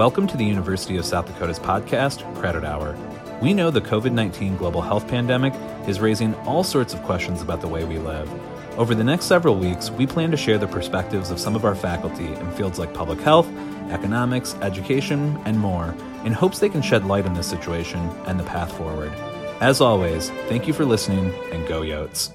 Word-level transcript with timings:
Welcome 0.00 0.26
to 0.28 0.36
the 0.38 0.46
University 0.46 0.96
of 0.96 1.04
South 1.04 1.26
Dakota's 1.26 1.58
podcast, 1.58 2.24
Credit 2.36 2.64
Hour. 2.64 2.96
We 3.42 3.52
know 3.52 3.70
the 3.70 3.82
COVID 3.82 4.12
19 4.12 4.56
global 4.56 4.80
health 4.80 5.06
pandemic 5.06 5.52
is 5.86 6.00
raising 6.00 6.34
all 6.46 6.64
sorts 6.64 6.94
of 6.94 7.02
questions 7.02 7.42
about 7.42 7.60
the 7.60 7.68
way 7.68 7.84
we 7.84 7.98
live. 7.98 8.32
Over 8.78 8.94
the 8.94 9.04
next 9.04 9.26
several 9.26 9.56
weeks, 9.56 9.90
we 9.90 10.06
plan 10.06 10.30
to 10.30 10.38
share 10.38 10.56
the 10.56 10.66
perspectives 10.66 11.30
of 11.30 11.38
some 11.38 11.54
of 11.54 11.66
our 11.66 11.74
faculty 11.74 12.28
in 12.28 12.50
fields 12.52 12.78
like 12.78 12.94
public 12.94 13.20
health, 13.20 13.46
economics, 13.90 14.54
education, 14.62 15.38
and 15.44 15.58
more, 15.58 15.94
in 16.24 16.32
hopes 16.32 16.60
they 16.60 16.70
can 16.70 16.80
shed 16.80 17.04
light 17.04 17.26
on 17.26 17.34
this 17.34 17.46
situation 17.46 18.00
and 18.24 18.40
the 18.40 18.44
path 18.44 18.74
forward. 18.78 19.12
As 19.60 19.82
always, 19.82 20.30
thank 20.48 20.66
you 20.66 20.72
for 20.72 20.86
listening 20.86 21.30
and 21.52 21.68
go 21.68 21.82
Yotes. 21.82 22.30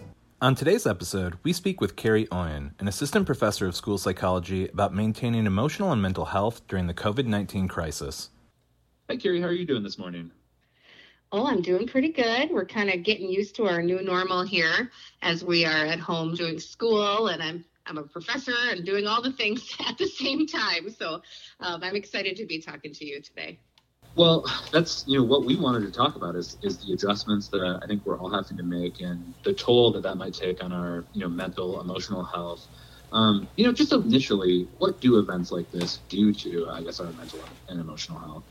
On 0.45 0.53
today's 0.53 0.85
episode, 0.85 1.39
we 1.41 1.53
speak 1.53 1.81
with 1.81 1.95
Kari 1.95 2.27
Oyen, 2.27 2.79
an 2.79 2.87
assistant 2.87 3.25
professor 3.25 3.65
of 3.65 3.75
school 3.75 3.97
psychology, 3.97 4.67
about 4.67 4.93
maintaining 4.93 5.47
emotional 5.47 5.91
and 5.91 5.99
mental 5.99 6.25
health 6.25 6.61
during 6.67 6.85
the 6.85 6.93
COVID 6.93 7.25
19 7.25 7.67
crisis. 7.67 8.29
Hi, 9.09 9.17
Kari. 9.17 9.41
How 9.41 9.47
are 9.47 9.53
you 9.53 9.65
doing 9.65 9.81
this 9.81 9.97
morning? 9.97 10.29
Oh, 11.31 11.47
I'm 11.47 11.63
doing 11.63 11.87
pretty 11.87 12.09
good. 12.11 12.51
We're 12.51 12.67
kind 12.67 12.91
of 12.91 13.01
getting 13.01 13.27
used 13.27 13.55
to 13.55 13.65
our 13.65 13.81
new 13.81 14.03
normal 14.03 14.43
here 14.43 14.91
as 15.23 15.43
we 15.43 15.65
are 15.65 15.87
at 15.87 15.97
home 15.97 16.35
doing 16.35 16.59
school, 16.59 17.29
and 17.29 17.41
I'm 17.41 17.65
I'm 17.87 17.97
a 17.97 18.03
professor 18.03 18.53
and 18.69 18.85
doing 18.85 19.07
all 19.07 19.23
the 19.23 19.31
things 19.31 19.75
at 19.87 19.97
the 19.97 20.05
same 20.05 20.45
time. 20.45 20.91
So 20.91 21.23
um, 21.59 21.81
I'm 21.81 21.95
excited 21.95 22.37
to 22.37 22.45
be 22.45 22.61
talking 22.61 22.93
to 22.93 23.03
you 23.03 23.19
today. 23.19 23.57
Well, 24.15 24.45
that's 24.71 25.03
you 25.07 25.17
know 25.17 25.25
what 25.25 25.45
we 25.45 25.57
wanted 25.57 25.81
to 25.81 25.91
talk 25.91 26.15
about 26.15 26.35
is 26.35 26.57
is 26.61 26.79
the 26.79 26.93
adjustments 26.93 27.49
that 27.49 27.79
I 27.83 27.85
think 27.85 28.05
we're 28.05 28.17
all 28.17 28.31
having 28.31 28.57
to 28.57 28.63
make 28.63 29.01
and 29.01 29.35
the 29.43 29.53
toll 29.53 29.91
that 29.93 30.03
that 30.03 30.15
might 30.15 30.33
take 30.33 30.63
on 30.63 30.71
our 30.71 31.07
you 31.11 31.21
know 31.21 31.29
mental 31.29 31.81
emotional 31.81 32.23
health. 32.23 32.65
Um, 33.11 33.49
you 33.55 33.65
know, 33.65 33.73
just 33.73 33.91
initially, 33.91 34.69
what 34.77 35.01
do 35.01 35.19
events 35.19 35.51
like 35.51 35.69
this 35.71 35.99
do 36.09 36.33
to 36.33 36.69
I 36.71 36.81
guess 36.83 36.99
our 36.99 37.11
mental 37.11 37.59
and 37.67 37.79
emotional 37.79 38.19
health? 38.19 38.45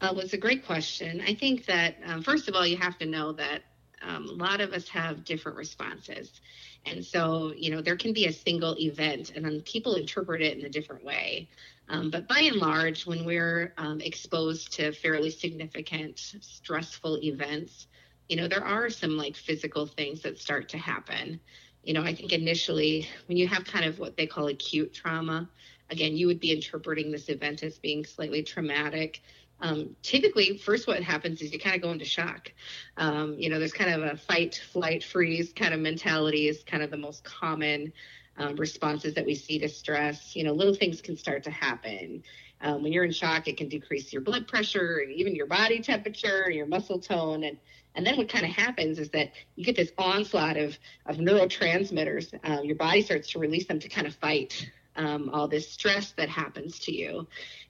Uh, 0.00 0.10
well, 0.12 0.20
it's 0.20 0.32
a 0.32 0.38
great 0.38 0.64
question. 0.64 1.20
I 1.20 1.34
think 1.34 1.66
that 1.66 1.96
um, 2.06 2.22
first 2.22 2.48
of 2.48 2.54
all, 2.54 2.66
you 2.66 2.76
have 2.76 2.98
to 2.98 3.06
know 3.06 3.32
that 3.32 3.62
um, 4.02 4.28
a 4.28 4.32
lot 4.32 4.60
of 4.60 4.72
us 4.72 4.88
have 4.88 5.24
different 5.24 5.56
responses. 5.56 6.40
And 6.84 7.04
so, 7.04 7.52
you 7.56 7.70
know, 7.70 7.80
there 7.80 7.96
can 7.96 8.12
be 8.12 8.26
a 8.26 8.32
single 8.32 8.76
event 8.78 9.32
and 9.34 9.44
then 9.44 9.60
people 9.60 9.94
interpret 9.94 10.42
it 10.42 10.58
in 10.58 10.64
a 10.64 10.68
different 10.68 11.04
way. 11.04 11.48
Um, 11.92 12.08
but 12.08 12.26
by 12.26 12.40
and 12.40 12.56
large, 12.56 13.06
when 13.06 13.26
we're 13.26 13.74
um, 13.76 14.00
exposed 14.00 14.72
to 14.72 14.92
fairly 14.92 15.28
significant 15.28 16.18
stressful 16.40 17.22
events, 17.22 17.86
you 18.30 18.36
know, 18.36 18.48
there 18.48 18.64
are 18.64 18.88
some 18.88 19.18
like 19.18 19.36
physical 19.36 19.86
things 19.86 20.22
that 20.22 20.38
start 20.38 20.70
to 20.70 20.78
happen. 20.78 21.38
You 21.84 21.92
know, 21.92 22.02
I 22.02 22.14
think 22.14 22.32
initially 22.32 23.06
when 23.28 23.36
you 23.36 23.46
have 23.46 23.66
kind 23.66 23.84
of 23.84 23.98
what 23.98 24.16
they 24.16 24.26
call 24.26 24.46
acute 24.46 24.94
trauma, 24.94 25.50
again, 25.90 26.16
you 26.16 26.26
would 26.28 26.40
be 26.40 26.50
interpreting 26.50 27.12
this 27.12 27.28
event 27.28 27.62
as 27.62 27.78
being 27.78 28.06
slightly 28.06 28.42
traumatic. 28.42 29.20
Um, 29.60 29.94
typically, 30.02 30.56
first 30.56 30.86
what 30.86 31.02
happens 31.02 31.42
is 31.42 31.52
you 31.52 31.58
kind 31.58 31.76
of 31.76 31.82
go 31.82 31.90
into 31.90 32.06
shock. 32.06 32.50
Um, 32.96 33.34
you 33.38 33.50
know, 33.50 33.58
there's 33.58 33.74
kind 33.74 33.92
of 33.92 34.10
a 34.10 34.16
fight, 34.16 34.62
flight, 34.72 35.04
freeze 35.04 35.52
kind 35.52 35.74
of 35.74 35.80
mentality 35.80 36.48
is 36.48 36.62
kind 36.62 36.82
of 36.82 36.90
the 36.90 36.96
most 36.96 37.22
common 37.22 37.92
um, 38.38 38.56
responses 38.56 39.14
that 39.14 39.26
we 39.26 39.34
see 39.34 39.58
to 39.58 39.68
stress. 39.68 40.34
You 40.34 40.44
know, 40.44 40.52
little 40.52 40.74
things 40.74 41.00
can 41.00 41.16
start 41.16 41.44
to 41.44 41.50
happen. 41.50 42.22
Um, 42.60 42.82
when 42.82 42.92
you're 42.92 43.04
in 43.04 43.12
shock, 43.12 43.48
it 43.48 43.56
can 43.56 43.68
decrease 43.68 44.12
your 44.12 44.22
blood 44.22 44.46
pressure, 44.46 45.00
and 45.02 45.12
even 45.12 45.34
your 45.34 45.46
body 45.46 45.80
temperature, 45.80 46.50
your 46.50 46.66
muscle 46.66 46.98
tone, 46.98 47.44
and 47.44 47.58
and 47.94 48.06
then 48.06 48.16
what 48.16 48.28
kind 48.28 48.46
of 48.46 48.52
happens 48.52 48.98
is 48.98 49.10
that 49.10 49.32
you 49.56 49.64
get 49.64 49.76
this 49.76 49.92
onslaught 49.98 50.56
of 50.56 50.78
of 51.06 51.16
neurotransmitters. 51.16 52.32
Um, 52.44 52.64
your 52.64 52.76
body 52.76 53.02
starts 53.02 53.30
to 53.32 53.38
release 53.38 53.66
them 53.66 53.80
to 53.80 53.88
kind 53.88 54.06
of 54.06 54.14
fight 54.14 54.70
um, 54.96 55.30
all 55.32 55.48
this 55.48 55.70
stress 55.70 56.12
that 56.12 56.28
happens 56.28 56.78
to 56.80 56.92
you. 56.92 57.26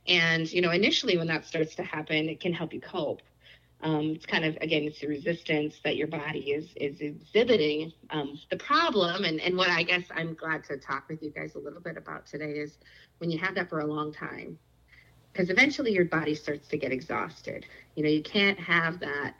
And 0.07 0.51
you 0.53 0.61
know, 0.61 0.71
initially 0.71 1.17
when 1.17 1.29
that 1.29 1.47
starts 1.47 1.75
to 1.77 1.83
happen, 1.83 2.29
it 2.29 2.41
can 2.41 2.53
help 2.53 2.73
you 2.73 2.81
cope. 2.81 3.23
Um, 3.83 4.11
it's 4.11 4.27
kind 4.27 4.45
of 4.45 4.57
again 4.61 4.85
it's 4.85 5.01
the 5.01 5.09
resistance 5.09 5.81
that 5.85 5.97
your 5.97 6.07
body 6.07 6.53
is 6.53 6.69
is 6.77 7.01
exhibiting. 7.01 7.93
Um, 8.11 8.39
the 8.51 8.57
problem 8.57 9.25
and, 9.25 9.41
and 9.41 9.57
what 9.57 9.71
i 9.71 9.83
guess 9.83 10.05
i'm 10.15 10.35
glad 10.35 10.65
to 10.65 10.77
talk 10.77 11.09
with 11.09 11.23
you 11.23 11.31
guys 11.31 11.55
a 11.55 11.59
little 11.59 11.81
bit 11.81 11.97
about 11.97 12.27
today 12.27 12.53
is 12.53 12.79
when 13.19 13.31
you 13.31 13.39
have 13.39 13.55
that 13.55 13.69
for 13.69 13.81
a 13.81 13.87
long 13.87 14.13
time 14.13 14.59
because 15.33 15.51
eventually 15.51 15.93
your 15.93 16.05
body 16.05 16.35
starts 16.35 16.69
to 16.69 16.77
get 16.77 16.93
exhausted. 16.93 17.65
You 17.95 18.05
know 18.05 18.11
you 18.11 18.23
can't 18.23 18.59
have 18.59 19.01
that 19.01 19.35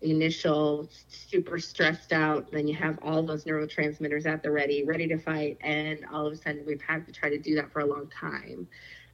initial 0.00 0.88
super 1.08 1.58
stressed 1.58 2.12
out 2.12 2.52
then 2.52 2.68
you 2.68 2.74
have 2.76 2.96
all 3.02 3.20
those 3.20 3.44
neurotransmitters 3.44 4.26
at 4.26 4.44
the 4.44 4.50
ready 4.50 4.84
ready 4.84 5.08
to 5.08 5.18
fight 5.18 5.58
and 5.60 6.04
all 6.12 6.24
of 6.24 6.32
a 6.32 6.36
sudden 6.36 6.64
we've 6.64 6.80
had 6.80 7.04
to 7.04 7.12
try 7.12 7.28
to 7.28 7.38
do 7.38 7.56
that 7.56 7.72
for 7.72 7.80
a 7.80 7.84
long 7.84 8.08
time 8.08 8.68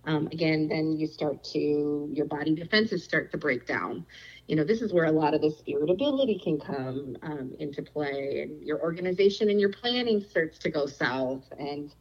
um, 0.06 0.26
again 0.32 0.68
then 0.68 0.92
you 0.92 1.06
start 1.06 1.42
to 1.44 2.08
your 2.12 2.26
body 2.26 2.54
defenses 2.54 3.04
start 3.04 3.30
to 3.30 3.38
break 3.38 3.66
down 3.66 4.04
you 4.46 4.56
know, 4.56 4.64
this 4.64 4.82
is 4.82 4.92
where 4.92 5.06
a 5.06 5.12
lot 5.12 5.32
of 5.32 5.40
this 5.40 5.62
irritability 5.66 6.38
can 6.38 6.58
come 6.58 7.16
um, 7.22 7.54
into 7.58 7.82
play, 7.82 8.42
and 8.42 8.62
your 8.62 8.80
organization 8.82 9.48
and 9.48 9.58
your 9.58 9.70
planning 9.70 10.20
starts 10.20 10.58
to 10.58 10.70
go 10.70 10.86
south, 10.86 11.44
and 11.58 11.94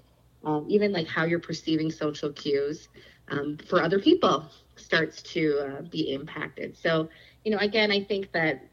um, 0.44 0.66
even 0.68 0.92
like 0.92 1.08
how 1.08 1.24
you're 1.24 1.40
perceiving 1.40 1.90
social 1.90 2.32
cues 2.34 2.90
um, 3.30 3.58
for 3.70 3.82
other 3.82 3.98
people 3.98 4.46
starts 4.76 5.22
to 5.22 5.60
uh, 5.60 5.82
be 5.84 6.14
impacted. 6.14 6.76
So, 6.78 7.08
you 7.46 7.52
know, 7.52 7.60
again, 7.60 7.92
I 7.92 8.04
think 8.04 8.34
that 8.34 8.68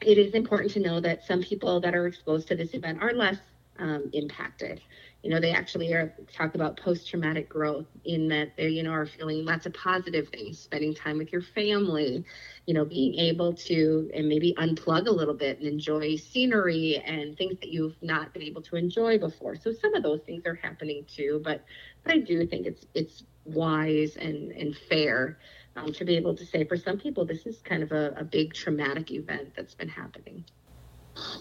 it 0.00 0.18
is 0.18 0.34
important 0.34 0.72
to 0.72 0.80
know 0.80 0.98
that 1.00 1.24
some 1.24 1.40
people 1.40 1.80
that 1.80 1.94
are 1.94 2.08
exposed 2.08 2.48
to 2.48 2.56
this 2.56 2.74
event 2.74 3.00
are 3.00 3.12
less 3.12 3.38
um, 3.78 4.10
impacted 4.12 4.80
you 5.24 5.30
know, 5.30 5.40
they 5.40 5.52
actually 5.52 5.90
are 5.94 6.14
talk 6.34 6.54
about 6.54 6.76
post-traumatic 6.76 7.48
growth 7.48 7.86
in 8.04 8.28
that 8.28 8.54
they, 8.58 8.68
you 8.68 8.82
know, 8.82 8.90
are 8.90 9.06
feeling 9.06 9.46
lots 9.46 9.64
of 9.64 9.72
positive 9.72 10.28
things, 10.28 10.58
spending 10.58 10.94
time 10.94 11.16
with 11.16 11.32
your 11.32 11.40
family, 11.40 12.22
you 12.66 12.74
know, 12.74 12.84
being 12.84 13.14
able 13.14 13.54
to 13.54 14.10
and 14.14 14.28
maybe 14.28 14.52
unplug 14.58 15.06
a 15.06 15.10
little 15.10 15.32
bit 15.32 15.58
and 15.58 15.66
enjoy 15.66 16.16
scenery 16.16 17.02
and 17.06 17.38
things 17.38 17.58
that 17.60 17.70
you've 17.70 17.96
not 18.02 18.34
been 18.34 18.42
able 18.42 18.60
to 18.60 18.76
enjoy 18.76 19.18
before. 19.18 19.56
So 19.56 19.72
some 19.72 19.94
of 19.94 20.02
those 20.02 20.20
things 20.26 20.44
are 20.44 20.56
happening 20.56 21.06
too, 21.08 21.40
but 21.42 21.64
but 22.04 22.12
I 22.12 22.18
do 22.18 22.46
think 22.46 22.66
it's 22.66 22.84
it's 22.92 23.24
wise 23.46 24.16
and 24.16 24.52
and 24.52 24.76
fair 24.76 25.38
um, 25.76 25.90
to 25.94 26.04
be 26.04 26.16
able 26.16 26.36
to 26.36 26.44
say 26.44 26.64
for 26.64 26.76
some 26.76 26.98
people 26.98 27.24
this 27.24 27.46
is 27.46 27.62
kind 27.62 27.82
of 27.82 27.92
a, 27.92 28.12
a 28.18 28.24
big 28.24 28.52
traumatic 28.52 29.10
event 29.10 29.54
that's 29.56 29.74
been 29.74 29.88
happening. 29.88 30.44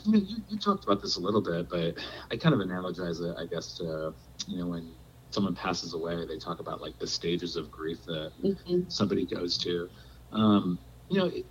You, 0.05 0.11
know, 0.11 0.19
you, 0.19 0.35
you 0.49 0.57
talked 0.57 0.83
about 0.83 1.01
this 1.01 1.17
a 1.17 1.19
little 1.19 1.41
bit, 1.41 1.69
but 1.69 1.95
I 2.31 2.37
kind 2.37 2.53
of 2.53 2.61
analogize 2.61 3.21
it, 3.21 3.35
I 3.37 3.45
guess, 3.45 3.77
to 3.77 4.13
you 4.47 4.59
know 4.59 4.67
when 4.67 4.91
someone 5.31 5.55
passes 5.55 5.93
away, 5.93 6.25
they 6.27 6.37
talk 6.37 6.59
about 6.59 6.81
like 6.81 6.97
the 6.99 7.07
stages 7.07 7.55
of 7.55 7.71
grief 7.71 8.05
that 8.05 8.31
mm-hmm. 8.43 8.81
somebody 8.87 9.25
goes 9.25 9.57
to. 9.59 9.89
Um, 10.31 10.77
you 11.09 11.19
know, 11.19 11.25
it, 11.27 11.45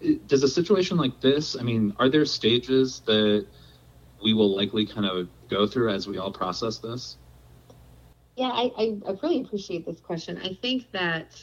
it, 0.00 0.28
does 0.28 0.42
a 0.42 0.48
situation 0.48 0.96
like 0.96 1.20
this? 1.20 1.56
I 1.58 1.62
mean, 1.62 1.94
are 1.98 2.08
there 2.08 2.24
stages 2.24 3.00
that 3.06 3.46
we 4.22 4.32
will 4.32 4.54
likely 4.54 4.86
kind 4.86 5.06
of 5.06 5.28
go 5.48 5.66
through 5.66 5.90
as 5.90 6.06
we 6.06 6.18
all 6.18 6.32
process 6.32 6.78
this? 6.78 7.16
Yeah, 8.36 8.50
I, 8.52 8.70
I, 8.76 8.96
I 9.08 9.14
really 9.22 9.40
appreciate 9.40 9.86
this 9.86 10.00
question. 10.00 10.38
I 10.42 10.56
think 10.60 10.90
that 10.92 11.42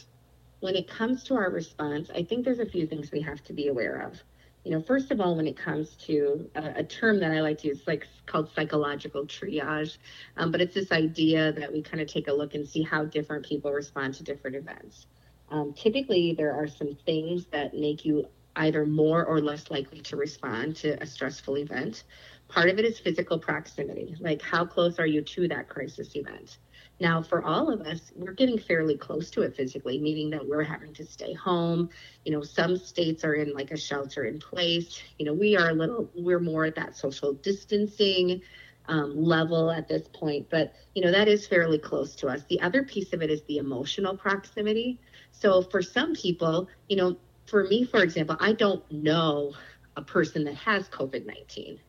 when 0.60 0.76
it 0.76 0.88
comes 0.88 1.24
to 1.26 1.36
our 1.36 1.50
response, 1.50 2.10
I 2.14 2.24
think 2.24 2.46
there's 2.46 2.60
a 2.60 2.66
few 2.66 2.88
things 2.88 3.12
we 3.12 3.22
have 3.22 3.44
to 3.46 3.54
be 3.54 3.68
aware 3.68 4.08
of 4.08 4.22
you 4.64 4.72
know, 4.72 4.82
first 4.82 5.12
of 5.12 5.20
all, 5.20 5.36
when 5.36 5.48
it 5.48 5.58
comes 5.58 5.96
to 6.08 6.50
a, 6.56 6.74
a 6.78 6.84
term 6.84 7.20
that 7.20 7.32
I 7.32 7.42
like 7.42 7.58
to 7.60 7.68
use, 7.68 7.82
like 7.86 8.08
called 8.26 8.50
psychological 8.56 9.26
triage, 9.26 9.98
um, 10.38 10.52
but 10.52 10.62
it's 10.62 10.74
this 10.74 10.92
idea 10.92 11.52
that 11.54 11.72
we 11.72 11.82
kind 11.82 12.02
of 12.02 12.08
take 12.08 12.30
a 12.30 12.34
look 12.34 12.54
and 12.54 12.68
see 12.68 12.82
how 12.82 13.04
different 13.04 13.46
people 13.46 13.72
respond 13.72 14.14
to 14.16 14.24
different 14.24 14.56
events. 14.56 15.08
Um, 15.50 15.74
typically, 15.74 16.34
there 16.34 16.54
are 16.54 16.68
some 16.68 16.98
things 17.06 17.46
that 17.48 17.74
make 17.74 18.06
you 18.06 18.26
either 18.56 18.86
more 18.86 19.26
or 19.26 19.42
less 19.42 19.70
likely 19.70 20.00
to 20.02 20.16
respond 20.16 20.76
to 20.78 21.02
a 21.02 21.06
stressful 21.06 21.58
event. 21.58 22.04
Part 22.48 22.70
of 22.70 22.80
it 22.80 22.86
is 22.86 23.00
physical 23.00 23.40
proximity, 23.40 24.16
like 24.20 24.42
how 24.42 24.66
close 24.66 25.00
are 25.00 25.08
you 25.08 25.22
to 25.22 25.48
that 25.50 25.68
crisis 25.68 26.16
event? 26.16 26.58
Now, 27.00 27.22
for 27.22 27.44
all 27.44 27.70
of 27.72 27.82
us, 27.82 28.12
we're 28.16 28.34
getting 28.34 28.58
fairly 28.58 28.98
close 28.98 29.30
to 29.32 29.42
it 29.42 29.56
physically, 29.56 30.00
meaning 30.00 30.30
that 30.30 30.48
we're 30.48 30.64
having 30.64 30.94
to 30.94 31.06
stay 31.06 31.34
home. 31.34 31.90
You 32.24 32.32
know, 32.32 32.44
some 32.44 32.78
states 32.78 33.24
are 33.24 33.34
in 33.34 33.54
like 33.54 33.72
a 33.72 33.78
shelter 33.78 34.26
in 34.26 34.40
place. 34.40 35.02
You 35.18 35.26
know, 35.26 35.34
we 35.34 35.58
are 35.58 35.70
a 35.70 35.74
little, 35.74 36.10
we're 36.16 36.40
more 36.40 36.66
at 36.66 36.76
that 36.76 36.96
social 36.96 37.34
distancing 37.34 38.42
um, 38.88 39.22
level 39.22 39.72
at 39.72 39.88
this 39.88 40.08
point, 40.14 40.50
but, 40.50 40.74
you 40.94 41.04
know, 41.04 41.12
that 41.12 41.28
is 41.28 41.48
fairly 41.48 41.78
close 41.78 42.16
to 42.16 42.28
us. 42.28 42.44
The 42.50 42.62
other 42.62 42.84
piece 42.84 43.14
of 43.14 43.22
it 43.22 43.30
is 43.30 43.42
the 43.44 43.58
emotional 43.58 44.16
proximity. 44.16 45.00
So 45.32 45.62
for 45.62 45.82
some 45.82 46.14
people, 46.14 46.70
you 46.90 46.98
know, 46.98 47.18
for 47.46 47.64
me, 47.66 47.86
for 47.86 48.04
example, 48.04 48.38
I 48.40 48.54
don't 48.54 48.90
know 48.92 49.54
a 49.96 50.02
person 50.02 50.44
that 50.46 50.56
has 50.56 50.90
COVID 50.90 51.26
19. 51.26 51.80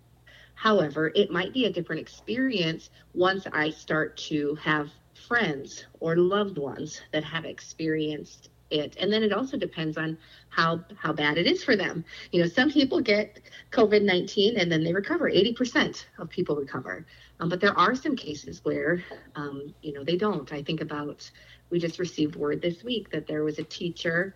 However, 0.55 1.13
it 1.15 1.31
might 1.31 1.53
be 1.53 1.67
a 1.67 1.73
different 1.73 2.01
experience 2.01 2.91
once 3.13 3.47
I 3.53 3.71
start 3.71 4.17
to 4.29 4.55
have 4.57 4.91
friends 5.29 5.85
or 6.01 6.17
loved 6.17 6.59
ones 6.59 7.01
that 7.13 7.25
have 7.25 7.45
experienced 7.45 8.51
it. 8.71 8.97
And 8.99 9.13
then 9.13 9.23
it 9.23 9.33
also 9.33 9.57
depends 9.57 9.97
on 9.97 10.19
how 10.49 10.85
how 10.97 11.13
bad 11.13 11.39
it 11.39 11.47
is 11.47 11.63
for 11.63 11.77
them. 11.77 12.05
You 12.33 12.43
know 12.43 12.49
some 12.49 12.71
people 12.71 13.01
get 13.01 13.41
covid-19 13.71 14.61
and 14.61 14.71
then 14.71 14.83
they 14.83 14.93
recover. 14.93 15.31
80% 15.31 16.05
of 16.19 16.29
people 16.29 16.57
recover. 16.57 17.07
Um, 17.41 17.49
but 17.49 17.61
there 17.61 17.77
are 17.79 17.95
some 17.95 18.17
cases 18.17 18.65
where 18.65 19.05
um, 19.37 19.75
you 19.83 19.93
know 19.93 20.05
they 20.05 20.17
don't. 20.17 20.53
I 20.53 20.63
think 20.63 20.81
about 20.81 21.31
we 21.71 21.79
just 21.79 21.99
received 21.99 22.37
word 22.37 22.63
this 22.63 22.83
week 22.85 23.11
that 23.11 23.27
there 23.27 23.45
was 23.45 23.59
a 23.59 23.65
teacher 23.65 24.35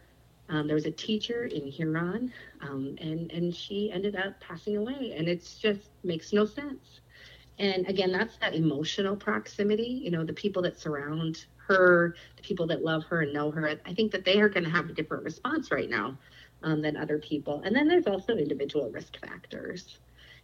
um, 0.48 0.66
there 0.66 0.74
was 0.74 0.86
a 0.86 0.90
teacher 0.90 1.44
in 1.44 1.66
Huron, 1.66 2.32
um, 2.62 2.96
and 3.00 3.30
and 3.32 3.54
she 3.54 3.90
ended 3.92 4.16
up 4.16 4.40
passing 4.40 4.76
away, 4.76 5.14
and 5.16 5.28
it 5.28 5.48
just 5.60 5.90
makes 6.02 6.32
no 6.32 6.44
sense. 6.44 7.00
And 7.58 7.86
again, 7.88 8.12
that's 8.12 8.36
that 8.38 8.54
emotional 8.54 9.16
proximity. 9.16 10.00
You 10.02 10.10
know, 10.10 10.24
the 10.24 10.32
people 10.32 10.62
that 10.62 10.78
surround 10.78 11.44
her, 11.66 12.14
the 12.36 12.42
people 12.42 12.66
that 12.68 12.82
love 12.84 13.04
her 13.04 13.22
and 13.22 13.32
know 13.32 13.50
her, 13.50 13.68
I 13.84 13.94
think 13.94 14.12
that 14.12 14.24
they 14.24 14.40
are 14.40 14.48
going 14.48 14.64
to 14.64 14.70
have 14.70 14.88
a 14.88 14.92
different 14.92 15.24
response 15.24 15.70
right 15.70 15.90
now 15.90 16.16
um, 16.62 16.80
than 16.80 16.96
other 16.96 17.18
people. 17.18 17.62
And 17.64 17.74
then 17.74 17.88
there's 17.88 18.06
also 18.06 18.34
individual 18.34 18.90
risk 18.90 19.18
factors. 19.20 19.98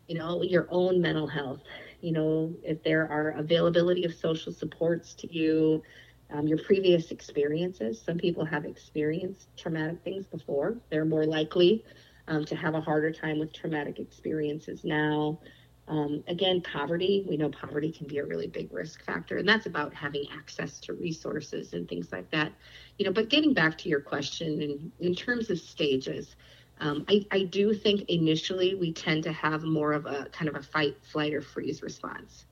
You 0.09 0.19
know, 0.19 0.43
your 0.43 0.67
own 0.71 1.01
mental 1.01 1.27
health. 1.27 1.63
You 2.03 2.13
know, 2.13 2.53
if 2.63 2.83
there 2.83 3.11
are 3.11 3.31
availability 3.31 4.05
of 4.05 4.13
social 4.13 4.53
supports 4.53 5.15
to 5.15 5.33
you, 5.33 5.83
um, 6.31 6.47
your 6.47 6.59
previous 6.59 7.11
experiences. 7.11 8.01
Some 8.01 8.19
people 8.19 8.45
have 8.45 8.65
experienced 8.65 9.49
traumatic 9.57 9.99
things 10.03 10.27
before. 10.27 10.77
They're 10.91 11.05
more 11.05 11.25
likely 11.25 11.85
um, 12.29 12.45
to 12.47 12.57
have 12.57 12.75
a 12.75 12.81
harder 12.81 13.13
time 13.13 13.39
with 13.39 13.53
traumatic 13.53 13.99
experiences 13.99 14.85
now. 14.85 15.39
Um, 15.87 16.25
again, 16.29 16.63
poverty, 16.63 17.27
we 17.29 17.37
know 17.37 17.51
poverty 17.51 17.93
can 17.93 18.07
be 18.07 18.19
a 18.19 18.25
really 18.25 18.47
big 18.47 18.73
risk 18.73 19.05
factor, 19.05 19.37
and 19.37 19.47
that's 19.47 19.67
about 19.67 19.93
having 19.93 20.25
access 20.33 20.81
to 20.81 20.95
resources 20.95 21.75
and 21.75 21.87
things 21.87 22.11
like 22.11 22.31
that. 22.31 22.53
You 22.99 23.05
know, 23.05 23.13
but 23.13 23.29
getting 23.29 23.53
back 23.53 23.77
to 23.79 23.91
your 23.91 24.01
question 24.01 24.63
in, 24.63 24.93
in 25.01 25.15
terms 25.15 25.51
of 25.51 25.59
stages, 25.59 26.37
um, 26.81 27.05
I, 27.09 27.27
I 27.31 27.43
do 27.45 27.75
think 27.75 28.09
initially 28.09 28.75
we 28.75 28.93
tend 28.93 29.25
to 29.25 29.33
have 29.33 29.63
more 29.63 29.93
of 29.93 30.07
a 30.07 30.27
kind 30.33 30.49
of 30.49 30.57
a 30.57 30.63
fight, 30.63 30.97
flight, 31.13 31.35
or 31.35 31.43
freeze 31.43 31.83
response. 31.83 32.47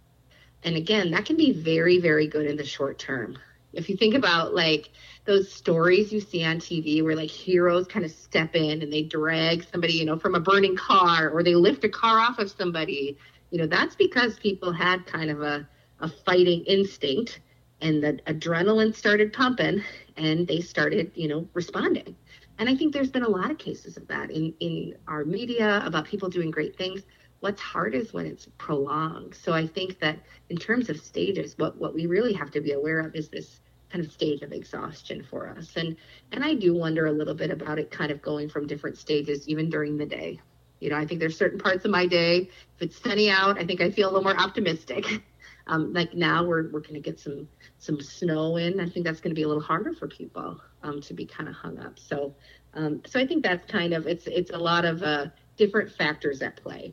And 0.62 0.76
again, 0.76 1.10
that 1.12 1.24
can 1.24 1.36
be 1.36 1.52
very, 1.52 1.98
very 1.98 2.26
good 2.26 2.46
in 2.46 2.56
the 2.56 2.64
short 2.64 2.98
term. 2.98 3.38
If 3.72 3.88
you 3.88 3.96
think 3.96 4.14
about 4.14 4.54
like 4.54 4.90
those 5.24 5.50
stories 5.50 6.12
you 6.12 6.20
see 6.20 6.44
on 6.44 6.58
TV 6.58 7.02
where 7.02 7.16
like 7.16 7.30
heroes 7.30 7.86
kind 7.86 8.04
of 8.04 8.10
step 8.10 8.54
in 8.54 8.82
and 8.82 8.92
they 8.92 9.02
drag 9.02 9.64
somebody, 9.64 9.94
you 9.94 10.04
know, 10.04 10.19
from 10.19 10.34
a 10.34 10.40
burning 10.40 10.76
car 10.76 11.30
or 11.30 11.42
they 11.42 11.54
lift 11.54 11.84
a 11.84 11.88
car 11.88 12.19
off 12.19 12.38
of 12.38 12.50
somebody, 12.50 13.16
you 13.50 13.58
know, 13.58 13.66
that's 13.66 13.94
because 13.94 14.38
people 14.38 14.72
had 14.72 15.06
kind 15.06 15.30
of 15.30 15.42
a, 15.42 15.69
a 16.00 16.08
fighting 16.08 16.64
instinct 16.64 17.40
and 17.80 18.02
the 18.02 18.14
adrenaline 18.26 18.94
started 18.94 19.32
pumping 19.32 19.82
and 20.16 20.46
they 20.46 20.60
started, 20.60 21.10
you 21.14 21.28
know, 21.28 21.48
responding. 21.54 22.16
And 22.58 22.69
I 22.69 22.76
think 22.76 22.92
there's 22.92 23.10
been 23.10 23.24
a 23.24 23.28
lot 23.28 23.50
of 23.50 23.58
cases 23.58 23.96
of 23.96 24.06
that 24.08 24.30
in, 24.30 24.54
in 24.60 24.94
our 25.08 25.24
media 25.24 25.82
about 25.84 26.04
people 26.04 26.28
doing 26.28 26.50
great 26.50 26.76
things. 26.76 27.02
What's 27.42 27.60
hard 27.60 27.96
is 27.96 28.12
when 28.12 28.24
it's 28.24 28.46
prolonged. 28.56 29.34
So 29.34 29.52
I 29.52 29.66
think 29.66 29.98
that 29.98 30.20
in 30.48 30.56
terms 30.56 30.88
of 30.88 31.00
stages, 31.00 31.58
what, 31.58 31.76
what 31.76 31.92
we 31.92 32.06
really 32.06 32.32
have 32.34 32.52
to 32.52 32.60
be 32.60 32.70
aware 32.70 33.00
of 33.00 33.16
is 33.16 33.28
this 33.28 33.60
kind 33.90 34.04
of 34.04 34.12
stage 34.12 34.42
of 34.42 34.52
exhaustion 34.52 35.24
for 35.28 35.48
us. 35.48 35.76
And 35.76 35.96
and 36.30 36.44
I 36.44 36.54
do 36.54 36.72
wonder 36.72 37.06
a 37.06 37.12
little 37.12 37.34
bit 37.34 37.50
about 37.50 37.80
it 37.80 37.90
kind 37.90 38.12
of 38.12 38.22
going 38.22 38.48
from 38.48 38.68
different 38.68 38.96
stages 38.96 39.48
even 39.48 39.68
during 39.68 39.96
the 39.96 40.06
day. 40.06 40.38
You 40.78 40.90
know, 40.90 40.96
I 40.96 41.04
think 41.04 41.18
there's 41.18 41.36
certain 41.36 41.58
parts 41.58 41.84
of 41.84 41.90
my 41.90 42.06
day. 42.06 42.48
If 42.76 42.82
it's 42.82 43.02
sunny 43.02 43.28
out, 43.28 43.58
I 43.58 43.66
think 43.66 43.80
I 43.80 43.90
feel 43.90 44.08
a 44.08 44.12
little 44.12 44.24
more 44.24 44.40
optimistic. 44.40 45.04
Um, 45.68 45.92
like 45.92 46.12
now 46.12 46.42
we're 46.42 46.68
we're 46.70 46.80
gonna 46.80 46.98
get 46.98 47.20
some 47.20 47.48
some 47.78 48.00
snow 48.00 48.56
in. 48.56 48.80
I 48.80 48.88
think 48.88 49.06
that's 49.06 49.20
gonna 49.20 49.36
be 49.36 49.44
a 49.44 49.46
little 49.46 49.62
harder 49.62 49.94
for 49.94 50.08
people 50.08 50.60
um, 50.82 51.00
to 51.02 51.14
be 51.14 51.24
kind 51.24 51.48
of 51.48 51.54
hung 51.54 51.78
up. 51.78 52.00
So 52.00 52.34
um, 52.74 53.00
so 53.06 53.20
I 53.20 53.26
think 53.28 53.44
that's 53.44 53.64
kind 53.70 53.92
of 53.92 54.08
it's 54.08 54.26
it's 54.26 54.50
a 54.50 54.58
lot 54.58 54.84
of 54.84 55.04
uh, 55.04 55.26
different 55.56 55.92
factors 55.92 56.42
at 56.42 56.56
play. 56.56 56.92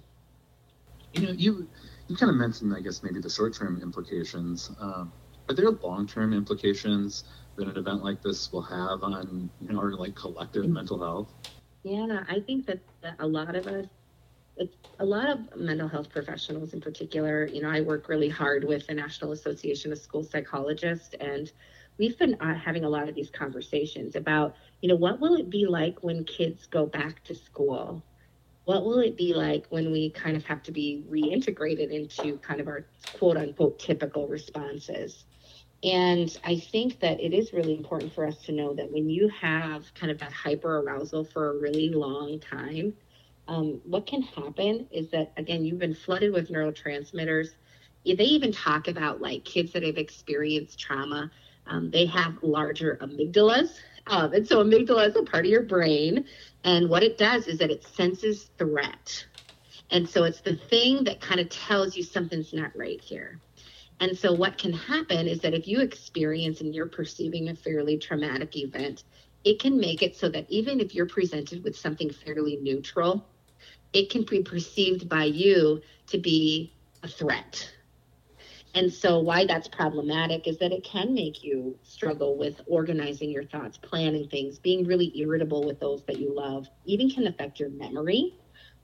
You 1.13 1.21
know, 1.27 1.31
you 1.31 1.67
you 2.07 2.15
kind 2.15 2.29
of 2.29 2.35
mentioned, 2.35 2.73
I 2.75 2.81
guess, 2.81 3.03
maybe 3.03 3.19
the 3.19 3.29
short 3.29 3.53
term 3.55 3.81
implications. 3.81 4.71
Um, 4.79 5.11
are 5.49 5.55
there 5.55 5.69
long-term 5.71 6.33
implications 6.33 7.23
that 7.55 7.67
an 7.67 7.75
event 7.75 8.03
like 8.03 8.21
this 8.21 8.51
will 8.51 8.61
have 8.61 9.03
on 9.03 9.49
you 9.59 9.69
know 9.69 9.79
our 9.79 9.91
like 9.93 10.15
collective 10.15 10.63
mm-hmm. 10.63 10.73
mental 10.73 10.99
health 10.99 11.33
yeah 11.83 12.23
i 12.29 12.39
think 12.39 12.65
that, 12.65 12.79
that 13.01 13.15
a 13.19 13.27
lot 13.27 13.55
of 13.55 13.67
us 13.67 13.85
it's 14.57 14.75
a 14.99 15.05
lot 15.05 15.29
of 15.29 15.39
mental 15.57 15.87
health 15.87 16.09
professionals 16.09 16.73
in 16.73 16.81
particular 16.81 17.47
you 17.47 17.61
know 17.61 17.69
i 17.69 17.81
work 17.81 18.07
really 18.07 18.29
hard 18.29 18.63
with 18.63 18.87
the 18.87 18.93
national 18.93 19.31
association 19.31 19.91
of 19.91 19.97
school 19.97 20.23
psychologists 20.23 21.15
and 21.19 21.51
we've 21.97 22.17
been 22.17 22.35
uh, 22.39 22.53
having 22.53 22.85
a 22.85 22.89
lot 22.89 23.09
of 23.09 23.15
these 23.15 23.29
conversations 23.29 24.15
about 24.15 24.55
you 24.81 24.87
know 24.87 24.95
what 24.95 25.19
will 25.19 25.35
it 25.35 25.49
be 25.49 25.65
like 25.65 26.01
when 26.01 26.23
kids 26.23 26.65
go 26.67 26.85
back 26.85 27.23
to 27.23 27.35
school 27.35 28.03
what 28.69 28.85
will 28.85 28.99
it 28.99 29.17
be 29.17 29.33
like 29.33 29.65
when 29.69 29.91
we 29.91 30.11
kind 30.11 30.37
of 30.37 30.45
have 30.45 30.61
to 30.61 30.71
be 30.71 31.03
reintegrated 31.09 31.89
into 31.89 32.37
kind 32.37 32.61
of 32.61 32.67
our 32.67 32.85
quote 33.17 33.35
unquote 33.35 33.79
typical 33.79 34.27
responses 34.27 35.25
and 35.83 36.37
I 36.43 36.57
think 36.57 36.99
that 36.99 37.19
it 37.19 37.33
is 37.33 37.51
really 37.51 37.75
important 37.75 38.13
for 38.13 38.27
us 38.27 38.37
to 38.43 38.51
know 38.51 38.75
that 38.75 38.91
when 38.91 39.09
you 39.09 39.27
have 39.29 39.91
kind 39.95 40.11
of 40.11 40.19
that 40.19 40.31
hyper 40.31 40.81
arousal 40.81 41.23
for 41.23 41.51
a 41.51 41.57
really 41.57 41.89
long 41.89 42.39
time, 42.39 42.93
um, 43.47 43.79
what 43.85 44.05
can 44.05 44.21
happen 44.21 44.87
is 44.91 45.09
that, 45.11 45.31
again, 45.37 45.63
you've 45.63 45.79
been 45.79 45.95
flooded 45.95 46.33
with 46.33 46.49
neurotransmitters. 46.49 47.51
They 48.05 48.25
even 48.25 48.51
talk 48.51 48.89
about 48.89 49.21
like 49.21 49.45
kids 49.45 49.71
that 49.71 49.83
have 49.83 49.97
experienced 49.97 50.77
trauma, 50.77 51.31
um, 51.69 51.89
they 51.91 52.05
have 52.07 52.37
larger 52.41 52.97
amygdalas. 53.01 53.79
Um, 54.07 54.33
and 54.33 54.47
so, 54.47 54.63
amygdala 54.63 55.07
is 55.07 55.15
a 55.15 55.23
part 55.23 55.45
of 55.45 55.51
your 55.51 55.63
brain. 55.63 56.25
And 56.63 56.89
what 56.89 57.03
it 57.03 57.17
does 57.17 57.47
is 57.47 57.59
that 57.59 57.71
it 57.71 57.85
senses 57.85 58.49
threat. 58.57 59.25
And 59.91 60.07
so, 60.07 60.23
it's 60.23 60.41
the 60.41 60.55
thing 60.55 61.03
that 61.05 61.21
kind 61.21 61.39
of 61.39 61.49
tells 61.49 61.95
you 61.95 62.03
something's 62.03 62.53
not 62.53 62.75
right 62.75 62.99
here. 62.99 63.39
And 63.99 64.17
so, 64.17 64.33
what 64.33 64.57
can 64.57 64.73
happen 64.73 65.27
is 65.27 65.39
that 65.41 65.53
if 65.53 65.67
you 65.67 65.79
experience 65.81 66.61
and 66.61 66.73
you're 66.73 66.87
perceiving 66.87 67.49
a 67.49 67.55
fairly 67.55 67.97
traumatic 67.97 68.55
event, 68.57 69.03
it 69.43 69.59
can 69.59 69.77
make 69.77 70.01
it 70.01 70.15
so 70.15 70.29
that 70.29 70.45
even 70.49 70.79
if 70.79 70.95
you're 70.95 71.05
presented 71.05 71.63
with 71.63 71.75
something 71.75 72.09
fairly 72.09 72.57
neutral, 72.61 73.25
it 73.93 74.09
can 74.09 74.23
be 74.23 74.41
perceived 74.41 75.07
by 75.07 75.25
you 75.25 75.81
to 76.07 76.17
be 76.17 76.73
a 77.03 77.07
threat. 77.07 77.71
And 78.75 78.93
so, 78.93 79.19
why 79.19 79.45
that's 79.45 79.67
problematic 79.67 80.47
is 80.47 80.59
that 80.59 80.71
it 80.71 80.83
can 80.83 81.13
make 81.13 81.43
you 81.43 81.77
struggle 81.81 82.37
with 82.37 82.61
organizing 82.67 83.31
your 83.31 83.43
thoughts, 83.43 83.77
planning 83.77 84.27
things, 84.27 84.59
being 84.59 84.85
really 84.85 85.11
irritable 85.19 85.65
with 85.65 85.79
those 85.79 86.03
that 86.05 86.19
you 86.19 86.33
love, 86.33 86.67
even 86.85 87.09
can 87.09 87.25
affect 87.25 87.59
your 87.59 87.69
memory, 87.69 88.35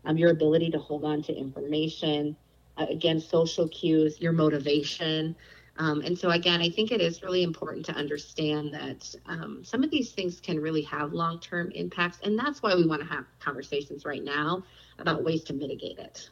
um, 0.05 0.17
your 0.17 0.31
ability 0.31 0.71
to 0.71 0.79
hold 0.79 1.05
on 1.05 1.21
to 1.23 1.35
information, 1.35 2.35
uh, 2.77 2.87
again, 2.89 3.19
social 3.19 3.67
cues, 3.69 4.19
your 4.19 4.31
motivation. 4.31 5.35
Um, 5.77 6.01
and 6.01 6.17
so, 6.17 6.31
again, 6.31 6.61
I 6.61 6.69
think 6.69 6.91
it 6.91 7.01
is 7.01 7.21
really 7.21 7.43
important 7.43 7.85
to 7.85 7.91
understand 7.93 8.73
that 8.73 9.13
um, 9.27 9.63
some 9.63 9.83
of 9.83 9.91
these 9.91 10.13
things 10.13 10.39
can 10.39 10.59
really 10.59 10.83
have 10.83 11.13
long 11.13 11.39
term 11.39 11.69
impacts. 11.71 12.19
And 12.23 12.39
that's 12.39 12.63
why 12.63 12.73
we 12.75 12.87
want 12.87 13.01
to 13.01 13.07
have 13.07 13.25
conversations 13.39 14.03
right 14.03 14.23
now 14.23 14.63
about 14.97 15.23
ways 15.23 15.43
to 15.43 15.53
mitigate 15.53 15.99
it. 15.99 16.29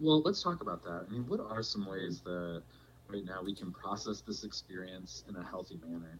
Well, 0.00 0.22
let's 0.22 0.42
talk 0.42 0.62
about 0.62 0.82
that. 0.84 1.04
I 1.08 1.12
mean, 1.12 1.26
what 1.28 1.40
are 1.40 1.62
some 1.62 1.86
ways 1.86 2.22
that 2.22 2.62
right 3.08 3.24
now 3.24 3.42
we 3.44 3.54
can 3.54 3.70
process 3.70 4.22
this 4.22 4.44
experience 4.44 5.24
in 5.28 5.36
a 5.36 5.44
healthy 5.44 5.78
manner? 5.86 6.18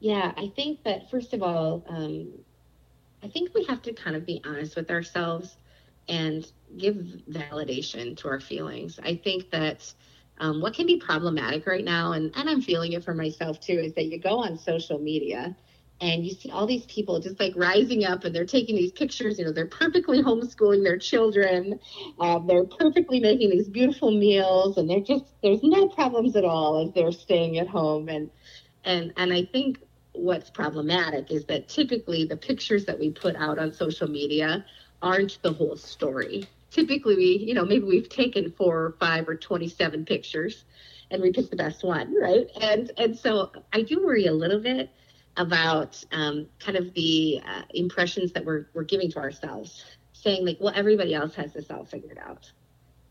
Yeah, 0.00 0.32
I 0.36 0.50
think 0.56 0.82
that 0.84 1.10
first 1.10 1.34
of 1.34 1.42
all, 1.42 1.84
um, 1.88 2.32
I 3.22 3.28
think 3.28 3.54
we 3.54 3.64
have 3.64 3.82
to 3.82 3.92
kind 3.92 4.16
of 4.16 4.24
be 4.24 4.40
honest 4.46 4.76
with 4.76 4.90
ourselves 4.90 5.58
and 6.08 6.50
give 6.78 6.96
validation 7.30 8.16
to 8.18 8.28
our 8.28 8.40
feelings. 8.40 8.98
I 9.02 9.14
think 9.16 9.50
that 9.50 9.92
um, 10.38 10.62
what 10.62 10.72
can 10.72 10.86
be 10.86 10.96
problematic 10.96 11.66
right 11.66 11.84
now, 11.84 12.12
and, 12.12 12.32
and 12.34 12.48
I'm 12.48 12.62
feeling 12.62 12.94
it 12.94 13.04
for 13.04 13.14
myself 13.14 13.60
too, 13.60 13.74
is 13.74 13.92
that 13.94 14.06
you 14.06 14.18
go 14.18 14.38
on 14.38 14.56
social 14.56 14.98
media 14.98 15.54
and 16.00 16.24
you 16.24 16.32
see 16.32 16.50
all 16.50 16.66
these 16.66 16.86
people 16.86 17.20
just 17.20 17.38
like 17.38 17.52
rising 17.56 18.04
up 18.04 18.24
and 18.24 18.34
they're 18.34 18.46
taking 18.46 18.76
these 18.76 18.92
pictures 18.92 19.38
you 19.38 19.44
know 19.44 19.52
they're 19.52 19.66
perfectly 19.66 20.22
homeschooling 20.22 20.82
their 20.82 20.98
children 20.98 21.78
um, 22.20 22.46
they're 22.46 22.64
perfectly 22.64 23.20
making 23.20 23.50
these 23.50 23.68
beautiful 23.68 24.10
meals 24.10 24.78
and 24.78 24.88
they're 24.88 25.00
just 25.00 25.24
there's 25.42 25.62
no 25.62 25.88
problems 25.88 26.36
at 26.36 26.44
all 26.44 26.86
as 26.86 26.92
they're 26.94 27.12
staying 27.12 27.58
at 27.58 27.68
home 27.68 28.08
and 28.08 28.30
and 28.84 29.12
and 29.16 29.32
i 29.32 29.44
think 29.52 29.78
what's 30.12 30.50
problematic 30.50 31.30
is 31.30 31.44
that 31.46 31.68
typically 31.68 32.24
the 32.24 32.36
pictures 32.36 32.84
that 32.84 32.98
we 32.98 33.10
put 33.10 33.36
out 33.36 33.58
on 33.58 33.72
social 33.72 34.08
media 34.08 34.64
aren't 35.02 35.38
the 35.42 35.52
whole 35.52 35.76
story. 35.76 36.46
Typically, 36.70 37.16
we, 37.16 37.38
you 37.38 37.54
know, 37.54 37.64
maybe 37.64 37.84
we've 37.84 38.08
taken 38.08 38.52
four 38.52 38.78
or 38.78 38.96
five 39.00 39.28
or 39.28 39.36
27 39.36 40.04
pictures 40.04 40.64
and 41.10 41.20
we 41.20 41.32
pick 41.32 41.50
the 41.50 41.56
best 41.56 41.82
one, 41.82 42.14
right? 42.20 42.46
And 42.60 42.92
and 42.96 43.16
so 43.16 43.50
I 43.72 43.82
do 43.82 44.04
worry 44.04 44.26
a 44.26 44.32
little 44.32 44.60
bit 44.60 44.90
about 45.36 46.02
um, 46.12 46.46
kind 46.58 46.76
of 46.76 46.92
the 46.94 47.40
uh, 47.46 47.62
impressions 47.74 48.32
that 48.32 48.44
we're 48.44 48.66
we're 48.74 48.84
giving 48.84 49.10
to 49.12 49.18
ourselves, 49.18 49.84
saying 50.12 50.44
like, 50.44 50.58
well, 50.60 50.72
everybody 50.74 51.14
else 51.14 51.34
has 51.34 51.52
this 51.52 51.70
all 51.70 51.84
figured 51.84 52.18
out, 52.18 52.50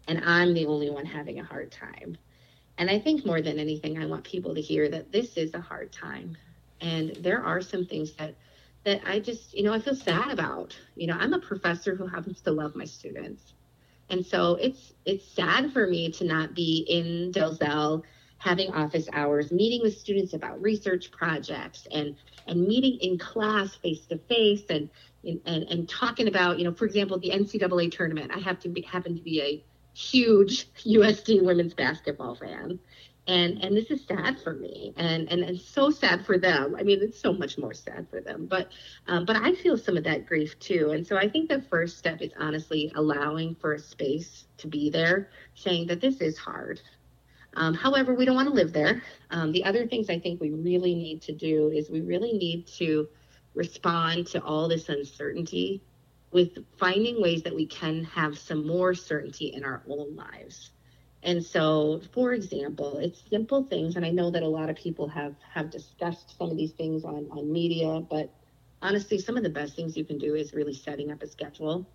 and 0.08 0.22
I'm 0.24 0.54
the 0.54 0.66
only 0.66 0.90
one 0.90 1.06
having 1.06 1.40
a 1.40 1.44
hard 1.44 1.72
time. 1.72 2.18
And 2.78 2.90
I 2.90 2.98
think 2.98 3.26
more 3.26 3.42
than 3.42 3.60
anything, 3.60 4.02
I 4.02 4.06
want 4.06 4.24
people 4.24 4.56
to 4.56 4.62
hear 4.62 4.88
that 4.90 5.12
this 5.12 5.36
is 5.36 5.54
a 5.54 5.60
hard 5.60 5.92
time. 5.92 6.38
And 6.80 7.16
there 7.18 7.44
are 7.44 7.62
some 7.62 7.86
things 7.86 8.14
that 8.14 8.36
that 8.86 9.02
I 9.06 9.20
just, 9.20 9.54
you 9.54 9.64
know, 9.64 9.74
I 9.74 9.80
feel 9.80 9.96
sad 9.96 10.32
about. 10.32 10.76
You 10.96 11.08
know, 11.08 11.18
I'm 11.20 11.34
a 11.34 11.40
professor 11.40 11.96
who 11.96 12.08
happens 12.08 12.40
to 12.42 12.52
love 12.52 12.76
my 12.76 12.86
students. 12.86 13.54
And 14.10 14.26
so 14.26 14.56
it's 14.56 14.94
it's 15.06 15.26
sad 15.26 15.74
for 15.74 15.88
me 15.88 16.12
to 16.14 16.24
not 16.24 16.56
be 16.56 16.86
in 16.88 17.32
Delzell 17.32 18.04
having 18.40 18.72
office 18.72 19.08
hours, 19.14 19.52
meeting 19.52 19.82
with 19.82 19.98
students 19.98 20.34
about 20.34 20.62
research 20.62 21.12
projects 21.12 21.88
and 21.92 22.16
and 22.48 22.68
meeting 22.68 22.98
in 23.02 23.18
class 23.18 23.76
face 23.76 24.06
to 24.08 24.18
face 24.18 24.64
and 24.70 24.90
and 25.24 25.42
and 25.46 25.88
talking 25.88 26.28
about, 26.28 26.58
you 26.58 26.66
know, 26.66 26.74
for 26.74 26.86
example, 26.86 27.20
the 27.20 27.30
NCAA 27.30 27.92
tournament. 27.92 28.32
I 28.34 28.40
have 28.40 28.60
to 28.62 28.70
be, 28.70 28.82
happen 28.82 29.16
to 29.16 29.22
be 29.22 29.42
a 29.42 29.64
huge 29.94 30.74
USD 30.86 31.44
women's 31.44 31.74
basketball 31.74 32.36
fan 32.36 32.80
and 33.30 33.64
and 33.64 33.78
this 33.78 33.92
is 33.92 34.04
sad 34.06 34.40
for 34.40 34.54
me 34.54 34.92
and 34.98 35.30
and, 35.30 35.44
and 35.44 35.60
so 35.60 35.90
sad 35.92 36.26
for 36.26 36.38
them 36.38 36.76
i 36.78 36.84
mean 36.84 37.00
it's 37.02 37.20
so 37.20 37.32
much 37.32 37.58
more 37.58 37.74
sad 37.74 38.08
for 38.10 38.20
them 38.22 38.48
but 38.48 38.72
um, 39.08 39.24
but 39.24 39.36
i 39.36 39.54
feel 39.54 39.78
some 39.78 39.96
of 39.96 40.04
that 40.04 40.26
grief 40.26 40.58
too 40.60 40.92
and 40.92 41.06
so 41.06 41.16
i 41.16 41.30
think 41.30 41.48
the 41.48 41.62
first 41.62 41.98
step 41.98 42.22
is 42.22 42.32
honestly 42.40 42.92
allowing 42.96 43.56
for 43.56 43.74
a 43.74 43.80
space 43.80 44.46
to 44.58 44.68
be 44.68 44.90
there 44.90 45.30
saying 45.54 45.86
that 45.86 46.02
this 46.02 46.22
is 46.22 46.38
hard 46.38 46.82
um, 47.56 47.74
however 47.74 48.14
we 48.14 48.26
don't 48.26 48.36
want 48.36 48.48
to 48.48 48.54
live 48.54 48.74
there 48.74 49.02
um, 49.32 49.52
the 49.52 49.64
other 49.64 49.88
things 49.88 50.10
i 50.10 50.20
think 50.20 50.40
we 50.40 50.52
really 50.52 50.96
need 50.96 51.22
to 51.22 51.34
do 51.34 51.70
is 51.70 51.90
we 51.90 52.02
really 52.02 52.34
need 52.34 52.68
to 52.68 53.08
respond 53.56 54.28
to 54.28 54.42
all 54.44 54.68
this 54.68 54.90
uncertainty 54.90 55.82
with 56.32 56.64
finding 56.78 57.22
ways 57.22 57.42
that 57.44 57.56
we 57.56 57.66
can 57.66 58.04
have 58.04 58.38
some 58.38 58.66
more 58.66 58.94
certainty 58.94 59.48
in 59.48 59.64
our 59.64 59.82
own 59.88 60.16
lives 60.16 60.72
and 61.24 61.44
so, 61.44 62.02
for 62.14 62.32
example, 62.32 62.98
it's 62.98 63.22
simple 63.30 63.64
things, 63.64 63.98
and 63.98 64.06
I 64.06 64.10
know 64.10 64.32
that 64.32 64.42
a 64.42 64.48
lot 64.48 64.70
of 64.70 64.78
people 64.78 65.08
have 65.10 65.36
have 65.54 65.70
discussed 65.70 66.38
some 66.38 66.50
of 66.50 66.56
these 66.56 66.72
things 66.72 67.04
on 67.04 67.28
on 67.32 67.52
media, 67.52 68.00
but 68.10 68.34
honestly, 68.82 69.18
some 69.18 69.36
of 69.36 69.44
the 69.44 69.50
best 69.50 69.76
things 69.76 69.98
you 69.98 70.06
can 70.06 70.18
do 70.18 70.36
is 70.36 70.54
really 70.54 70.74
setting 70.74 71.12
up 71.12 71.22
a 71.22 71.28
schedule. 71.28 71.86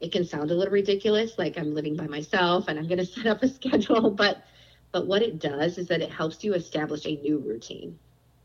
It 0.00 0.10
can 0.10 0.24
sound 0.24 0.50
a 0.50 0.54
little 0.54 0.72
ridiculous, 0.72 1.38
like 1.38 1.56
I'm 1.56 1.72
living 1.74 1.96
by 1.96 2.06
myself 2.06 2.66
and 2.68 2.78
I'm 2.78 2.88
going 2.88 2.98
to 3.04 3.06
set 3.06 3.26
up 3.26 3.42
a 3.42 3.48
schedule, 3.48 4.10
but 4.10 4.42
but 4.92 5.06
what 5.06 5.22
it 5.22 5.38
does 5.38 5.78
is 5.78 5.88
that 5.88 6.00
it 6.00 6.10
helps 6.10 6.42
you 6.42 6.54
establish 6.54 7.04
a 7.06 7.16
new 7.16 7.38
routine. 7.38 7.98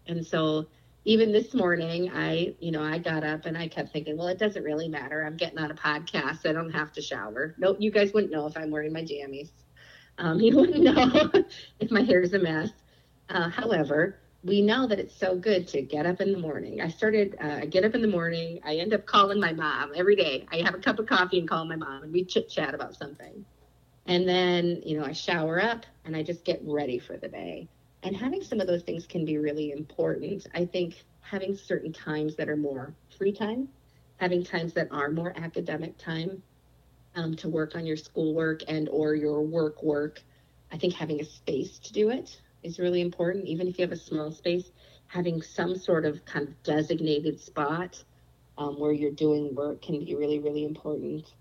And 0.07 0.25
so 0.25 0.67
even 1.05 1.31
this 1.31 1.53
morning, 1.53 2.11
I, 2.13 2.55
you 2.59 2.71
know, 2.71 2.83
I 2.83 2.97
got 2.97 3.23
up 3.23 3.45
and 3.45 3.57
I 3.57 3.67
kept 3.67 3.91
thinking, 3.91 4.17
well, 4.17 4.27
it 4.27 4.39
doesn't 4.39 4.63
really 4.63 4.87
matter. 4.87 5.23
I'm 5.23 5.37
getting 5.37 5.59
on 5.59 5.71
a 5.71 5.75
podcast. 5.75 6.47
I 6.47 6.53
don't 6.53 6.71
have 6.71 6.91
to 6.93 7.01
shower. 7.01 7.55
Nope, 7.57 7.77
you 7.79 7.91
guys 7.91 8.13
wouldn't 8.13 8.31
know 8.31 8.47
if 8.47 8.57
I'm 8.57 8.71
wearing 8.71 8.93
my 8.93 9.03
jammies. 9.03 9.51
Um, 10.17 10.39
you 10.41 10.55
wouldn't 10.55 10.83
know 10.83 11.31
if 11.79 11.91
my 11.91 12.01
hair 12.01 12.21
is 12.21 12.33
a 12.33 12.39
mess. 12.39 12.71
Uh, 13.29 13.49
however, 13.49 14.19
we 14.43 14.61
know 14.61 14.85
that 14.87 14.99
it's 14.99 15.15
so 15.15 15.37
good 15.37 15.67
to 15.69 15.81
get 15.81 16.05
up 16.05 16.19
in 16.19 16.33
the 16.33 16.37
morning. 16.37 16.81
I 16.81 16.89
started, 16.89 17.37
uh, 17.41 17.59
I 17.61 17.65
get 17.65 17.85
up 17.85 17.95
in 17.95 18.01
the 18.01 18.07
morning. 18.09 18.59
I 18.65 18.75
end 18.75 18.93
up 18.93 19.05
calling 19.05 19.39
my 19.39 19.53
mom 19.53 19.93
every 19.95 20.17
day. 20.17 20.45
I 20.51 20.57
have 20.57 20.75
a 20.75 20.79
cup 20.79 20.99
of 20.99 21.05
coffee 21.05 21.39
and 21.39 21.47
call 21.47 21.63
my 21.63 21.77
mom, 21.77 22.03
and 22.03 22.11
we 22.11 22.25
chit 22.25 22.49
chat 22.49 22.75
about 22.75 22.95
something. 22.95 23.45
And 24.05 24.27
then, 24.27 24.81
you 24.85 24.99
know, 24.99 25.05
I 25.05 25.13
shower 25.13 25.61
up 25.63 25.85
and 26.05 26.15
I 26.15 26.23
just 26.23 26.43
get 26.43 26.61
ready 26.63 26.99
for 26.99 27.17
the 27.17 27.27
day. 27.27 27.67
And 28.03 28.15
having 28.15 28.43
some 28.43 28.59
of 28.59 28.67
those 28.67 28.83
things 28.83 29.05
can 29.05 29.25
be 29.25 29.37
really 29.37 29.71
important. 29.71 30.45
I 30.53 30.65
think 30.65 31.03
having 31.21 31.55
certain 31.55 31.93
times 31.93 32.35
that 32.35 32.49
are 32.49 32.57
more 32.57 32.93
free 33.17 33.31
time, 33.31 33.69
having 34.17 34.43
times 34.43 34.73
that 34.73 34.89
are 34.91 35.09
more 35.09 35.33
academic 35.37 35.97
time, 35.97 36.43
um, 37.15 37.35
to 37.35 37.49
work 37.49 37.75
on 37.75 37.85
your 37.85 37.97
schoolwork 37.97 38.63
and 38.67 38.89
or 38.89 39.15
your 39.15 39.41
work 39.41 39.81
work 39.83 40.21
i 40.71 40.77
think 40.77 40.93
having 40.93 41.21
a 41.21 41.25
space 41.25 41.77
to 41.79 41.93
do 41.93 42.09
it 42.09 42.39
is 42.63 42.79
really 42.79 43.01
important 43.01 43.45
even 43.45 43.67
if 43.67 43.77
you 43.77 43.83
have 43.83 43.91
a 43.91 43.97
small 43.97 44.31
space 44.31 44.71
having 45.07 45.41
some 45.41 45.77
sort 45.77 46.05
of 46.05 46.23
kind 46.25 46.47
of 46.47 46.63
designated 46.63 47.39
spot 47.39 48.03
um, 48.57 48.79
where 48.79 48.91
you're 48.91 49.11
doing 49.11 49.53
work 49.55 49.81
can 49.81 50.03
be 50.03 50.15
really 50.15 50.39
really 50.39 50.65
important 50.65 51.33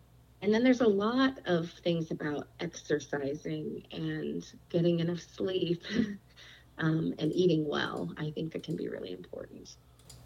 and 0.42 0.52
then 0.52 0.62
there's 0.62 0.80
a 0.80 0.88
lot 0.88 1.38
of 1.46 1.70
things 1.84 2.11
about 2.11 2.49
exercising 2.61 3.82
and 3.92 4.52
getting 4.68 5.00
enough 5.00 5.20
sleep 5.20 5.82
um, 6.78 7.14
and 7.18 7.32
eating 7.32 7.66
well 7.66 8.12
i 8.18 8.30
think 8.30 8.52
that 8.52 8.62
can 8.62 8.76
be 8.76 8.88
really 8.88 9.12
important 9.12 9.76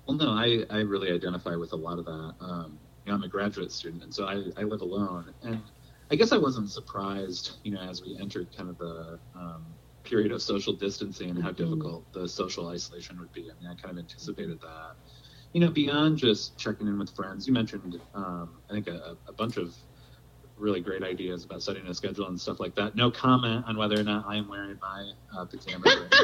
well 0.07 0.17
no 0.17 0.31
i, 0.31 0.65
I 0.71 0.81
really 0.81 1.13
identify 1.13 1.55
with 1.55 1.73
a 1.73 1.77
lot 1.77 1.99
of 1.99 2.05
that 2.07 2.35
um, 2.41 2.79
you 3.07 3.13
know, 3.13 3.19
I'm 3.19 3.23
a 3.23 3.29
graduate 3.29 3.71
student, 3.71 4.03
and 4.03 4.13
so 4.13 4.27
I, 4.27 4.43
I 4.61 4.65
live 4.65 4.81
alone. 4.81 5.33
And 5.43 5.63
I 6.11 6.17
guess 6.17 6.33
I 6.33 6.39
wasn't 6.39 6.71
surprised, 6.71 7.59
you 7.63 7.71
know, 7.71 7.81
as 7.81 8.03
we 8.03 8.19
entered 8.19 8.49
kind 8.57 8.69
of 8.69 8.79
the 8.79 9.19
um, 9.37 9.65
period 10.03 10.33
of 10.33 10.43
social 10.43 10.73
distancing 10.73 11.31
and 11.31 11.41
how 11.41 11.51
mm-hmm. 11.51 11.65
difficult 11.65 12.13
the 12.13 12.29
social 12.29 12.69
isolation 12.69 13.19
would 13.21 13.33
be. 13.33 13.43
I 13.43 13.63
mean, 13.63 13.71
I 13.71 13.81
kind 13.81 13.97
of 13.97 13.99
anticipated 13.99 14.61
that. 14.61 14.97
You 15.53 15.61
know, 15.61 15.71
beyond 15.71 16.19
just 16.19 16.59
checking 16.59 16.89
in 16.89 16.99
with 16.99 17.15
friends, 17.15 17.47
you 17.47 17.53
mentioned, 17.53 18.01
um, 18.15 18.51
I 18.69 18.75
think, 18.75 18.89
a, 18.89 19.17
a, 19.29 19.33
bunch 19.33 19.57
of 19.57 19.75
really 20.57 20.81
great 20.81 21.03
ideas 21.03 21.45
about 21.45 21.63
setting 21.63 21.87
a 21.87 21.95
schedule 21.95 22.29
and 22.29 22.41
stuff 22.41 22.61
like 22.61 22.75
that. 22.75 22.97
No 22.97 23.11
comment 23.11 23.65
on 23.67 23.77
whether 23.77 23.99
or 23.99 24.03
not 24.03 24.25
I 24.27 24.37
am 24.37 24.49
wearing 24.49 24.79
my 24.81 25.11
uh, 25.37 25.45
pajamas 25.45 25.97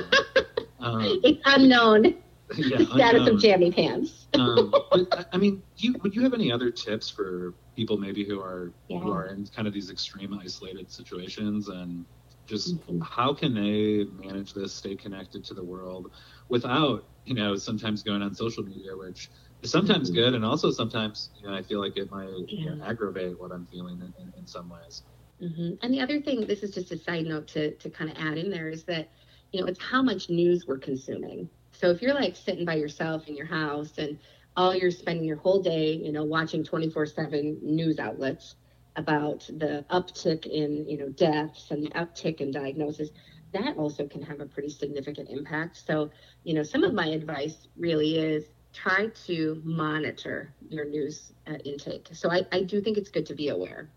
right. 0.82 1.06
Um, 1.12 1.20
it's 1.22 1.40
unknown. 1.44 2.14
yeah, 2.56 2.84
status 2.84 3.28
of 3.28 3.40
jammy 3.40 3.70
pants. 3.70 4.26
um, 4.34 4.74
but, 4.90 5.28
I 5.32 5.38
mean, 5.38 5.62
you, 5.78 5.94
would 6.02 6.14
you 6.14 6.22
have 6.22 6.34
any 6.34 6.52
other 6.52 6.70
tips 6.70 7.08
for 7.08 7.54
people 7.76 7.96
maybe 7.96 8.24
who 8.24 8.40
are 8.40 8.72
yeah. 8.88 8.98
who 8.98 9.10
are 9.10 9.26
in 9.26 9.46
kind 9.46 9.66
of 9.66 9.72
these 9.72 9.90
extreme 9.90 10.38
isolated 10.38 10.90
situations 10.90 11.68
and 11.68 12.04
just 12.46 12.76
mm-hmm. 12.76 13.00
how 13.00 13.32
can 13.32 13.54
they 13.54 14.04
manage 14.22 14.52
this, 14.52 14.72
stay 14.74 14.94
connected 14.94 15.44
to 15.44 15.54
the 15.54 15.64
world 15.64 16.10
without 16.48 17.04
you 17.24 17.34
know 17.34 17.56
sometimes 17.56 18.02
going 18.02 18.22
on 18.22 18.34
social 18.34 18.62
media, 18.62 18.94
which 18.96 19.30
sometimes 19.62 20.10
mm-hmm. 20.10 20.20
good 20.20 20.34
and 20.34 20.44
also 20.44 20.70
sometimes 20.70 21.30
you 21.40 21.48
know 21.48 21.54
I 21.54 21.62
feel 21.62 21.80
like 21.80 21.96
it 21.96 22.10
might 22.10 22.28
yeah. 22.48 22.58
you 22.58 22.76
know, 22.76 22.84
aggravate 22.84 23.38
what 23.40 23.52
I'm 23.52 23.66
feeling 23.66 24.00
in, 24.00 24.12
in, 24.22 24.32
in 24.38 24.46
some 24.46 24.68
ways. 24.68 25.02
Mm-hmm. 25.40 25.74
And 25.82 25.92
the 25.92 26.00
other 26.00 26.20
thing, 26.20 26.46
this 26.46 26.62
is 26.62 26.72
just 26.72 26.92
a 26.92 26.98
side 26.98 27.26
note 27.26 27.48
to 27.48 27.72
to 27.72 27.90
kind 27.90 28.10
of 28.10 28.16
add 28.18 28.38
in 28.38 28.50
there, 28.50 28.68
is 28.68 28.84
that 28.84 29.10
you 29.52 29.60
know 29.60 29.66
it's 29.66 29.82
how 29.82 30.02
much 30.02 30.28
news 30.28 30.66
we're 30.66 30.78
consuming 30.78 31.48
so 31.72 31.90
if 31.90 32.02
you're 32.02 32.14
like 32.14 32.36
sitting 32.36 32.64
by 32.64 32.74
yourself 32.74 33.26
in 33.28 33.36
your 33.36 33.46
house 33.46 33.98
and 33.98 34.18
all 34.56 34.74
you're 34.74 34.90
spending 34.90 35.24
your 35.24 35.38
whole 35.38 35.62
day, 35.62 35.94
you 35.94 36.12
know, 36.12 36.24
watching 36.24 36.62
24/7 36.62 37.62
news 37.62 37.98
outlets 37.98 38.56
about 38.96 39.40
the 39.58 39.84
uptick 39.90 40.46
in, 40.46 40.86
you 40.88 40.98
know, 40.98 41.08
deaths 41.08 41.70
and 41.70 41.82
the 41.82 41.90
uptick 41.90 42.40
in 42.40 42.50
diagnosis, 42.50 43.10
that 43.52 43.76
also 43.76 44.06
can 44.06 44.22
have 44.22 44.40
a 44.40 44.46
pretty 44.46 44.68
significant 44.68 45.30
impact. 45.30 45.82
So, 45.86 46.10
you 46.44 46.54
know, 46.54 46.62
some 46.62 46.84
of 46.84 46.92
my 46.92 47.06
advice 47.06 47.68
really 47.76 48.18
is 48.18 48.44
try 48.72 49.08
to 49.26 49.60
monitor 49.64 50.52
your 50.68 50.84
news 50.84 51.32
uh, 51.46 51.54
intake. 51.64 52.08
So 52.12 52.30
I, 52.30 52.42
I 52.52 52.62
do 52.62 52.80
think 52.80 52.96
it's 52.96 53.10
good 53.10 53.26
to 53.26 53.34
be 53.34 53.48
aware. 53.48 53.90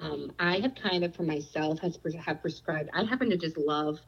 Um, 0.00 0.32
I 0.38 0.58
have 0.58 0.74
kind 0.74 1.04
of 1.04 1.14
for 1.14 1.22
myself 1.22 1.78
has 1.80 1.98
have 2.24 2.40
prescribed. 2.40 2.90
I 2.92 3.04
happen 3.04 3.30
to 3.30 3.36
just 3.36 3.56
love 3.56 4.00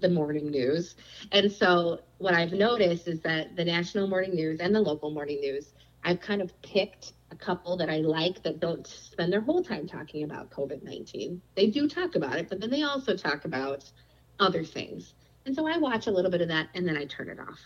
the 0.00 0.08
morning 0.08 0.50
news. 0.50 0.96
And 1.32 1.50
so 1.50 2.00
what 2.18 2.34
I've 2.34 2.52
noticed 2.52 3.08
is 3.08 3.20
that 3.20 3.56
the 3.56 3.64
national 3.64 4.08
morning 4.08 4.34
news 4.34 4.60
and 4.60 4.74
the 4.74 4.80
local 4.80 5.10
morning 5.10 5.40
news, 5.40 5.74
I've 6.04 6.20
kind 6.20 6.40
of 6.40 6.60
picked 6.62 7.12
a 7.30 7.36
couple 7.36 7.76
that 7.76 7.90
I 7.90 7.98
like 7.98 8.42
that 8.42 8.60
don't 8.60 8.86
spend 8.86 9.32
their 9.32 9.40
whole 9.40 9.62
time 9.62 9.86
talking 9.86 10.24
about 10.24 10.50
COVID 10.50 10.82
19. 10.82 11.40
They 11.54 11.68
do 11.68 11.88
talk 11.88 12.14
about 12.14 12.36
it, 12.36 12.48
but 12.48 12.60
then 12.60 12.70
they 12.70 12.82
also 12.82 13.16
talk 13.16 13.44
about 13.44 13.90
other 14.38 14.64
things. 14.64 15.14
And 15.46 15.54
so 15.54 15.66
I 15.66 15.76
watch 15.78 16.06
a 16.06 16.10
little 16.10 16.30
bit 16.30 16.40
of 16.40 16.48
that 16.48 16.68
and 16.74 16.86
then 16.86 16.96
I 16.96 17.04
turn 17.04 17.28
it 17.28 17.38
off. 17.38 17.58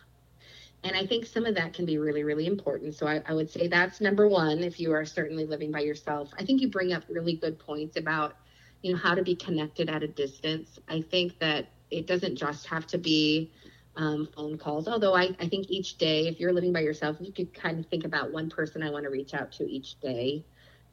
And 0.84 0.96
I 0.96 1.06
think 1.06 1.26
some 1.26 1.44
of 1.44 1.54
that 1.56 1.74
can 1.74 1.86
be 1.86 1.98
really, 1.98 2.22
really 2.22 2.46
important. 2.46 2.94
So 2.94 3.06
I, 3.06 3.22
I 3.26 3.34
would 3.34 3.50
say 3.50 3.66
that's 3.66 4.00
number 4.00 4.28
one 4.28 4.62
if 4.62 4.78
you 4.78 4.92
are 4.92 5.04
certainly 5.04 5.44
living 5.44 5.72
by 5.72 5.80
yourself. 5.80 6.30
I 6.38 6.44
think 6.44 6.60
you 6.60 6.68
bring 6.70 6.92
up 6.92 7.02
really 7.08 7.34
good 7.34 7.58
points 7.58 7.96
about, 7.96 8.36
you 8.82 8.92
know, 8.92 8.98
how 8.98 9.14
to 9.14 9.22
be 9.22 9.34
connected 9.34 9.88
at 9.88 10.02
a 10.02 10.08
distance. 10.08 10.78
I 10.88 11.02
think 11.02 11.38
that 11.40 11.70
it 11.90 12.06
doesn't 12.06 12.36
just 12.36 12.66
have 12.66 12.86
to 12.88 12.98
be 12.98 13.52
um, 13.96 14.28
phone 14.36 14.56
calls. 14.56 14.86
Although 14.86 15.14
I, 15.14 15.34
I 15.40 15.48
think 15.48 15.68
each 15.68 15.98
day, 15.98 16.28
if 16.28 16.38
you're 16.38 16.52
living 16.52 16.72
by 16.72 16.80
yourself, 16.80 17.16
you 17.20 17.32
could 17.32 17.52
kind 17.52 17.80
of 17.80 17.86
think 17.86 18.04
about 18.04 18.32
one 18.32 18.48
person 18.48 18.82
I 18.82 18.90
want 18.90 19.04
to 19.04 19.10
reach 19.10 19.34
out 19.34 19.50
to 19.52 19.64
each 19.64 19.98
day 20.00 20.44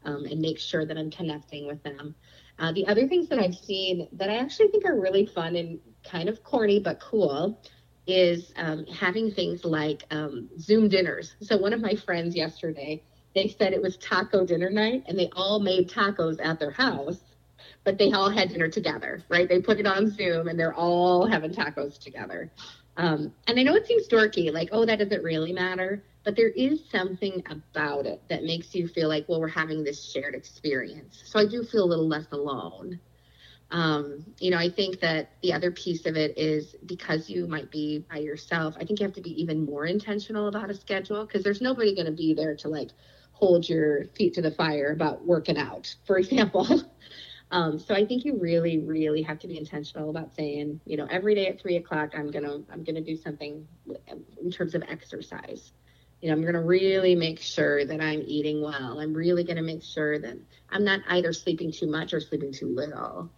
um, 0.03 0.25
and 0.25 0.41
make 0.41 0.57
sure 0.57 0.85
that 0.85 0.97
I'm 0.97 1.11
connecting 1.11 1.67
with 1.67 1.83
them. 1.83 2.15
Uh, 2.57 2.71
the 2.71 2.87
other 2.87 3.07
things 3.07 3.27
that 3.29 3.37
I've 3.37 3.55
seen 3.55 4.07
that 4.13 4.29
I 4.29 4.37
actually 4.37 4.69
think 4.69 4.85
are 4.85 4.99
really 4.99 5.25
fun 5.25 5.55
and 5.55 5.79
kind 6.03 6.29
of 6.29 6.43
corny 6.43 6.79
but 6.79 6.99
cool 6.99 7.61
is 8.07 8.53
um, 8.55 8.85
having 8.85 9.31
things 9.31 9.65
like 9.65 10.03
um, 10.11 10.49
Zoom 10.59 10.89
dinners. 10.89 11.35
So 11.41 11.57
one 11.57 11.73
of 11.73 11.81
my 11.81 11.95
friends 11.95 12.35
yesterday, 12.35 13.03
they 13.33 13.47
said 13.47 13.73
it 13.73 13.81
was 13.81 13.97
taco 13.97 14.45
dinner 14.45 14.69
night 14.69 15.03
and 15.07 15.17
they 15.17 15.29
all 15.35 15.59
made 15.59 15.89
tacos 15.89 16.43
at 16.43 16.59
their 16.59 16.71
house 16.71 17.19
but 17.85 17.97
they 17.97 18.11
all 18.11 18.29
had 18.29 18.49
dinner 18.49 18.67
together, 18.67 19.23
right? 19.29 19.47
They 19.47 19.61
put 19.61 19.79
it 19.79 19.85
on 19.85 20.09
Zoom 20.09 20.47
and 20.47 20.59
they're 20.59 20.73
all 20.73 21.25
having 21.25 21.51
tacos 21.51 21.99
together. 21.99 22.51
Um, 22.97 23.33
and 23.47 23.59
I 23.59 23.63
know 23.63 23.75
it 23.75 23.85
seems 23.85 24.07
dorky, 24.07 24.51
like, 24.51 24.69
oh, 24.71 24.85
that 24.85 24.99
doesn't 24.99 25.23
really 25.23 25.53
matter, 25.53 26.03
but 26.23 26.35
there 26.35 26.49
is 26.49 26.79
something 26.89 27.43
about 27.49 28.05
it 28.05 28.21
that 28.29 28.43
makes 28.43 28.73
you 28.73 28.87
feel 28.87 29.07
like, 29.07 29.27
well, 29.29 29.39
we're 29.39 29.47
having 29.47 29.83
this 29.83 30.11
shared 30.11 30.33
experience. 30.33 31.21
So 31.25 31.39
I 31.39 31.45
do 31.45 31.63
feel 31.63 31.83
a 31.83 31.85
little 31.85 32.07
less 32.07 32.25
alone. 32.31 32.99
Um, 33.71 34.23
you 34.39 34.51
know, 34.51 34.57
I 34.57 34.69
think 34.69 34.99
that 34.99 35.31
the 35.41 35.53
other 35.53 35.71
piece 35.71 36.05
of 36.05 36.15
it 36.15 36.37
is 36.37 36.75
because 36.85 37.29
you 37.29 37.47
might 37.47 37.71
be 37.71 38.05
by 38.09 38.17
yourself, 38.17 38.75
I 38.79 38.85
think 38.85 38.99
you 38.99 39.05
have 39.05 39.15
to 39.15 39.21
be 39.21 39.41
even 39.41 39.65
more 39.65 39.85
intentional 39.85 40.47
about 40.47 40.69
a 40.69 40.75
schedule 40.75 41.25
because 41.25 41.43
there's 41.43 41.61
nobody 41.61 41.95
going 41.95 42.05
to 42.05 42.11
be 42.11 42.33
there 42.33 42.55
to 42.57 42.69
like 42.69 42.91
hold 43.31 43.67
your 43.67 44.05
feet 44.15 44.33
to 44.35 44.41
the 44.41 44.51
fire 44.51 44.91
about 44.91 45.25
working 45.25 45.57
out, 45.57 45.93
for 46.05 46.17
example. 46.17 46.67
um, 47.51 47.79
so 47.79 47.93
I 47.93 48.05
think 48.05 48.23
you 48.23 48.37
really, 48.39 48.77
really 48.77 49.23
have 49.23 49.39
to 49.39 49.47
be 49.47 49.57
intentional 49.57 50.09
about 50.09 50.33
saying, 50.35 50.79
you 50.85 50.95
know, 50.95 51.07
every 51.09 51.35
day 51.35 51.47
at 51.47 51.59
three 51.59 51.75
o'clock, 51.75 52.11
I'm 52.15 52.31
gonna, 52.31 52.59
I'm 52.71 52.83
gonna 52.83 53.01
do 53.01 53.17
something 53.17 53.67
in 54.41 54.51
terms 54.51 54.75
of 54.75 54.83
exercise. 54.87 55.73
You 56.21 56.29
know, 56.29 56.35
I'm 56.35 56.45
gonna 56.45 56.63
really 56.63 57.13
make 57.15 57.41
sure 57.41 57.83
that 57.83 57.99
I'm 57.99 58.23
eating 58.25 58.61
well. 58.61 58.99
I'm 58.99 59.13
really 59.13 59.43
gonna 59.43 59.63
make 59.63 59.83
sure 59.83 60.17
that 60.19 60.37
I'm 60.69 60.85
not 60.85 61.01
either 61.09 61.33
sleeping 61.33 61.71
too 61.71 61.87
much 61.87 62.13
or 62.13 62.21
sleeping 62.21 62.53
too 62.53 62.67
little. 62.67 63.29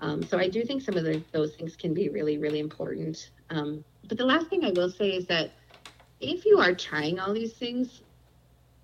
Um, 0.00 0.22
so 0.22 0.38
I 0.38 0.48
do 0.48 0.64
think 0.64 0.82
some 0.82 0.96
of 0.96 1.04
the, 1.04 1.22
those 1.32 1.54
things 1.54 1.76
can 1.76 1.94
be 1.94 2.08
really, 2.08 2.38
really 2.38 2.60
important. 2.60 3.30
Um, 3.50 3.84
but 4.08 4.18
the 4.18 4.24
last 4.24 4.48
thing 4.48 4.64
I 4.64 4.70
will 4.70 4.90
say 4.90 5.10
is 5.10 5.26
that 5.26 5.52
if 6.20 6.44
you 6.44 6.58
are 6.58 6.74
trying 6.74 7.18
all 7.18 7.32
these 7.32 7.54
things 7.54 8.02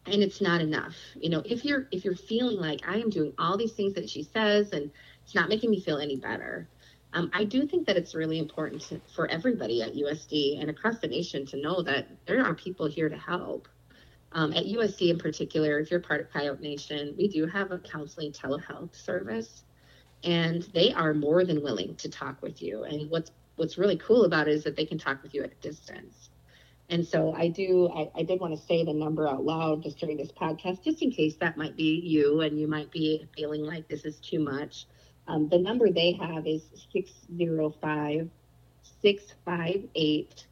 and 0.06 0.22
it's 0.22 0.40
not 0.40 0.60
enough, 0.60 0.94
you 1.14 1.30
know, 1.30 1.42
if 1.44 1.64
you're 1.64 1.86
if 1.92 2.04
you're 2.04 2.16
feeling 2.16 2.58
like 2.58 2.80
I 2.86 2.96
am 2.96 3.10
doing 3.10 3.32
all 3.38 3.56
these 3.56 3.72
things 3.72 3.94
that 3.94 4.08
she 4.08 4.22
says 4.22 4.72
and 4.72 4.90
it's 5.24 5.34
not 5.34 5.48
making 5.48 5.70
me 5.70 5.80
feel 5.80 5.98
any 5.98 6.16
better, 6.16 6.66
um, 7.12 7.30
I 7.32 7.44
do 7.44 7.66
think 7.66 7.86
that 7.86 7.96
it's 7.96 8.14
really 8.14 8.38
important 8.38 8.82
to, 8.82 9.00
for 9.14 9.28
everybody 9.28 9.82
at 9.82 9.94
USD 9.94 10.60
and 10.60 10.70
across 10.70 10.98
the 10.98 11.08
nation 11.08 11.46
to 11.46 11.60
know 11.60 11.82
that 11.82 12.08
there 12.26 12.44
are 12.44 12.54
people 12.54 12.86
here 12.86 13.08
to 13.08 13.18
help. 13.18 13.68
Um, 14.34 14.54
at 14.54 14.64
USD 14.64 15.10
in 15.10 15.18
particular, 15.18 15.78
if 15.78 15.90
you're 15.90 16.00
part 16.00 16.22
of 16.22 16.32
Coyote 16.32 16.62
Nation, 16.62 17.14
we 17.18 17.28
do 17.28 17.44
have 17.46 17.70
a 17.70 17.78
counseling 17.78 18.32
telehealth 18.32 18.94
service 18.94 19.64
and 20.24 20.62
they 20.74 20.92
are 20.92 21.14
more 21.14 21.44
than 21.44 21.62
willing 21.62 21.94
to 21.96 22.08
talk 22.08 22.42
with 22.42 22.62
you. 22.62 22.84
And 22.84 23.10
what's 23.10 23.30
what's 23.56 23.78
really 23.78 23.96
cool 23.96 24.24
about 24.24 24.48
it 24.48 24.54
is 24.54 24.64
that 24.64 24.76
they 24.76 24.86
can 24.86 24.98
talk 24.98 25.22
with 25.22 25.34
you 25.34 25.42
at 25.42 25.52
a 25.52 25.56
distance. 25.56 26.30
And 26.88 27.06
so 27.06 27.34
I 27.34 27.48
do 27.48 27.90
I, 27.94 28.20
I 28.20 28.22
did 28.22 28.40
want 28.40 28.58
to 28.58 28.66
say 28.66 28.84
the 28.84 28.92
number 28.92 29.28
out 29.28 29.44
loud 29.44 29.82
just 29.82 29.98
during 29.98 30.16
this 30.16 30.32
podcast, 30.32 30.82
just 30.82 31.02
in 31.02 31.10
case 31.10 31.36
that 31.36 31.56
might 31.56 31.76
be 31.76 32.00
you 32.04 32.40
and 32.40 32.58
you 32.58 32.68
might 32.68 32.90
be 32.90 33.26
feeling 33.36 33.62
like 33.62 33.88
this 33.88 34.04
is 34.04 34.18
too 34.18 34.40
much. 34.40 34.86
Um, 35.28 35.48
the 35.48 35.58
number 35.58 35.90
they 35.90 36.12
have 36.12 36.46
is 36.46 36.62
605 36.92 38.28
658 39.02 40.46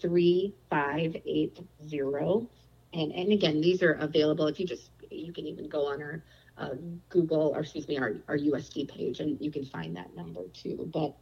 3580. 0.00 2.48
And, 2.94 3.12
and 3.12 3.32
again, 3.32 3.60
these 3.60 3.82
are 3.82 3.92
available 3.94 4.46
if 4.46 4.58
you 4.58 4.66
just, 4.66 4.90
you 5.10 5.32
can 5.32 5.46
even 5.46 5.68
go 5.68 5.86
on 5.86 6.02
our 6.02 6.22
uh, 6.58 6.74
Google, 7.08 7.52
or 7.54 7.60
excuse 7.60 7.86
me, 7.88 7.98
our, 7.98 8.16
our 8.28 8.36
USD 8.36 8.88
page, 8.88 9.20
and 9.20 9.40
you 9.40 9.50
can 9.50 9.64
find 9.64 9.96
that 9.96 10.14
number 10.14 10.42
too. 10.52 10.90
But 10.92 11.14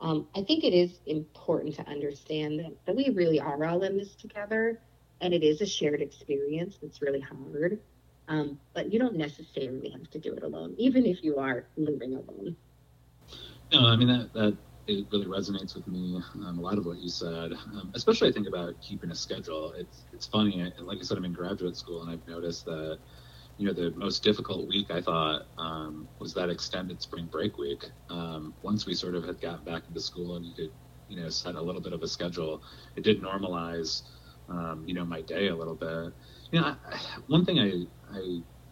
um, 0.00 0.26
I 0.34 0.42
think 0.42 0.64
it 0.64 0.72
is 0.72 0.98
important 1.06 1.74
to 1.76 1.86
understand 1.86 2.60
that, 2.60 2.72
that 2.86 2.96
we 2.96 3.10
really 3.10 3.40
are 3.40 3.64
all 3.64 3.82
in 3.82 3.98
this 3.98 4.14
together, 4.14 4.80
and 5.20 5.34
it 5.34 5.42
is 5.42 5.60
a 5.60 5.66
shared 5.66 6.00
experience. 6.00 6.78
that's 6.80 7.02
really 7.02 7.20
hard, 7.20 7.80
um, 8.28 8.58
but 8.74 8.92
you 8.92 8.98
don't 8.98 9.16
necessarily 9.16 9.90
have 9.90 10.08
to 10.10 10.18
do 10.18 10.32
it 10.34 10.42
alone, 10.42 10.74
even 10.78 11.04
if 11.04 11.22
you 11.22 11.38
are 11.38 11.66
living 11.76 12.14
alone. 12.14 12.56
No, 13.72 13.86
I 13.86 13.96
mean 13.96 14.08
that 14.08 14.32
that 14.32 14.56
it 14.86 15.06
really 15.12 15.26
resonates 15.26 15.74
with 15.74 15.86
me. 15.86 16.18
Um, 16.34 16.58
a 16.58 16.62
lot 16.62 16.78
of 16.78 16.86
what 16.86 16.98
you 16.98 17.10
said, 17.10 17.52
um, 17.52 17.90
especially 17.94 18.30
I 18.30 18.32
think 18.32 18.48
about 18.48 18.80
keeping 18.80 19.10
a 19.10 19.14
schedule. 19.14 19.72
It's 19.72 20.04
it's 20.12 20.26
funny. 20.26 20.72
Like 20.78 20.98
I 20.98 21.02
said, 21.02 21.18
I'm 21.18 21.26
in 21.26 21.34
graduate 21.34 21.76
school, 21.76 22.02
and 22.02 22.10
I've 22.10 22.26
noticed 22.26 22.64
that 22.64 22.98
you 23.58 23.66
know, 23.66 23.72
the 23.72 23.92
most 23.96 24.22
difficult 24.22 24.68
week 24.68 24.90
I 24.90 25.00
thought 25.00 25.42
um, 25.58 26.08
was 26.20 26.32
that 26.34 26.48
extended 26.48 27.02
spring 27.02 27.26
break 27.30 27.58
week. 27.58 27.84
Um, 28.08 28.54
once 28.62 28.86
we 28.86 28.94
sort 28.94 29.16
of 29.16 29.24
had 29.24 29.40
gotten 29.40 29.64
back 29.64 29.82
into 29.88 30.00
school 30.00 30.36
and 30.36 30.46
you 30.46 30.54
could, 30.54 30.70
you 31.08 31.20
know, 31.20 31.28
set 31.28 31.56
a 31.56 31.60
little 31.60 31.80
bit 31.80 31.92
of 31.92 32.02
a 32.02 32.08
schedule, 32.08 32.62
it 32.96 33.02
did 33.02 33.20
normalize, 33.20 34.02
um, 34.48 34.84
you 34.86 34.94
know, 34.94 35.04
my 35.04 35.22
day 35.22 35.48
a 35.48 35.56
little 35.56 35.74
bit. 35.74 36.14
You 36.52 36.60
know, 36.60 36.66
I, 36.68 37.00
one 37.26 37.44
thing 37.44 37.58
I, 37.58 38.16
I, 38.16 38.20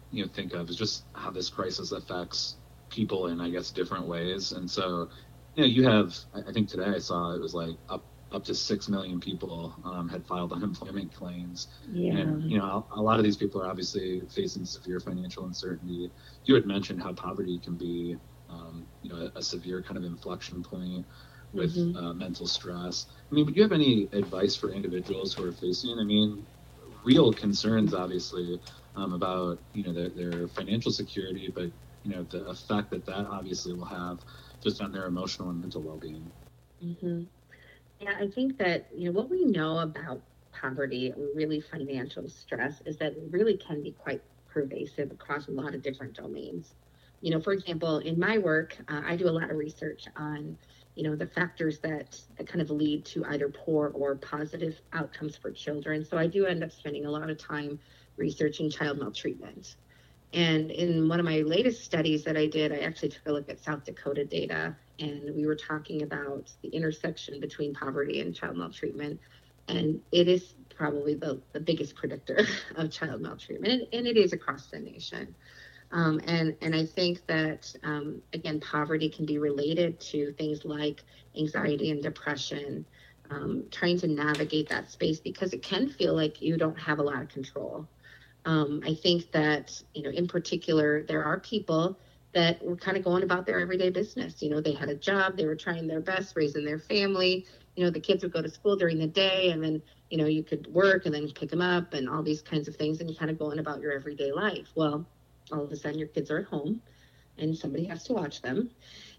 you 0.09 0.23
know, 0.23 0.29
think 0.33 0.53
of 0.53 0.69
is 0.69 0.77
just 0.77 1.03
how 1.13 1.31
this 1.31 1.49
crisis 1.49 1.91
affects 1.91 2.55
people 2.89 3.27
in, 3.27 3.41
I 3.41 3.49
guess, 3.49 3.71
different 3.71 4.07
ways. 4.07 4.53
And 4.53 4.71
so, 4.71 5.09
you 5.55 5.63
know, 5.63 5.67
you 5.67 5.83
have, 5.83 6.15
I 6.33 6.53
think 6.53 6.69
today 6.69 6.91
I 6.95 6.99
saw 6.99 7.33
it 7.33 7.41
was 7.41 7.53
like 7.53 7.75
up 7.89 8.07
up 8.31 8.43
to 8.43 8.53
six 8.53 8.89
million 8.89 9.19
people 9.19 9.73
um, 9.85 10.09
had 10.09 10.25
filed 10.25 10.51
unemployment 10.51 11.13
claims. 11.13 11.67
Yeah. 11.91 12.13
And 12.13 12.51
you 12.51 12.57
know, 12.57 12.85
a, 12.91 13.01
lot 13.01 13.17
of 13.19 13.23
these 13.23 13.37
people 13.37 13.61
are 13.61 13.69
obviously 13.69 14.21
facing 14.33 14.65
severe 14.65 14.99
financial 14.99 15.45
uncertainty. 15.45 16.11
You 16.45 16.55
had 16.55 16.65
mentioned 16.65 17.01
how 17.01 17.13
poverty 17.13 17.59
can 17.59 17.75
be, 17.75 18.17
um, 18.49 18.85
you 19.01 19.09
know, 19.09 19.31
a, 19.33 19.39
a, 19.39 19.41
severe 19.41 19.81
kind 19.81 19.97
of 19.97 20.03
inflection 20.03 20.63
point 20.63 21.05
with 21.53 21.75
mm-hmm. 21.75 21.97
uh, 21.97 22.13
mental 22.13 22.47
stress. 22.47 23.07
I 23.31 23.35
mean, 23.35 23.45
would 23.45 23.55
you 23.55 23.63
have 23.63 23.71
any 23.71 24.09
advice 24.11 24.55
for 24.55 24.71
individuals 24.71 25.33
who 25.33 25.47
are 25.47 25.53
facing? 25.53 25.97
I 25.99 26.03
mean, 26.03 26.45
real 27.03 27.31
concerns, 27.31 27.93
obviously, 27.93 28.59
um, 28.97 29.13
about 29.13 29.59
you 29.73 29.83
know 29.83 29.93
their, 29.93 30.09
their 30.09 30.47
financial 30.49 30.91
security, 30.91 31.51
but 31.53 31.71
you 32.03 32.11
know 32.11 32.23
the 32.23 32.45
effect 32.47 32.89
that 32.91 33.05
that 33.05 33.25
obviously 33.27 33.73
will 33.73 33.85
have 33.85 34.19
just 34.61 34.81
on 34.81 34.91
their 34.91 35.05
emotional 35.05 35.49
and 35.49 35.61
mental 35.61 35.81
well-being. 35.81 36.29
Mm-hmm. 36.83 37.23
Yeah, 37.99 38.15
I 38.19 38.27
think 38.27 38.57
that, 38.59 38.87
you 38.95 39.05
know, 39.05 39.11
what 39.11 39.29
we 39.29 39.43
know 39.45 39.79
about 39.79 40.21
poverty 40.51 41.13
really 41.35 41.61
financial 41.61 42.27
stress 42.27 42.81
is 42.85 42.97
that 42.97 43.13
it 43.13 43.23
really 43.31 43.57
can 43.57 43.81
be 43.81 43.91
quite 43.91 44.21
pervasive 44.47 45.11
across 45.11 45.47
a 45.47 45.51
lot 45.51 45.73
of 45.73 45.81
different 45.81 46.13
domains. 46.13 46.75
You 47.21 47.31
know, 47.31 47.41
for 47.41 47.53
example, 47.53 47.99
in 47.99 48.19
my 48.19 48.37
work, 48.37 48.77
uh, 48.87 49.01
I 49.03 49.15
do 49.15 49.27
a 49.27 49.31
lot 49.31 49.49
of 49.49 49.57
research 49.57 50.05
on, 50.15 50.57
you 50.95 51.03
know, 51.03 51.15
the 51.15 51.25
factors 51.25 51.79
that, 51.79 52.19
that 52.37 52.47
kind 52.47 52.61
of 52.61 52.69
lead 52.69 53.05
to 53.07 53.25
either 53.25 53.49
poor 53.49 53.91
or 53.95 54.15
positive 54.15 54.79
outcomes 54.93 55.35
for 55.35 55.51
children. 55.51 56.05
So 56.05 56.17
I 56.17 56.27
do 56.27 56.45
end 56.45 56.63
up 56.63 56.71
spending 56.71 57.05
a 57.05 57.11
lot 57.11 57.29
of 57.29 57.37
time 57.39 57.79
researching 58.15 58.69
child 58.69 58.99
maltreatment. 58.99 59.77
And 60.33 60.71
in 60.71 61.07
one 61.07 61.19
of 61.19 61.25
my 61.25 61.39
latest 61.41 61.83
studies 61.83 62.23
that 62.25 62.37
I 62.37 62.47
did, 62.47 62.71
I 62.71 62.79
actually 62.79 63.09
took 63.09 63.25
a 63.27 63.31
look 63.31 63.49
at 63.49 63.59
South 63.59 63.85
Dakota 63.85 64.25
data 64.25 64.75
and 64.99 65.35
we 65.35 65.45
were 65.45 65.55
talking 65.55 66.03
about 66.03 66.51
the 66.61 66.69
intersection 66.69 67.39
between 67.39 67.73
poverty 67.73 68.21
and 68.21 68.35
child 68.35 68.57
maltreatment. 68.57 69.19
And 69.67 70.01
it 70.11 70.27
is 70.27 70.55
probably 70.75 71.15
the, 71.15 71.41
the 71.53 71.59
biggest 71.59 71.95
predictor 71.95 72.47
of 72.75 72.91
child 72.91 73.21
maltreatment, 73.21 73.73
and, 73.73 73.87
and 73.93 74.07
it 74.07 74.17
is 74.17 74.33
across 74.33 74.67
the 74.67 74.79
nation. 74.79 75.35
Um, 75.91 76.19
and, 76.25 76.55
and 76.61 76.75
I 76.75 76.85
think 76.85 77.25
that, 77.27 77.73
um, 77.83 78.21
again, 78.33 78.59
poverty 78.59 79.09
can 79.09 79.25
be 79.25 79.37
related 79.37 79.99
to 80.01 80.33
things 80.33 80.65
like 80.65 81.03
anxiety 81.37 81.91
and 81.91 82.03
depression, 82.03 82.85
um, 83.29 83.63
trying 83.71 83.97
to 83.99 84.07
navigate 84.07 84.67
that 84.69 84.91
space 84.91 85.19
because 85.19 85.53
it 85.53 85.61
can 85.63 85.87
feel 85.87 86.13
like 86.13 86.41
you 86.41 86.57
don't 86.57 86.77
have 86.77 86.99
a 86.99 87.03
lot 87.03 87.21
of 87.21 87.29
control. 87.29 87.87
Um, 88.45 88.81
I 88.85 88.93
think 88.93 89.31
that, 89.31 89.81
you 89.93 90.03
know, 90.03 90.09
in 90.09 90.27
particular, 90.27 91.03
there 91.03 91.23
are 91.23 91.39
people 91.39 91.97
that 92.37 92.63
were 92.63 92.75
kind 92.75 92.95
of 92.95 93.03
going 93.03 93.23
about 93.23 93.47
their 93.47 93.59
everyday 93.59 93.89
business. 93.89 94.43
You 94.43 94.51
know, 94.51 94.61
they 94.61 94.73
had 94.73 94.89
a 94.89 94.95
job, 94.95 95.35
they 95.35 95.47
were 95.47 95.55
trying 95.55 95.87
their 95.87 95.99
best, 95.99 96.35
raising 96.35 96.63
their 96.63 96.77
family. 96.77 97.47
You 97.75 97.83
know, 97.83 97.89
the 97.89 97.99
kids 97.99 98.21
would 98.21 98.31
go 98.31 98.43
to 98.43 98.49
school 98.49 98.75
during 98.75 98.99
the 98.99 99.07
day, 99.07 99.49
and 99.49 99.63
then, 99.63 99.81
you 100.11 100.19
know, 100.19 100.27
you 100.27 100.43
could 100.43 100.67
work 100.67 101.07
and 101.07 101.15
then 101.15 101.27
pick 101.31 101.49
them 101.49 101.61
up 101.61 101.95
and 101.95 102.07
all 102.07 102.21
these 102.21 102.43
kinds 102.43 102.67
of 102.67 102.75
things, 102.75 102.99
and 102.99 103.09
you 103.09 103.15
kind 103.15 103.31
of 103.31 103.39
going 103.39 103.57
about 103.57 103.81
your 103.81 103.91
everyday 103.91 104.31
life. 104.31 104.67
Well, 104.75 105.03
all 105.51 105.63
of 105.63 105.71
a 105.71 105.75
sudden, 105.75 105.97
your 105.97 106.09
kids 106.09 106.29
are 106.29 106.37
at 106.37 106.45
home, 106.45 106.79
and 107.39 107.57
somebody 107.57 107.85
has 107.85 108.03
to 108.03 108.13
watch 108.13 108.43
them. 108.43 108.69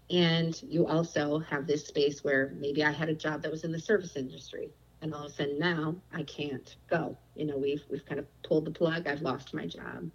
And 0.09 0.57
you 0.63 0.87
also 0.87 1.39
have 1.39 1.67
this 1.67 1.85
space 1.85 2.23
where 2.23 2.53
maybe 2.57 2.85
I 2.85 2.91
had 2.91 3.09
a 3.09 3.13
job 3.13 3.41
that 3.41 3.51
was 3.51 3.65
in 3.65 3.73
the 3.73 3.81
service 3.81 4.15
industry, 4.15 4.69
and 5.01 5.13
all 5.13 5.25
of 5.25 5.31
a 5.33 5.35
sudden 5.35 5.59
now 5.59 5.93
I 6.13 6.23
can't 6.23 6.73
go. 6.89 7.17
You 7.35 7.47
know, 7.47 7.57
we've 7.57 7.83
we've 7.89 8.05
kind 8.05 8.19
of 8.19 8.27
pulled 8.43 8.63
the 8.63 8.71
plug. 8.71 9.07
I've 9.07 9.21
lost 9.21 9.53
my 9.53 9.65
job. 9.65 10.09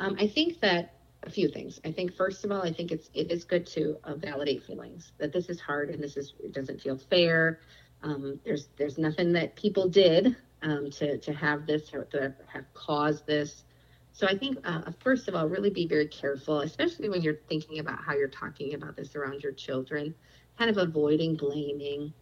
Um, 0.00 0.16
I 0.18 0.28
think 0.28 0.60
that 0.60 0.97
a 1.28 1.30
few 1.30 1.48
things. 1.48 1.80
I 1.84 1.92
think 1.92 2.14
first 2.14 2.44
of 2.44 2.50
all, 2.50 2.62
I 2.62 2.72
think 2.72 2.90
it's 2.90 3.10
it 3.14 3.30
is 3.30 3.44
good 3.44 3.66
to 3.68 3.98
uh, 4.04 4.14
validate 4.14 4.64
feelings 4.64 5.12
that 5.18 5.32
this 5.32 5.48
is 5.48 5.60
hard 5.60 5.90
and 5.90 6.02
this 6.02 6.16
is 6.16 6.34
it 6.42 6.52
doesn't 6.52 6.80
feel 6.80 6.96
fair. 6.96 7.60
Um, 8.02 8.40
there's 8.44 8.68
there's 8.78 8.98
nothing 8.98 9.32
that 9.34 9.54
people 9.54 9.88
did 9.88 10.36
um, 10.62 10.90
to 10.92 11.18
to 11.18 11.32
have 11.32 11.66
this 11.66 11.92
or 11.92 12.04
to 12.06 12.34
have 12.46 12.64
caused 12.74 13.26
this. 13.26 13.64
So 14.12 14.26
I 14.26 14.36
think 14.36 14.58
uh, 14.64 14.90
first 15.00 15.28
of 15.28 15.34
all, 15.34 15.46
really 15.46 15.70
be 15.70 15.86
very 15.86 16.08
careful, 16.08 16.60
especially 16.62 17.08
when 17.08 17.22
you're 17.22 17.40
thinking 17.48 17.78
about 17.78 18.00
how 18.00 18.14
you're 18.14 18.28
talking 18.28 18.74
about 18.74 18.96
this 18.96 19.14
around 19.14 19.42
your 19.42 19.52
children. 19.52 20.14
Kind 20.58 20.70
of 20.70 20.78
avoiding 20.78 21.36
blaming, 21.36 22.12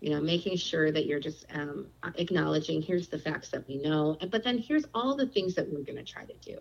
you 0.00 0.10
know, 0.10 0.20
making 0.20 0.56
sure 0.58 0.92
that 0.92 1.06
you're 1.06 1.18
just 1.18 1.44
um, 1.52 1.88
acknowledging 2.16 2.82
here's 2.82 3.08
the 3.08 3.18
facts 3.18 3.48
that 3.48 3.66
we 3.66 3.78
know, 3.78 4.16
but 4.30 4.44
then 4.44 4.58
here's 4.58 4.84
all 4.94 5.16
the 5.16 5.26
things 5.26 5.54
that 5.56 5.66
we're 5.72 5.82
going 5.82 5.96
to 5.96 6.04
try 6.04 6.24
to 6.24 6.34
do. 6.40 6.58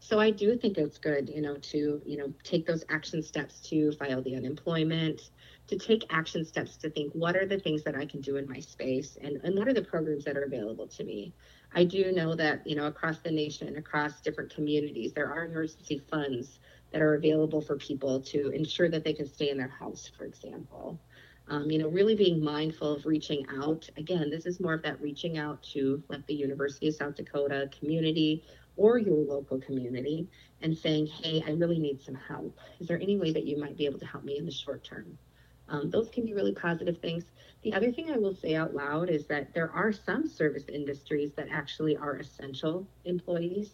So 0.00 0.20
I 0.20 0.30
do 0.30 0.56
think 0.56 0.78
it's 0.78 0.96
good, 0.96 1.28
you 1.28 1.42
know, 1.42 1.56
to, 1.56 2.00
you 2.04 2.16
know, 2.16 2.32
take 2.44 2.66
those 2.66 2.84
action 2.88 3.22
steps 3.22 3.60
to 3.68 3.92
file 3.92 4.22
the 4.22 4.36
unemployment, 4.36 5.30
to 5.66 5.76
take 5.76 6.04
action 6.10 6.44
steps 6.44 6.76
to 6.78 6.90
think 6.90 7.12
what 7.12 7.36
are 7.36 7.46
the 7.46 7.58
things 7.58 7.82
that 7.82 7.96
I 7.96 8.06
can 8.06 8.20
do 8.20 8.36
in 8.36 8.48
my 8.48 8.60
space 8.60 9.18
and, 9.20 9.40
and 9.42 9.58
what 9.58 9.68
are 9.68 9.74
the 9.74 9.82
programs 9.82 10.24
that 10.24 10.36
are 10.36 10.44
available 10.44 10.86
to 10.86 11.04
me. 11.04 11.34
I 11.74 11.84
do 11.84 12.12
know 12.12 12.34
that, 12.36 12.66
you 12.66 12.76
know, 12.76 12.86
across 12.86 13.18
the 13.18 13.30
nation, 13.30 13.76
across 13.76 14.20
different 14.20 14.54
communities, 14.54 15.12
there 15.12 15.30
are 15.30 15.44
emergency 15.44 16.00
funds 16.10 16.60
that 16.92 17.02
are 17.02 17.14
available 17.14 17.60
for 17.60 17.76
people 17.76 18.20
to 18.20 18.48
ensure 18.50 18.88
that 18.88 19.04
they 19.04 19.12
can 19.12 19.26
stay 19.26 19.50
in 19.50 19.58
their 19.58 19.68
house, 19.68 20.10
for 20.16 20.24
example. 20.24 20.98
Um, 21.50 21.70
you 21.70 21.78
know, 21.78 21.88
really 21.88 22.14
being 22.14 22.42
mindful 22.42 22.94
of 22.94 23.06
reaching 23.06 23.46
out. 23.58 23.88
Again, 23.96 24.28
this 24.30 24.44
is 24.44 24.60
more 24.60 24.74
of 24.74 24.82
that 24.82 25.00
reaching 25.00 25.38
out 25.38 25.62
to 25.74 26.02
like 26.08 26.26
the 26.26 26.34
University 26.34 26.88
of 26.88 26.94
South 26.94 27.16
Dakota 27.16 27.70
community 27.78 28.44
or 28.78 28.96
your 28.96 29.18
local 29.18 29.60
community 29.60 30.26
and 30.62 30.76
saying, 30.76 31.06
hey, 31.06 31.42
I 31.46 31.50
really 31.50 31.78
need 31.78 32.00
some 32.00 32.14
help. 32.14 32.58
Is 32.80 32.88
there 32.88 33.00
any 33.00 33.18
way 33.18 33.32
that 33.32 33.44
you 33.44 33.58
might 33.58 33.76
be 33.76 33.84
able 33.84 33.98
to 33.98 34.06
help 34.06 34.24
me 34.24 34.38
in 34.38 34.46
the 34.46 34.50
short 34.50 34.84
term? 34.84 35.18
Um, 35.68 35.90
those 35.90 36.08
can 36.08 36.24
be 36.24 36.32
really 36.32 36.54
positive 36.54 36.98
things. 36.98 37.24
The 37.62 37.74
other 37.74 37.92
thing 37.92 38.10
I 38.10 38.16
will 38.16 38.34
say 38.34 38.54
out 38.54 38.74
loud 38.74 39.10
is 39.10 39.26
that 39.26 39.52
there 39.52 39.70
are 39.72 39.92
some 39.92 40.26
service 40.26 40.64
industries 40.72 41.32
that 41.32 41.48
actually 41.50 41.96
are 41.96 42.16
essential 42.16 42.86
employees 43.04 43.70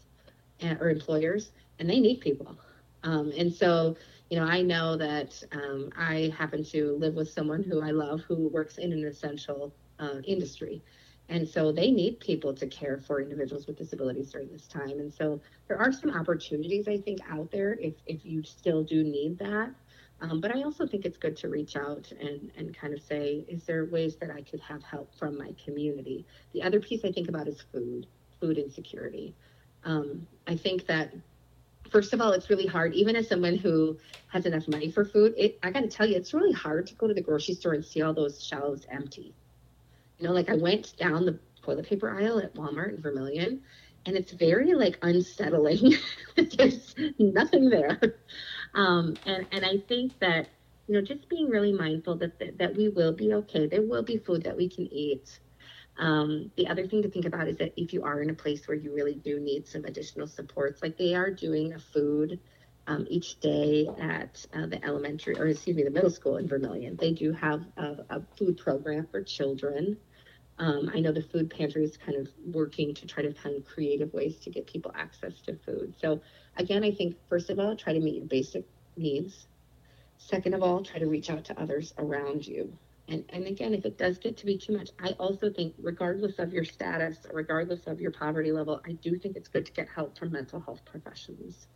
and, 0.61 0.81
or 0.81 0.91
employers, 0.91 1.51
and 1.79 1.89
they 1.89 2.01
need 2.01 2.21
people. 2.21 2.59
Um, 3.05 3.31
and 3.37 3.53
so, 3.53 3.97
you 4.31 4.39
know, 4.39 4.47
I 4.47 4.63
know 4.63 4.97
that 4.97 5.41
um, 5.53 5.91
I 5.97 6.33
happen 6.37 6.65
to 6.65 6.97
live 6.97 7.15
with 7.15 7.31
someone 7.31 7.63
who 7.63 7.83
I 7.83 7.91
love 7.91 8.23
who 8.23 8.49
works 8.49 8.79
in 8.79 8.93
an 8.93 9.05
essential 9.05 9.73
uh, 9.99 10.21
industry. 10.27 10.83
And 11.29 11.49
so 11.49 11.73
they 11.73 11.91
need 11.91 12.21
people 12.21 12.53
to 12.55 12.67
care 12.67 12.99
for 12.99 13.21
individuals 13.21 13.67
with 13.67 13.79
disabilities 13.79 14.31
during 14.31 14.51
this 14.53 14.67
time. 14.67 15.01
And 15.01 15.13
so 15.13 15.41
there 15.69 15.79
are 15.79 15.91
some 15.91 16.11
opportunities, 16.11 16.87
I 16.87 16.99
think, 16.99 17.21
out 17.31 17.51
there 17.51 17.75
if, 17.81 17.95
if 18.07 18.25
you 18.25 18.43
still 18.43 18.83
do 18.85 19.03
need 19.03 19.39
that. 19.39 19.71
Um, 20.21 20.41
but 20.41 20.55
I 20.55 20.63
also 20.63 20.87
think 20.87 21.05
it's 21.05 21.17
good 21.17 21.37
to 21.39 21.49
reach 21.49 21.77
out 21.77 22.13
and, 22.21 22.51
and 22.57 22.77
kind 22.77 22.95
of 22.95 23.03
say, 23.03 23.45
is 23.49 23.65
there 23.65 23.87
ways 23.87 24.17
that 24.17 24.31
I 24.31 24.43
could 24.43 24.61
have 24.61 24.83
help 24.83 25.15
from 25.19 25.37
my 25.37 25.55
community? 25.65 26.27
The 26.53 26.63
other 26.63 26.81
piece 26.81 27.05
I 27.05 27.11
think 27.11 27.29
about 27.29 27.49
is 27.49 27.63
food, 27.73 28.07
food 28.41 28.59
insecurity. 28.59 29.35
Um, 29.85 30.27
I 30.47 30.57
think 30.57 30.87
that 30.87 31.13
first 31.91 32.13
of 32.13 32.21
all, 32.21 32.33
it's 32.33 32.49
really 32.49 32.67
hard, 32.67 32.95
even 32.95 33.17
as 33.17 33.29
someone 33.29 33.57
who 33.57 33.99
has 34.29 34.47
enough 34.47 34.69
money 34.69 34.91
for 34.91 35.05
food. 35.05 35.35
It, 35.37 35.59
I 35.63 35.71
got 35.71 35.81
to 35.81 35.89
tell 35.89 36.07
you, 36.07 36.17
it's 36.17 36.33
really 36.33 36.53
hard 36.53 36.87
to 36.89 36.95
go 36.95 37.07
to 37.07 37.15
the 37.15 37.21
grocery 37.21 37.55
store 37.55 37.75
and 37.75 37.85
see 37.85 38.03
all 38.03 38.15
those 38.15 38.43
shelves 38.43 38.87
empty. 38.91 39.35
You 40.19 40.29
know, 40.29 40.33
like 40.33 40.49
I 40.49 40.57
went 40.57 40.97
down 40.97 41.27
the 41.27 41.39
toilet 41.63 41.87
paper 41.87 42.11
aisle 42.11 42.39
at 42.39 42.55
Walmart 42.55 42.95
in 42.95 43.03
Vermillion, 43.03 43.61
and 44.07 44.17
it's 44.17 44.33
very 44.33 44.75
like 44.75 44.99
unsettling. 45.03 45.95
There's 46.37 46.95
nothing 47.19 47.71
there. 47.71 48.01
Um, 48.75 49.17
and, 49.27 49.47
and 49.53 49.65
I 49.65 49.79
think 49.89 50.19
that, 50.21 50.49
you 50.87 50.95
know, 50.95 51.01
just 51.01 51.29
being 51.29 51.49
really 51.49 51.73
mindful 51.73 52.17
that, 52.17 52.39
that, 52.39 52.59
that 52.59 52.77
we 52.77 52.89
will 52.89 53.13
be 53.13 53.33
okay. 53.35 53.67
There 53.67 53.83
will 53.83 54.03
be 54.03 54.19
food 54.19 54.43
that 54.45 54.57
we 54.57 54.69
can 54.69 54.93
eat. 54.93 55.39
Um, 55.97 56.51
the 56.57 56.67
other 56.67 56.87
thing 56.87 57.03
to 57.03 57.09
think 57.09 57.25
about 57.25 57.49
is 57.49 57.57
that 57.59 57.73
if 57.77 57.93
you 57.93 58.03
are 58.03 58.21
in 58.21 58.31
a 58.31 58.35
place 58.35 58.67
where 58.67 58.77
you 58.77 58.93
really 58.93 59.15
do 59.15 59.39
need 59.39 59.67
some 59.67 59.85
additional 59.85 60.27
supports, 60.27 60.83
like 60.83 60.99
they 60.99 61.15
are 61.15 61.31
doing 61.31 61.73
a 61.73 61.79
food 61.79 62.41
um, 62.87 63.07
each 63.09 63.41
day 63.41 63.89
at 63.99 64.45
uh, 64.55 64.67
the 64.67 64.85
elementary, 64.85 65.39
or 65.39 65.47
excuse 65.47 65.77
me, 65.77 65.83
the 65.83 65.91
middle 65.91 66.11
school 66.11 66.37
in 66.37 66.47
Vermillion. 66.47 66.97
They 66.97 67.13
do 67.13 67.33
have 67.33 67.65
a, 67.77 68.05
a 68.11 68.23
food 68.37 68.59
program 68.59 69.07
for 69.11 69.23
children. 69.23 69.97
Um, 70.59 70.91
I 70.95 71.01
know 71.01 71.13
the 71.13 71.23
food 71.23 71.51
pantry 71.51 71.85
is 71.85 71.97
kind 71.97 72.17
of 72.17 72.29
working 72.53 72.95
to 72.95 73.07
try 73.07 73.23
to 73.23 73.33
find 73.33 73.65
creative 73.65 74.13
ways 74.13 74.37
to 74.41 74.51
get 74.51 74.67
people 74.67 74.93
access 74.95 75.41
to 75.43 75.57
food. 75.57 75.95
So 76.01 76.21
again, 76.57 76.85
I 76.85 76.93
think 76.93 77.17
first 77.29 77.51
of 77.51 77.59
all, 77.59 77.75
try 77.77 77.93
to 77.93 78.01
meet 78.01 78.17
your 78.17 78.27
basic 78.27 78.65
needs. 78.97 79.47
Second 80.19 80.55
of 80.55 80.63
all, 80.63 80.83
try 80.83 80.99
to 80.99 81.07
reach 81.07 81.31
out 81.31 81.45
to 81.47 81.61
others 81.61 81.93
around 81.99 82.47
you. 82.47 82.73
And, 83.09 83.25
and 83.31 83.47
again, 83.47 83.75
if 83.75 83.85
it 83.85 83.99
does 83.99 84.17
get 84.17 84.37
to 84.39 84.47
be 84.47 84.57
too 84.57 84.77
much, 84.77 84.91
I 85.03 85.11
also 85.19 85.51
think, 85.51 85.75
regardless 85.79 86.39
of 86.39 86.55
your 86.55 86.65
status, 86.65 87.19
regardless 87.33 87.87
of 87.87 88.01
your 88.01 88.11
poverty 88.11 88.51
level, 88.51 88.81
I 88.87 88.93
do 88.93 89.19
think 89.19 89.37
it's 89.37 89.49
good 89.49 89.67
to 89.67 89.73
get 89.73 89.89
help 89.89 90.17
from 90.17 90.33
mental 90.33 90.61
health 90.61 90.81
professionals 90.87 91.67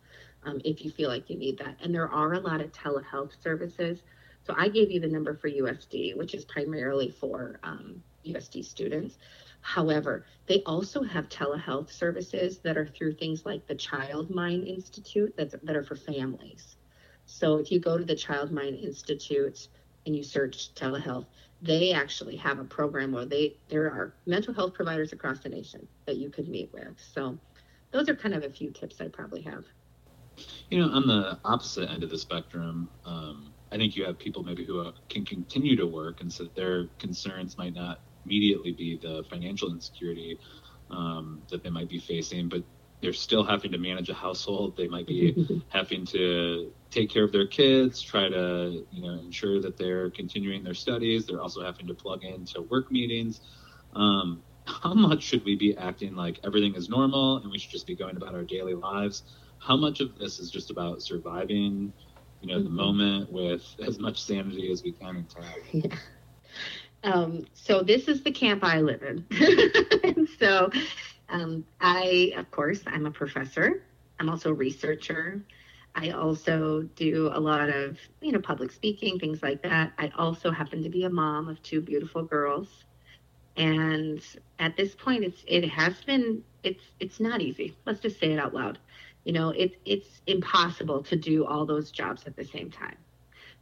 um, 0.43 0.61
if 0.63 0.83
you 0.83 0.91
feel 0.91 1.09
like 1.09 1.29
you 1.29 1.37
need 1.37 1.57
that. 1.59 1.77
And 1.81 1.93
there 1.93 2.09
are 2.09 2.33
a 2.33 2.39
lot 2.39 2.61
of 2.61 2.71
telehealth 2.71 3.31
services. 3.41 4.03
So 4.43 4.53
I 4.57 4.69
gave 4.69 4.91
you 4.91 4.99
the 4.99 5.07
number 5.07 5.35
for 5.35 5.49
USD, 5.49 6.17
which 6.17 6.33
is 6.33 6.45
primarily 6.45 7.09
for 7.09 7.59
um, 7.63 8.01
USD 8.25 8.65
students. 8.65 9.17
However, 9.61 10.25
they 10.47 10.63
also 10.63 11.03
have 11.03 11.27
telehealth 11.27 11.91
services 11.91 12.59
that 12.59 12.77
are 12.77 12.87
through 12.87 13.13
things 13.15 13.45
like 13.45 13.67
the 13.67 13.75
Child 13.75 14.29
Mind 14.29 14.67
Institute 14.67 15.33
that's, 15.37 15.55
that 15.61 15.75
are 15.75 15.83
for 15.83 15.95
families. 15.95 16.77
So 17.25 17.57
if 17.57 17.71
you 17.71 17.79
go 17.79 17.97
to 17.97 18.05
the 18.05 18.15
Child 18.15 18.51
Mind 18.51 18.79
Institute 18.79 19.67
and 20.05 20.15
you 20.15 20.23
search 20.23 20.73
telehealth, 20.73 21.25
they 21.61 21.91
actually 21.91 22.37
have 22.37 22.59
a 22.59 22.63
program 22.63 23.11
where 23.11 23.25
they 23.25 23.57
there 23.67 23.87
are 23.87 24.13
mental 24.25 24.53
health 24.53 24.73
providers 24.73 25.11
across 25.11 25.39
the 25.39 25.49
nation 25.49 25.85
that 26.05 26.15
you 26.15 26.29
could 26.29 26.47
meet 26.47 26.71
with. 26.73 26.95
So 26.97 27.37
those 27.91 28.07
are 28.07 28.15
kind 28.15 28.33
of 28.33 28.43
a 28.43 28.49
few 28.49 28.71
tips 28.71 29.01
I 29.01 29.09
probably 29.09 29.41
have. 29.41 29.65
You 30.69 30.79
know, 30.79 30.93
on 30.93 31.07
the 31.07 31.39
opposite 31.43 31.89
end 31.89 32.03
of 32.03 32.09
the 32.09 32.17
spectrum, 32.17 32.89
um, 33.05 33.53
I 33.71 33.77
think 33.77 33.95
you 33.95 34.05
have 34.05 34.17
people 34.17 34.43
maybe 34.43 34.65
who 34.65 34.91
can 35.09 35.25
continue 35.25 35.75
to 35.75 35.85
work, 35.85 36.21
and 36.21 36.31
so 36.31 36.45
their 36.55 36.87
concerns 36.99 37.57
might 37.57 37.73
not 37.73 38.01
immediately 38.25 38.71
be 38.71 38.97
the 39.01 39.23
financial 39.29 39.71
insecurity 39.71 40.39
um, 40.89 41.43
that 41.49 41.63
they 41.63 41.69
might 41.69 41.89
be 41.89 41.99
facing, 41.99 42.49
but 42.49 42.63
they're 43.01 43.13
still 43.13 43.43
having 43.43 43.71
to 43.71 43.77
manage 43.77 44.09
a 44.09 44.13
household. 44.13 44.75
They 44.75 44.87
might 44.87 45.07
be 45.07 45.63
having 45.69 46.05
to 46.07 46.73
take 46.89 47.09
care 47.09 47.23
of 47.23 47.31
their 47.31 47.47
kids, 47.47 48.01
try 48.01 48.27
to 48.29 48.85
you 48.91 49.01
know 49.01 49.13
ensure 49.19 49.61
that 49.61 49.77
they're 49.77 50.09
continuing 50.11 50.63
their 50.63 50.73
studies. 50.73 51.25
They're 51.25 51.41
also 51.41 51.63
having 51.63 51.87
to 51.87 51.93
plug 51.93 52.23
into 52.23 52.61
work 52.63 52.91
meetings. 52.91 53.41
Um, 53.93 54.43
how 54.65 54.93
much 54.93 55.23
should 55.23 55.43
we 55.45 55.55
be 55.55 55.75
acting 55.77 56.15
like 56.15 56.39
everything 56.43 56.75
is 56.75 56.89
normal 56.89 57.37
and 57.37 57.51
we 57.51 57.57
should 57.57 57.71
just 57.71 57.87
be 57.87 57.95
going 57.95 58.15
about 58.17 58.35
our 58.35 58.43
daily 58.43 58.75
lives? 58.75 59.23
How 59.59 59.77
much 59.77 59.99
of 59.99 60.17
this 60.17 60.39
is 60.39 60.49
just 60.49 60.71
about 60.71 61.01
surviving, 61.01 61.93
you 62.41 62.47
know, 62.47 62.55
mm-hmm. 62.55 62.63
the 62.63 62.69
moment 62.69 63.31
with 63.31 63.63
as 63.85 63.99
much 63.99 64.21
sanity 64.21 64.71
as 64.71 64.83
we 64.83 64.91
can 64.91 65.17
intact? 65.17 65.59
Yeah. 65.73 65.95
Um, 67.03 67.45
so 67.53 67.81
this 67.81 68.07
is 68.07 68.23
the 68.23 68.31
camp 68.31 68.63
I 68.63 68.81
live 68.81 69.03
in. 69.03 70.27
so 70.39 70.69
um, 71.29 71.63
I, 71.79 72.33
of 72.35 72.51
course, 72.51 72.81
I'm 72.87 73.05
a 73.05 73.11
professor. 73.11 73.83
I'm 74.19 74.29
also 74.29 74.49
a 74.49 74.53
researcher. 74.53 75.41
I 75.95 76.11
also 76.11 76.83
do 76.95 77.29
a 77.33 77.39
lot 77.39 77.69
of, 77.69 77.97
you 78.21 78.31
know, 78.31 78.39
public 78.39 78.71
speaking, 78.71 79.19
things 79.19 79.41
like 79.41 79.61
that. 79.63 79.93
I 79.97 80.11
also 80.17 80.51
happen 80.51 80.83
to 80.83 80.89
be 80.89 81.05
a 81.05 81.09
mom 81.09 81.47
of 81.47 81.61
two 81.63 81.81
beautiful 81.81 82.23
girls. 82.23 82.67
And 83.57 84.21
at 84.59 84.77
this 84.77 84.95
point, 84.95 85.23
it's 85.23 85.43
it 85.47 85.67
has 85.67 86.01
been 86.01 86.43
it's 86.63 86.83
it's 86.99 87.19
not 87.19 87.41
easy. 87.41 87.75
Let's 87.85 87.99
just 87.99 88.19
say 88.19 88.31
it 88.31 88.39
out 88.39 88.53
loud. 88.53 88.77
You 89.29 89.33
know, 89.33 89.49
it's 89.49 89.75
it's 89.85 90.21
impossible 90.25 91.03
to 91.03 91.15
do 91.15 91.45
all 91.45 91.63
those 91.63 91.91
jobs 91.91 92.23
at 92.25 92.35
the 92.35 92.43
same 92.43 92.71
time. 92.71 92.97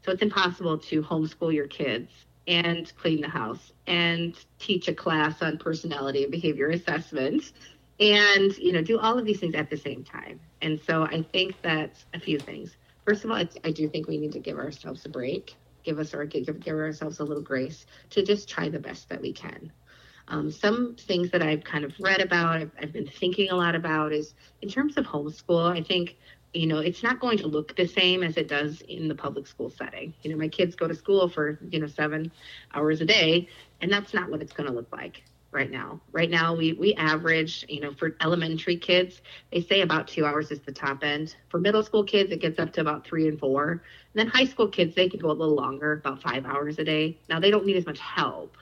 So 0.01 0.13
it's 0.13 0.21
impossible 0.21 0.77
to 0.77 1.03
homeschool 1.03 1.53
your 1.53 1.67
kids 1.67 2.09
and 2.47 2.89
clean 2.95 3.19
the 3.19 3.27
house 3.27 3.73
and 3.85 4.33
teach 4.59 4.87
a 4.87 4.93
class 4.93 5.41
on 5.41 5.57
personality 5.57 6.23
and 6.23 6.31
behavior 6.31 6.69
assessment 6.69 7.51
and 7.99 8.57
you 8.57 8.71
know 8.71 8.81
do 8.81 8.97
all 8.97 9.19
of 9.19 9.25
these 9.25 9.41
things 9.41 9.55
at 9.55 9.69
the 9.69 9.75
same 9.75 10.05
time. 10.05 10.39
And 10.61 10.79
so 10.79 11.03
i 11.03 11.21
think 11.33 11.61
that's 11.61 12.05
a 12.13 12.19
few 12.21 12.39
things. 12.39 12.77
First 13.05 13.25
of 13.25 13.31
all 13.31 13.35
i 13.35 13.71
do 13.71 13.89
think 13.89 14.07
we 14.07 14.17
need 14.17 14.31
to 14.31 14.39
give 14.39 14.57
ourselves 14.57 15.03
a 15.03 15.09
break 15.09 15.57
give 15.83 15.99
us 15.99 16.13
our 16.13 16.23
give, 16.23 16.45
give 16.61 16.75
ourselves 16.77 17.19
a 17.19 17.25
little 17.25 17.43
grace 17.43 17.85
to 18.11 18.23
just 18.23 18.47
try 18.47 18.69
the 18.69 18.79
best 18.79 19.09
that 19.09 19.21
we 19.21 19.33
can 19.33 19.69
um, 20.29 20.51
some 20.51 20.95
things 20.95 21.29
that 21.31 21.41
i've 21.41 21.63
kind 21.63 21.83
of 21.83 21.93
read 21.99 22.21
about 22.21 22.57
I've, 22.57 22.71
I've 22.81 22.93
been 22.93 23.07
thinking 23.07 23.49
a 23.49 23.55
lot 23.55 23.75
about 23.75 24.11
is 24.13 24.33
in 24.61 24.69
terms 24.69 24.97
of 24.97 25.05
homeschool 25.05 25.71
i 25.71 25.81
think 25.81 26.17
you 26.53 26.65
know, 26.65 26.79
it's 26.79 27.03
not 27.03 27.19
going 27.19 27.37
to 27.39 27.47
look 27.47 27.75
the 27.75 27.87
same 27.87 28.23
as 28.23 28.37
it 28.37 28.47
does 28.47 28.81
in 28.81 29.07
the 29.07 29.15
public 29.15 29.47
school 29.47 29.69
setting. 29.69 30.13
You 30.23 30.31
know, 30.31 30.37
my 30.37 30.47
kids 30.47 30.75
go 30.75 30.87
to 30.87 30.95
school 30.95 31.29
for, 31.29 31.59
you 31.69 31.79
know, 31.79 31.87
seven 31.87 32.31
hours 32.73 33.01
a 33.01 33.05
day, 33.05 33.47
and 33.81 33.91
that's 33.91 34.13
not 34.13 34.31
what 34.31 34.41
it's 34.41 34.53
going 34.53 34.67
to 34.67 34.75
look 34.75 34.91
like 34.91 35.23
right 35.51 35.69
now. 35.69 36.01
Right 36.11 36.29
now, 36.29 36.55
we, 36.55 36.73
we 36.73 36.93
average, 36.95 37.65
you 37.69 37.79
know, 37.79 37.93
for 37.93 38.15
elementary 38.21 38.77
kids, 38.77 39.21
they 39.51 39.61
say 39.61 39.81
about 39.81 40.07
two 40.07 40.25
hours 40.25 40.51
is 40.51 40.59
the 40.61 40.71
top 40.71 41.03
end. 41.03 41.35
For 41.49 41.59
middle 41.59 41.83
school 41.83 42.03
kids, 42.03 42.31
it 42.31 42.41
gets 42.41 42.59
up 42.59 42.73
to 42.73 42.81
about 42.81 43.05
three 43.05 43.27
and 43.27 43.39
four. 43.39 43.69
And 43.71 43.81
then 44.15 44.27
high 44.27 44.45
school 44.45 44.67
kids, 44.67 44.95
they 44.95 45.09
can 45.09 45.19
go 45.19 45.31
a 45.31 45.33
little 45.33 45.55
longer, 45.55 45.93
about 45.93 46.21
five 46.21 46.45
hours 46.45 46.79
a 46.79 46.83
day. 46.83 47.19
Now, 47.29 47.39
they 47.39 47.51
don't 47.51 47.65
need 47.65 47.77
as 47.77 47.85
much 47.85 47.99
help. 47.99 48.57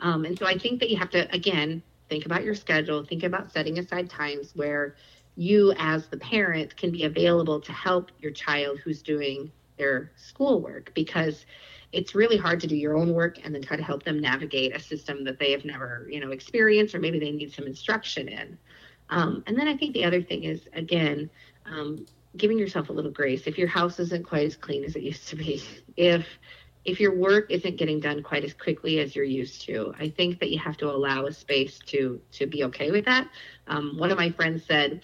Um, 0.00 0.24
and 0.24 0.38
so 0.38 0.46
I 0.46 0.56
think 0.56 0.80
that 0.80 0.90
you 0.90 0.96
have 0.96 1.10
to, 1.10 1.32
again, 1.34 1.82
think 2.08 2.26
about 2.26 2.44
your 2.44 2.54
schedule, 2.54 3.04
think 3.04 3.22
about 3.22 3.52
setting 3.52 3.78
aside 3.78 4.08
times 4.08 4.52
where 4.54 4.96
you 5.36 5.72
as 5.78 6.08
the 6.08 6.16
parent 6.16 6.76
can 6.76 6.90
be 6.90 7.04
available 7.04 7.60
to 7.60 7.72
help 7.72 8.10
your 8.18 8.32
child 8.32 8.78
who's 8.80 9.02
doing 9.02 9.50
their 9.76 10.10
schoolwork 10.16 10.92
because 10.94 11.46
it's 11.92 12.14
really 12.14 12.36
hard 12.36 12.60
to 12.60 12.66
do 12.66 12.76
your 12.76 12.96
own 12.96 13.14
work 13.14 13.38
and 13.44 13.54
then 13.54 13.62
try 13.62 13.76
to 13.76 13.82
help 13.82 14.02
them 14.02 14.18
navigate 14.18 14.74
a 14.74 14.80
system 14.80 15.24
that 15.24 15.38
they 15.38 15.52
have 15.52 15.64
never 15.64 16.08
you 16.10 16.18
know 16.18 16.32
experienced 16.32 16.94
or 16.94 16.98
maybe 16.98 17.20
they 17.20 17.30
need 17.30 17.52
some 17.52 17.66
instruction 17.66 18.28
in. 18.28 18.58
Um, 19.10 19.42
and 19.46 19.56
then 19.56 19.68
i 19.68 19.76
think 19.76 19.94
the 19.94 20.04
other 20.04 20.20
thing 20.20 20.44
is 20.44 20.68
again 20.74 21.30
um, 21.64 22.04
giving 22.36 22.58
yourself 22.58 22.88
a 22.88 22.92
little 22.92 23.10
grace. 23.10 23.46
If 23.46 23.58
your 23.58 23.68
house 23.68 23.98
isn't 23.98 24.26
quite 24.26 24.46
as 24.46 24.56
clean 24.56 24.84
as 24.84 24.96
it 24.96 25.02
used 25.02 25.28
to 25.28 25.36
be 25.36 25.62
if 25.96 26.26
if 26.84 27.00
your 27.00 27.14
work 27.14 27.50
isn't 27.50 27.76
getting 27.76 28.00
done 28.00 28.22
quite 28.22 28.44
as 28.44 28.54
quickly 28.54 28.98
as 29.00 29.14
you're 29.14 29.24
used 29.24 29.62
to 29.62 29.94
i 29.98 30.08
think 30.08 30.38
that 30.40 30.50
you 30.50 30.58
have 30.58 30.76
to 30.76 30.88
allow 30.88 31.26
a 31.26 31.32
space 31.32 31.78
to 31.86 32.20
to 32.32 32.46
be 32.46 32.64
okay 32.64 32.90
with 32.90 33.04
that 33.04 33.28
um, 33.66 33.96
one 33.98 34.10
of 34.10 34.16
my 34.16 34.30
friends 34.30 34.64
said 34.66 35.02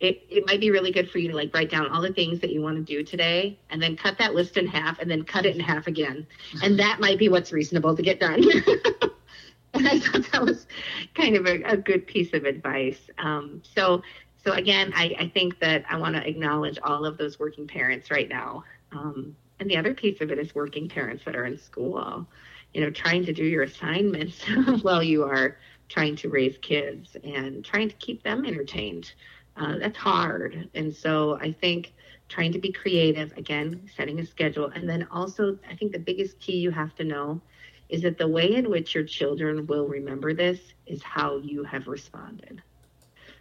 it, 0.00 0.22
it 0.28 0.46
might 0.46 0.60
be 0.60 0.70
really 0.70 0.92
good 0.92 1.10
for 1.10 1.18
you 1.18 1.28
to 1.28 1.36
like 1.36 1.54
write 1.54 1.70
down 1.70 1.88
all 1.88 2.02
the 2.02 2.12
things 2.12 2.40
that 2.40 2.50
you 2.50 2.60
want 2.60 2.76
to 2.76 2.82
do 2.82 3.02
today 3.02 3.58
and 3.70 3.82
then 3.82 3.96
cut 3.96 4.18
that 4.18 4.34
list 4.34 4.56
in 4.56 4.66
half 4.66 4.98
and 4.98 5.10
then 5.10 5.22
cut 5.22 5.46
it 5.46 5.54
in 5.54 5.60
half 5.60 5.86
again. 5.86 6.26
And 6.62 6.78
that 6.78 7.00
might 7.00 7.18
be 7.18 7.28
what's 7.28 7.52
reasonable 7.52 7.96
to 7.96 8.02
get 8.02 8.20
done. 8.20 8.42
and 9.74 9.88
I 9.88 9.98
thought 9.98 10.30
that 10.32 10.42
was 10.42 10.66
kind 11.14 11.36
of 11.36 11.46
a, 11.46 11.62
a 11.62 11.76
good 11.76 12.06
piece 12.06 12.34
of 12.34 12.44
advice. 12.44 13.08
Um, 13.18 13.62
so, 13.74 14.02
so 14.44 14.52
again, 14.52 14.92
I, 14.94 15.16
I 15.18 15.28
think 15.32 15.58
that 15.60 15.84
I 15.88 15.96
want 15.96 16.14
to 16.14 16.28
acknowledge 16.28 16.78
all 16.82 17.06
of 17.06 17.16
those 17.16 17.38
working 17.38 17.66
parents 17.66 18.10
right 18.10 18.28
now. 18.28 18.64
Um, 18.92 19.34
and 19.58 19.70
the 19.70 19.76
other 19.76 19.94
piece 19.94 20.20
of 20.20 20.30
it 20.30 20.38
is 20.38 20.54
working 20.54 20.88
parents 20.88 21.24
that 21.24 21.36
are 21.36 21.46
in 21.46 21.58
school, 21.58 22.26
you 22.74 22.80
know, 22.80 22.90
trying 22.90 23.24
to 23.24 23.32
do 23.32 23.44
your 23.44 23.62
assignments 23.62 24.42
while 24.82 25.02
you 25.02 25.24
are 25.24 25.58
trying 25.88 26.16
to 26.16 26.28
raise 26.28 26.58
kids 26.58 27.16
and 27.24 27.64
trying 27.64 27.88
to 27.88 27.96
keep 27.96 28.22
them 28.22 28.44
entertained 28.44 29.12
uh, 29.56 29.78
that's 29.78 29.96
hard. 29.96 30.68
And 30.74 30.94
so 30.94 31.38
I 31.40 31.52
think 31.52 31.92
trying 32.28 32.52
to 32.52 32.58
be 32.58 32.72
creative, 32.72 33.32
again, 33.36 33.88
setting 33.96 34.18
a 34.20 34.26
schedule. 34.26 34.70
And 34.74 34.88
then 34.88 35.06
also, 35.10 35.58
I 35.68 35.74
think 35.76 35.92
the 35.92 35.98
biggest 35.98 36.38
key 36.40 36.56
you 36.56 36.70
have 36.70 36.94
to 36.96 37.04
know 37.04 37.40
is 37.88 38.02
that 38.02 38.18
the 38.18 38.28
way 38.28 38.54
in 38.54 38.68
which 38.68 38.94
your 38.94 39.04
children 39.04 39.66
will 39.66 39.86
remember 39.86 40.34
this 40.34 40.60
is 40.86 41.02
how 41.02 41.38
you 41.38 41.62
have 41.64 41.86
responded. 41.86 42.62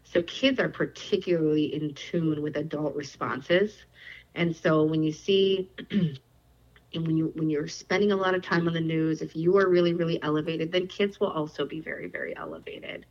So 0.03 0.21
kids 0.21 0.59
are 0.59 0.69
particularly 0.69 1.73
in 1.73 1.95
tune 1.95 2.41
with 2.41 2.57
adult 2.57 2.95
responses. 2.95 3.75
And 4.35 4.55
so 4.55 4.83
when 4.83 5.03
you 5.03 5.11
see 5.11 5.69
and 5.91 7.07
when 7.07 7.17
you 7.17 7.31
when 7.35 7.49
you're 7.49 7.67
spending 7.67 8.11
a 8.11 8.15
lot 8.15 8.35
of 8.35 8.41
time 8.41 8.67
on 8.67 8.73
the 8.73 8.81
news, 8.81 9.21
if 9.21 9.35
you 9.35 9.57
are 9.57 9.69
really 9.69 9.93
really 9.93 10.21
elevated, 10.23 10.71
then 10.71 10.87
kids 10.87 11.19
will 11.19 11.31
also 11.31 11.65
be 11.65 11.79
very 11.79 12.07
very 12.07 12.35
elevated. 12.35 13.05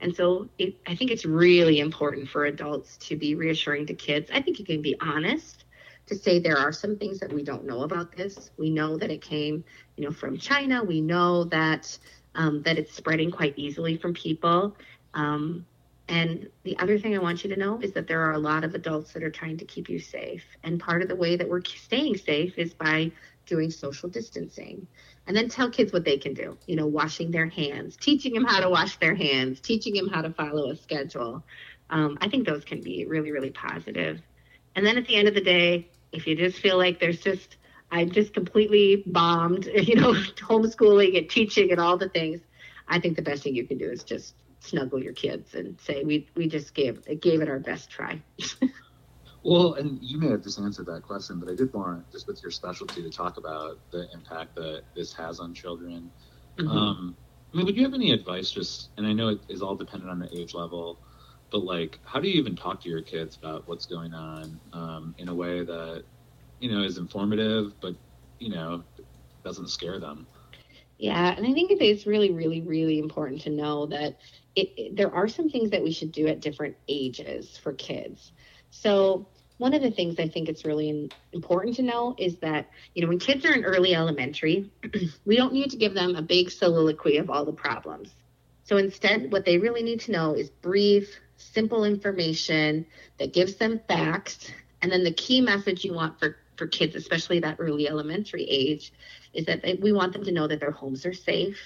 And 0.00 0.14
so 0.14 0.48
it, 0.58 0.76
I 0.86 0.94
think 0.94 1.10
it's 1.10 1.26
really 1.26 1.80
important 1.80 2.28
for 2.28 2.46
adults 2.46 2.96
to 2.98 3.16
be 3.16 3.34
reassuring 3.34 3.86
to 3.86 3.94
kids. 3.94 4.30
I 4.32 4.40
think 4.40 4.58
you 4.58 4.64
can 4.64 4.80
be 4.80 4.96
honest 5.00 5.64
to 6.06 6.16
say 6.16 6.38
there 6.38 6.58
are 6.58 6.72
some 6.72 6.96
things 6.96 7.20
that 7.20 7.32
we 7.32 7.42
don't 7.42 7.64
know 7.64 7.82
about 7.82 8.16
this. 8.16 8.50
We 8.56 8.70
know 8.70 8.96
that 8.96 9.10
it 9.10 9.20
came, 9.20 9.62
you 9.96 10.04
know, 10.04 10.10
from 10.10 10.38
China. 10.38 10.82
We 10.82 11.00
know 11.00 11.44
that 11.44 11.98
um, 12.34 12.62
that 12.62 12.78
it's 12.78 12.94
spreading 12.94 13.30
quite 13.30 13.54
easily 13.56 13.96
from 13.96 14.14
people. 14.14 14.76
Um, 15.14 15.66
and 16.10 16.48
the 16.64 16.76
other 16.78 16.98
thing 16.98 17.14
I 17.14 17.20
want 17.20 17.44
you 17.44 17.50
to 17.50 17.58
know 17.58 17.80
is 17.80 17.92
that 17.92 18.08
there 18.08 18.20
are 18.20 18.32
a 18.32 18.38
lot 18.38 18.64
of 18.64 18.74
adults 18.74 19.12
that 19.12 19.22
are 19.22 19.30
trying 19.30 19.56
to 19.58 19.64
keep 19.64 19.88
you 19.88 20.00
safe. 20.00 20.44
And 20.64 20.80
part 20.80 21.02
of 21.02 21.08
the 21.08 21.14
way 21.14 21.36
that 21.36 21.48
we're 21.48 21.62
staying 21.64 22.16
safe 22.16 22.58
is 22.58 22.74
by 22.74 23.12
doing 23.46 23.70
social 23.70 24.08
distancing 24.08 24.86
and 25.26 25.36
then 25.36 25.48
tell 25.48 25.70
kids 25.70 25.92
what 25.92 26.04
they 26.04 26.16
can 26.16 26.34
do 26.34 26.56
you 26.66 26.76
know 26.76 26.86
washing 26.86 27.30
their 27.30 27.48
hands 27.48 27.96
teaching 27.96 28.32
them 28.32 28.44
how 28.44 28.60
to 28.60 28.70
wash 28.70 28.96
their 28.98 29.14
hands 29.14 29.60
teaching 29.60 29.94
them 29.94 30.08
how 30.08 30.22
to 30.22 30.30
follow 30.30 30.70
a 30.70 30.76
schedule 30.76 31.42
um, 31.90 32.16
i 32.20 32.28
think 32.28 32.46
those 32.46 32.64
can 32.64 32.80
be 32.80 33.04
really 33.06 33.32
really 33.32 33.50
positive. 33.50 34.20
and 34.76 34.86
then 34.86 34.96
at 34.96 35.06
the 35.06 35.16
end 35.16 35.26
of 35.26 35.34
the 35.34 35.40
day 35.40 35.88
if 36.12 36.26
you 36.26 36.36
just 36.36 36.58
feel 36.58 36.78
like 36.78 37.00
there's 37.00 37.20
just 37.20 37.56
i'm 37.90 38.10
just 38.10 38.32
completely 38.32 39.02
bombed 39.06 39.66
you 39.74 39.96
know 39.96 40.12
homeschooling 40.40 41.18
and 41.18 41.28
teaching 41.28 41.70
and 41.72 41.80
all 41.80 41.96
the 41.96 42.08
things 42.08 42.40
i 42.88 42.98
think 43.00 43.16
the 43.16 43.22
best 43.22 43.42
thing 43.42 43.54
you 43.54 43.66
can 43.66 43.78
do 43.78 43.90
is 43.90 44.04
just 44.04 44.34
snuggle 44.60 45.02
your 45.02 45.12
kids 45.12 45.54
and 45.54 45.80
say 45.80 46.04
we 46.04 46.28
we 46.36 46.46
just 46.46 46.74
gave 46.74 47.02
gave 47.20 47.40
it 47.40 47.48
our 47.48 47.58
best 47.58 47.90
try 47.90 48.20
Well, 49.42 49.74
and 49.74 49.98
you 50.02 50.18
may 50.18 50.28
have 50.28 50.42
just 50.42 50.58
answered 50.58 50.86
that 50.86 51.02
question, 51.02 51.40
but 51.40 51.50
I 51.50 51.54
did 51.54 51.72
want, 51.72 52.10
just 52.12 52.26
with 52.26 52.42
your 52.42 52.50
specialty, 52.50 53.02
to 53.02 53.10
talk 53.10 53.38
about 53.38 53.78
the 53.90 54.06
impact 54.12 54.54
that 54.56 54.82
this 54.94 55.14
has 55.14 55.40
on 55.40 55.54
children. 55.54 56.10
Mm-hmm. 56.58 56.68
Um, 56.68 57.16
I 57.52 57.56
mean, 57.56 57.66
would 57.66 57.76
you 57.76 57.84
have 57.84 57.94
any 57.94 58.12
advice? 58.12 58.50
Just, 58.50 58.90
and 58.98 59.06
I 59.06 59.12
know 59.12 59.28
it 59.28 59.40
is 59.48 59.62
all 59.62 59.74
dependent 59.74 60.10
on 60.10 60.18
the 60.18 60.28
age 60.38 60.52
level, 60.52 60.98
but 61.50 61.64
like, 61.64 61.98
how 62.04 62.20
do 62.20 62.28
you 62.28 62.38
even 62.38 62.54
talk 62.54 62.82
to 62.82 62.88
your 62.90 63.00
kids 63.00 63.36
about 63.36 63.66
what's 63.66 63.86
going 63.86 64.12
on 64.12 64.60
um, 64.74 65.14
in 65.16 65.28
a 65.28 65.34
way 65.34 65.64
that 65.64 66.04
you 66.60 66.70
know 66.70 66.82
is 66.82 66.98
informative, 66.98 67.72
but 67.80 67.94
you 68.38 68.50
know 68.50 68.84
doesn't 69.42 69.68
scare 69.68 69.98
them? 69.98 70.26
Yeah, 70.98 71.34
and 71.34 71.46
I 71.46 71.52
think 71.54 71.70
it 71.70 71.80
is 71.80 72.06
really, 72.06 72.30
really, 72.30 72.60
really 72.60 72.98
important 72.98 73.40
to 73.42 73.50
know 73.50 73.86
that 73.86 74.18
it, 74.56 74.72
it, 74.76 74.96
there 74.96 75.12
are 75.14 75.28
some 75.28 75.48
things 75.48 75.70
that 75.70 75.82
we 75.82 75.92
should 75.92 76.12
do 76.12 76.26
at 76.26 76.40
different 76.40 76.76
ages 76.88 77.56
for 77.56 77.72
kids. 77.72 78.32
So 78.70 79.26
one 79.58 79.74
of 79.74 79.82
the 79.82 79.90
things 79.90 80.18
I 80.18 80.28
think 80.28 80.48
it's 80.48 80.64
really 80.64 81.10
important 81.32 81.76
to 81.76 81.82
know 81.82 82.14
is 82.18 82.38
that, 82.38 82.68
you 82.94 83.02
know, 83.02 83.08
when 83.08 83.18
kids 83.18 83.44
are 83.44 83.52
in 83.52 83.64
early 83.64 83.94
elementary, 83.94 84.70
we 85.26 85.36
don't 85.36 85.52
need 85.52 85.70
to 85.70 85.76
give 85.76 85.94
them 85.94 86.16
a 86.16 86.22
big 86.22 86.50
soliloquy 86.50 87.18
of 87.18 87.28
all 87.28 87.44
the 87.44 87.52
problems. 87.52 88.10
So 88.64 88.76
instead, 88.76 89.30
what 89.32 89.44
they 89.44 89.58
really 89.58 89.82
need 89.82 90.00
to 90.00 90.12
know 90.12 90.34
is 90.34 90.48
brief, 90.48 91.14
simple 91.36 91.84
information 91.84 92.86
that 93.18 93.32
gives 93.34 93.56
them 93.56 93.80
facts. 93.88 94.50
And 94.80 94.90
then 94.90 95.04
the 95.04 95.12
key 95.12 95.40
message 95.40 95.84
you 95.84 95.92
want 95.92 96.18
for, 96.18 96.36
for 96.56 96.66
kids, 96.66 96.94
especially 96.94 97.40
that 97.40 97.56
early 97.58 97.88
elementary 97.88 98.44
age, 98.44 98.92
is 99.34 99.44
that 99.46 99.62
they, 99.62 99.74
we 99.74 99.92
want 99.92 100.12
them 100.12 100.24
to 100.24 100.32
know 100.32 100.46
that 100.46 100.60
their 100.60 100.70
homes 100.70 101.04
are 101.04 101.12
safe, 101.12 101.58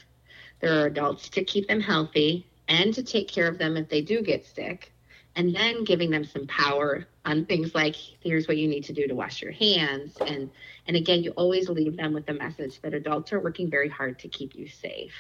there 0.61 0.81
are 0.81 0.87
adults 0.87 1.29
to 1.29 1.44
keep 1.44 1.68
them 1.68 1.81
healthy, 1.81 2.47
and 2.68 2.94
to 2.94 3.03
take 3.03 3.29
care 3.29 3.48
of 3.48 3.59
them 3.59 3.77
if 3.77 3.88
they 3.88 4.00
do 4.00 4.22
get 4.22 4.46
sick 4.46 4.92
and 5.37 5.55
then 5.55 5.85
giving 5.85 6.11
them 6.11 6.24
some 6.24 6.46
power 6.46 7.07
on 7.24 7.44
things 7.44 7.74
like 7.74 7.96
here's 7.96 8.46
what 8.46 8.57
you 8.57 8.68
need 8.68 8.85
to 8.85 8.92
do 8.92 9.07
to 9.07 9.14
wash 9.14 9.42
your 9.42 9.53
hands 9.53 10.16
and 10.27 10.50
and 10.87 10.96
again 10.96 11.22
you 11.22 11.31
always 11.33 11.68
leave 11.68 11.96
them 11.96 12.12
with 12.12 12.27
the 12.27 12.35
message 12.35 12.81
that 12.81 12.94
adults 12.94 13.33
are 13.33 13.40
working 13.40 13.70
very 13.70 13.88
hard 13.88 14.18
to 14.18 14.29
keep 14.29 14.55
you 14.55 14.68
safe. 14.68 15.14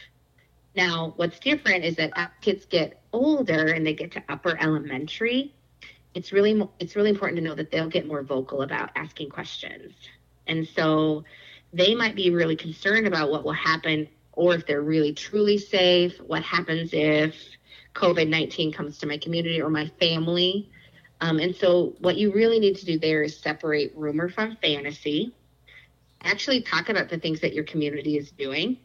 Now 0.76 1.14
what's 1.16 1.38
different 1.38 1.84
is 1.84 1.96
that 1.96 2.12
as 2.16 2.28
kids 2.40 2.66
get 2.66 3.00
older 3.12 3.72
and 3.72 3.86
they 3.86 3.94
get 3.94 4.12
to 4.12 4.22
upper 4.28 4.56
elementary 4.60 5.54
it's 6.14 6.32
really 6.32 6.62
it's 6.78 6.96
really 6.96 7.10
important 7.10 7.36
to 7.38 7.44
know 7.44 7.54
that 7.54 7.70
they'll 7.70 7.88
get 7.88 8.06
more 8.06 8.22
vocal 8.22 8.62
about 8.62 8.90
asking 8.96 9.30
questions. 9.30 9.92
And 10.46 10.66
so 10.66 11.24
they 11.72 11.94
might 11.94 12.14
be 12.14 12.30
really 12.30 12.56
concerned 12.56 13.06
about 13.06 13.30
what 13.30 13.44
will 13.44 13.52
happen 13.52 14.08
or 14.36 14.54
if 14.54 14.66
they're 14.66 14.82
really 14.82 15.12
truly 15.12 15.58
safe 15.58 16.18
what 16.26 16.42
happens 16.42 16.90
if 16.92 17.34
COVID 17.94 18.28
19 18.28 18.72
comes 18.72 18.98
to 18.98 19.06
my 19.06 19.18
community 19.18 19.62
or 19.62 19.70
my 19.70 19.90
family. 20.00 20.70
Um, 21.20 21.38
and 21.38 21.54
so, 21.54 21.94
what 22.00 22.16
you 22.16 22.32
really 22.32 22.58
need 22.58 22.76
to 22.76 22.86
do 22.86 22.98
there 22.98 23.22
is 23.22 23.36
separate 23.36 23.92
rumor 23.94 24.28
from 24.28 24.56
fantasy. 24.56 25.34
Actually, 26.22 26.62
talk 26.62 26.88
about 26.88 27.08
the 27.08 27.18
things 27.18 27.40
that 27.40 27.54
your 27.54 27.64
community 27.64 28.18
is 28.18 28.30
doing 28.32 28.78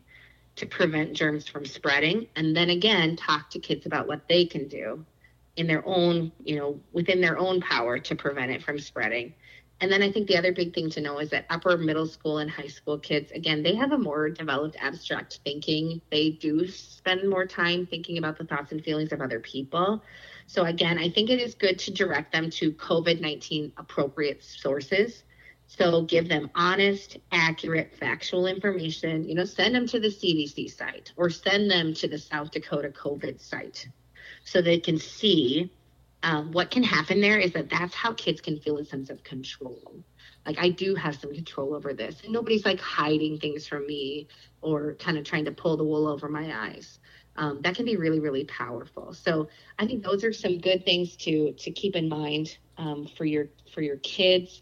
to 0.57 0.65
prevent 0.65 1.13
germs 1.13 1.47
from 1.47 1.65
spreading. 1.65 2.27
And 2.35 2.55
then 2.55 2.69
again, 2.69 3.15
talk 3.15 3.49
to 3.51 3.59
kids 3.59 3.85
about 3.85 4.07
what 4.07 4.27
they 4.27 4.45
can 4.45 4.67
do 4.67 5.05
in 5.55 5.67
their 5.67 5.85
own, 5.87 6.31
you 6.43 6.57
know, 6.57 6.79
within 6.93 7.21
their 7.21 7.37
own 7.37 7.61
power 7.61 7.97
to 7.97 8.15
prevent 8.15 8.51
it 8.51 8.63
from 8.63 8.77
spreading. 8.77 9.33
And 9.81 9.91
then 9.91 10.03
I 10.03 10.11
think 10.11 10.27
the 10.27 10.37
other 10.37 10.51
big 10.51 10.73
thing 10.73 10.89
to 10.91 11.01
know 11.01 11.19
is 11.19 11.29
that 11.29 11.45
upper 11.49 11.77
middle 11.77 12.07
school 12.07 12.39
and 12.39 12.51
high 12.51 12.67
school 12.67 12.99
kids, 12.99 13.31
again, 13.31 13.63
they 13.63 13.75
have 13.75 13.93
a 13.93 13.97
more 13.97 14.29
developed 14.29 14.75
abstract 14.79 15.39
thinking. 15.45 16.01
They 16.11 16.31
do 16.31 16.67
spend 16.67 17.29
more 17.29 17.45
time 17.45 17.85
thinking 17.85 18.17
about 18.17 18.37
the 18.37 18.43
thoughts 18.43 18.73
and 18.73 18.83
feelings 18.83 19.13
of 19.13 19.21
other 19.21 19.39
people. 19.39 20.03
So, 20.47 20.65
again, 20.65 20.97
I 20.97 21.09
think 21.09 21.29
it 21.29 21.39
is 21.39 21.55
good 21.55 21.79
to 21.79 21.93
direct 21.93 22.33
them 22.33 22.49
to 22.51 22.73
COVID 22.73 23.21
19 23.21 23.71
appropriate 23.77 24.43
sources. 24.43 25.23
So, 25.67 26.01
give 26.01 26.27
them 26.27 26.49
honest, 26.55 27.17
accurate, 27.31 27.95
factual 27.97 28.47
information. 28.47 29.29
You 29.29 29.35
know, 29.35 29.45
send 29.45 29.75
them 29.75 29.87
to 29.87 29.99
the 29.99 30.09
CDC 30.09 30.75
site 30.75 31.13
or 31.15 31.29
send 31.29 31.71
them 31.71 31.93
to 31.93 32.07
the 32.07 32.17
South 32.17 32.51
Dakota 32.51 32.89
COVID 32.89 33.39
site 33.39 33.87
so 34.43 34.61
they 34.61 34.79
can 34.79 34.97
see 34.97 35.71
um, 36.23 36.51
what 36.51 36.69
can 36.71 36.83
happen 36.83 37.21
there 37.21 37.39
is 37.39 37.53
that 37.53 37.69
that's 37.69 37.95
how 37.95 38.13
kids 38.13 38.41
can 38.41 38.59
feel 38.59 38.77
a 38.77 38.85
sense 38.85 39.09
of 39.09 39.23
control. 39.23 40.03
Like 40.45 40.57
I 40.59 40.69
do 40.69 40.95
have 40.95 41.15
some 41.15 41.33
control 41.33 41.73
over 41.73 41.93
this, 41.93 42.21
and 42.23 42.33
nobody's 42.33 42.65
like 42.65 42.79
hiding 42.79 43.39
things 43.39 43.67
from 43.67 43.85
me 43.85 44.27
or 44.61 44.95
kind 44.95 45.17
of 45.17 45.23
trying 45.23 45.45
to 45.45 45.51
pull 45.51 45.77
the 45.77 45.83
wool 45.83 46.07
over 46.07 46.27
my 46.27 46.67
eyes. 46.67 46.99
Um, 47.35 47.61
that 47.61 47.75
can 47.75 47.85
be 47.85 47.95
really, 47.95 48.19
really 48.19 48.43
powerful. 48.45 49.13
So 49.13 49.47
I 49.77 49.85
think 49.85 50.03
those 50.03 50.23
are 50.23 50.33
some 50.33 50.57
good 50.57 50.83
things 50.83 51.15
to 51.17 51.53
to 51.53 51.71
keep 51.71 51.95
in 51.95 52.09
mind 52.09 52.57
um, 52.77 53.07
for 53.17 53.25
your 53.25 53.47
for 53.73 53.81
your 53.81 53.97
kids. 53.97 54.61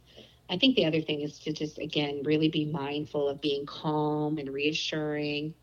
I 0.50 0.58
think 0.58 0.76
the 0.76 0.86
other 0.86 1.02
thing 1.02 1.22
is 1.22 1.40
to 1.40 1.54
just 1.54 1.80
again 1.80 2.22
really 2.24 2.50
be 2.50 2.66
mindful 2.66 3.28
of 3.28 3.42
being 3.42 3.66
calm 3.66 4.38
and 4.38 4.54
reassuring, 4.54 5.54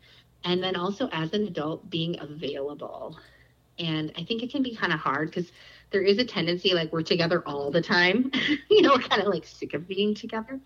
and 0.43 0.61
then 0.61 0.75
also 0.75 1.07
as 1.11 1.31
an 1.33 1.47
adult 1.47 1.89
being 1.89 2.19
available. 2.19 3.17
And 3.77 4.11
I 4.17 4.23
think 4.23 4.41
it 4.41 4.51
can 4.51 4.63
be 4.63 4.75
kind 4.75 4.93
of 4.93 4.99
hard 4.99 5.29
because 5.29 5.51
there 5.91 6.01
is 6.01 6.17
a 6.17 6.25
tendency 6.25 6.73
like 6.73 6.91
we're 6.91 7.03
together 7.03 7.43
all 7.45 7.71
the 7.71 7.81
time. 7.81 8.31
You 8.69 8.81
know 8.81 8.93
we're 8.95 9.07
kind 9.07 9.21
of 9.21 9.27
like 9.29 9.45
sick 9.45 9.73
of 9.73 9.87
being 9.87 10.15
together. 10.15 10.59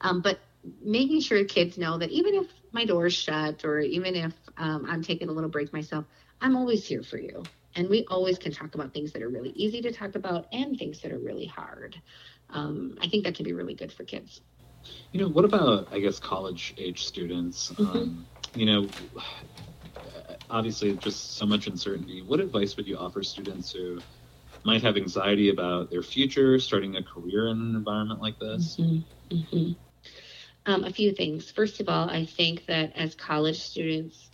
Um, 0.00 0.20
but 0.20 0.38
making 0.82 1.20
sure 1.20 1.44
kids 1.44 1.78
know 1.78 1.98
that 1.98 2.10
even 2.10 2.34
if 2.34 2.46
my 2.72 2.84
door 2.84 3.06
is 3.06 3.14
shut 3.14 3.64
or 3.64 3.80
even 3.80 4.14
if 4.14 4.32
um, 4.56 4.86
i'm 4.88 5.02
taking 5.02 5.28
a 5.28 5.32
little 5.32 5.50
break 5.50 5.72
myself 5.72 6.04
i'm 6.40 6.56
always 6.56 6.86
here 6.86 7.02
for 7.02 7.18
you. 7.18 7.42
And 7.76 7.88
we 7.88 8.04
always 8.08 8.38
can 8.38 8.52
talk 8.52 8.76
about 8.76 8.92
things 8.92 9.12
that 9.12 9.22
are 9.22 9.28
really 9.28 9.50
easy 9.50 9.82
to 9.82 9.92
talk 9.92 10.14
about 10.14 10.46
and 10.52 10.78
things 10.78 11.00
that 11.00 11.10
are 11.10 11.18
really 11.18 11.46
hard. 11.46 12.00
Um, 12.50 12.96
i 13.00 13.08
think 13.08 13.24
that 13.24 13.34
can 13.34 13.44
be 13.44 13.52
really 13.52 13.74
good 13.74 13.92
for 13.92 14.04
kids. 14.04 14.42
You 15.12 15.20
know 15.20 15.28
what 15.28 15.44
about 15.44 15.88
i 15.92 15.98
guess 15.98 16.18
college 16.18 16.74
age 16.78 17.04
students? 17.06 17.72
Mm-hmm. 17.72 17.98
Um, 17.98 18.26
you 18.54 18.66
know 18.66 18.88
obviously 20.50 20.94
just 20.96 21.36
so 21.36 21.46
much 21.46 21.66
uncertainty. 21.66 22.22
What 22.22 22.40
advice 22.40 22.76
would 22.76 22.86
you 22.86 22.96
offer 22.96 23.22
students 23.22 23.72
who 23.72 23.98
might 24.64 24.82
have 24.82 24.96
anxiety 24.96 25.50
about 25.50 25.90
their 25.90 26.02
future, 26.02 26.58
starting 26.58 26.96
a 26.96 27.02
career 27.02 27.48
in 27.48 27.60
an 27.60 27.76
environment 27.76 28.20
like 28.20 28.38
this? 28.38 28.76
Mm-hmm. 28.78 29.36
Mm-hmm. 29.36 29.72
Um, 30.66 30.84
a 30.84 30.90
few 30.90 31.12
things. 31.12 31.50
First 31.50 31.80
of 31.80 31.88
all, 31.88 32.08
I 32.08 32.24
think 32.24 32.66
that 32.66 32.96
as 32.96 33.14
college 33.14 33.60
students, 33.60 34.30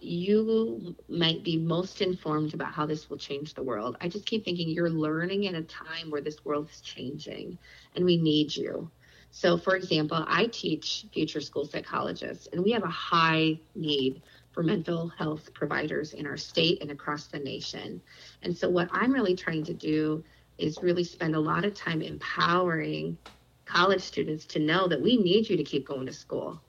you 0.00 0.96
might 1.08 1.44
be 1.44 1.56
most 1.58 2.00
informed 2.00 2.54
about 2.54 2.72
how 2.72 2.86
this 2.86 3.08
will 3.08 3.18
change 3.18 3.54
the 3.54 3.62
world. 3.62 3.96
I 4.00 4.08
just 4.08 4.26
keep 4.26 4.44
thinking 4.44 4.70
you're 4.70 4.90
learning 4.90 5.44
in 5.44 5.54
a 5.56 5.62
time 5.62 6.10
where 6.10 6.22
this 6.22 6.44
world 6.44 6.68
is 6.72 6.80
changing 6.80 7.58
and 7.94 8.04
we 8.04 8.16
need 8.16 8.56
you. 8.56 8.90
So, 9.30 9.56
for 9.56 9.76
example, 9.76 10.24
I 10.26 10.46
teach 10.46 11.06
future 11.12 11.40
school 11.40 11.64
psychologists, 11.64 12.48
and 12.52 12.64
we 12.64 12.72
have 12.72 12.82
a 12.82 12.88
high 12.88 13.60
need 13.76 14.22
for 14.52 14.62
mental 14.62 15.08
health 15.08 15.52
providers 15.54 16.12
in 16.12 16.26
our 16.26 16.36
state 16.36 16.80
and 16.82 16.90
across 16.90 17.26
the 17.26 17.38
nation. 17.38 18.00
And 18.42 18.56
so, 18.56 18.68
what 18.68 18.88
I'm 18.92 19.12
really 19.12 19.36
trying 19.36 19.64
to 19.64 19.74
do 19.74 20.24
is 20.58 20.78
really 20.82 21.04
spend 21.04 21.34
a 21.34 21.40
lot 21.40 21.64
of 21.64 21.74
time 21.74 22.02
empowering 22.02 23.16
college 23.64 24.02
students 24.02 24.44
to 24.44 24.58
know 24.58 24.88
that 24.88 25.00
we 25.00 25.16
need 25.16 25.48
you 25.48 25.56
to 25.56 25.64
keep 25.64 25.86
going 25.86 26.06
to 26.06 26.12
school. 26.12 26.60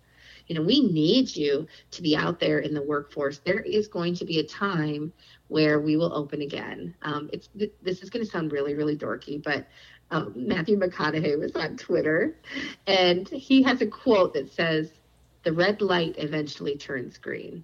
You 0.48 0.56
know, 0.56 0.62
we 0.62 0.82
need 0.82 1.36
you 1.36 1.68
to 1.92 2.02
be 2.02 2.16
out 2.16 2.40
there 2.40 2.60
in 2.60 2.74
the 2.74 2.82
workforce. 2.82 3.40
There 3.40 3.62
is 3.62 3.88
going 3.88 4.16
to 4.16 4.26
be 4.26 4.40
a 4.40 4.44
time 4.44 5.14
where 5.48 5.80
we 5.80 5.98
will 5.98 6.14
open 6.14 6.42
again. 6.42 6.94
Um, 7.04 7.30
it's 7.32 7.50
this 7.82 8.02
is 8.02 8.10
going 8.10 8.26
to 8.26 8.32
sound 8.32 8.52
really, 8.52 8.74
really 8.74 8.98
dorky, 8.98 9.42
but 9.42 9.68
um, 10.12 10.34
Matthew 10.36 10.78
McConaughey 10.78 11.40
was 11.40 11.56
on 11.56 11.78
Twitter, 11.78 12.38
and 12.86 13.28
he 13.30 13.64
has 13.64 13.82
a 13.82 13.88
quote 13.88 14.34
that 14.34 14.52
says, 14.52 14.92
"The 15.44 15.54
red 15.54 15.82
light 15.82 16.16
eventually 16.18 16.76
turns 16.76 17.18
green." 17.18 17.64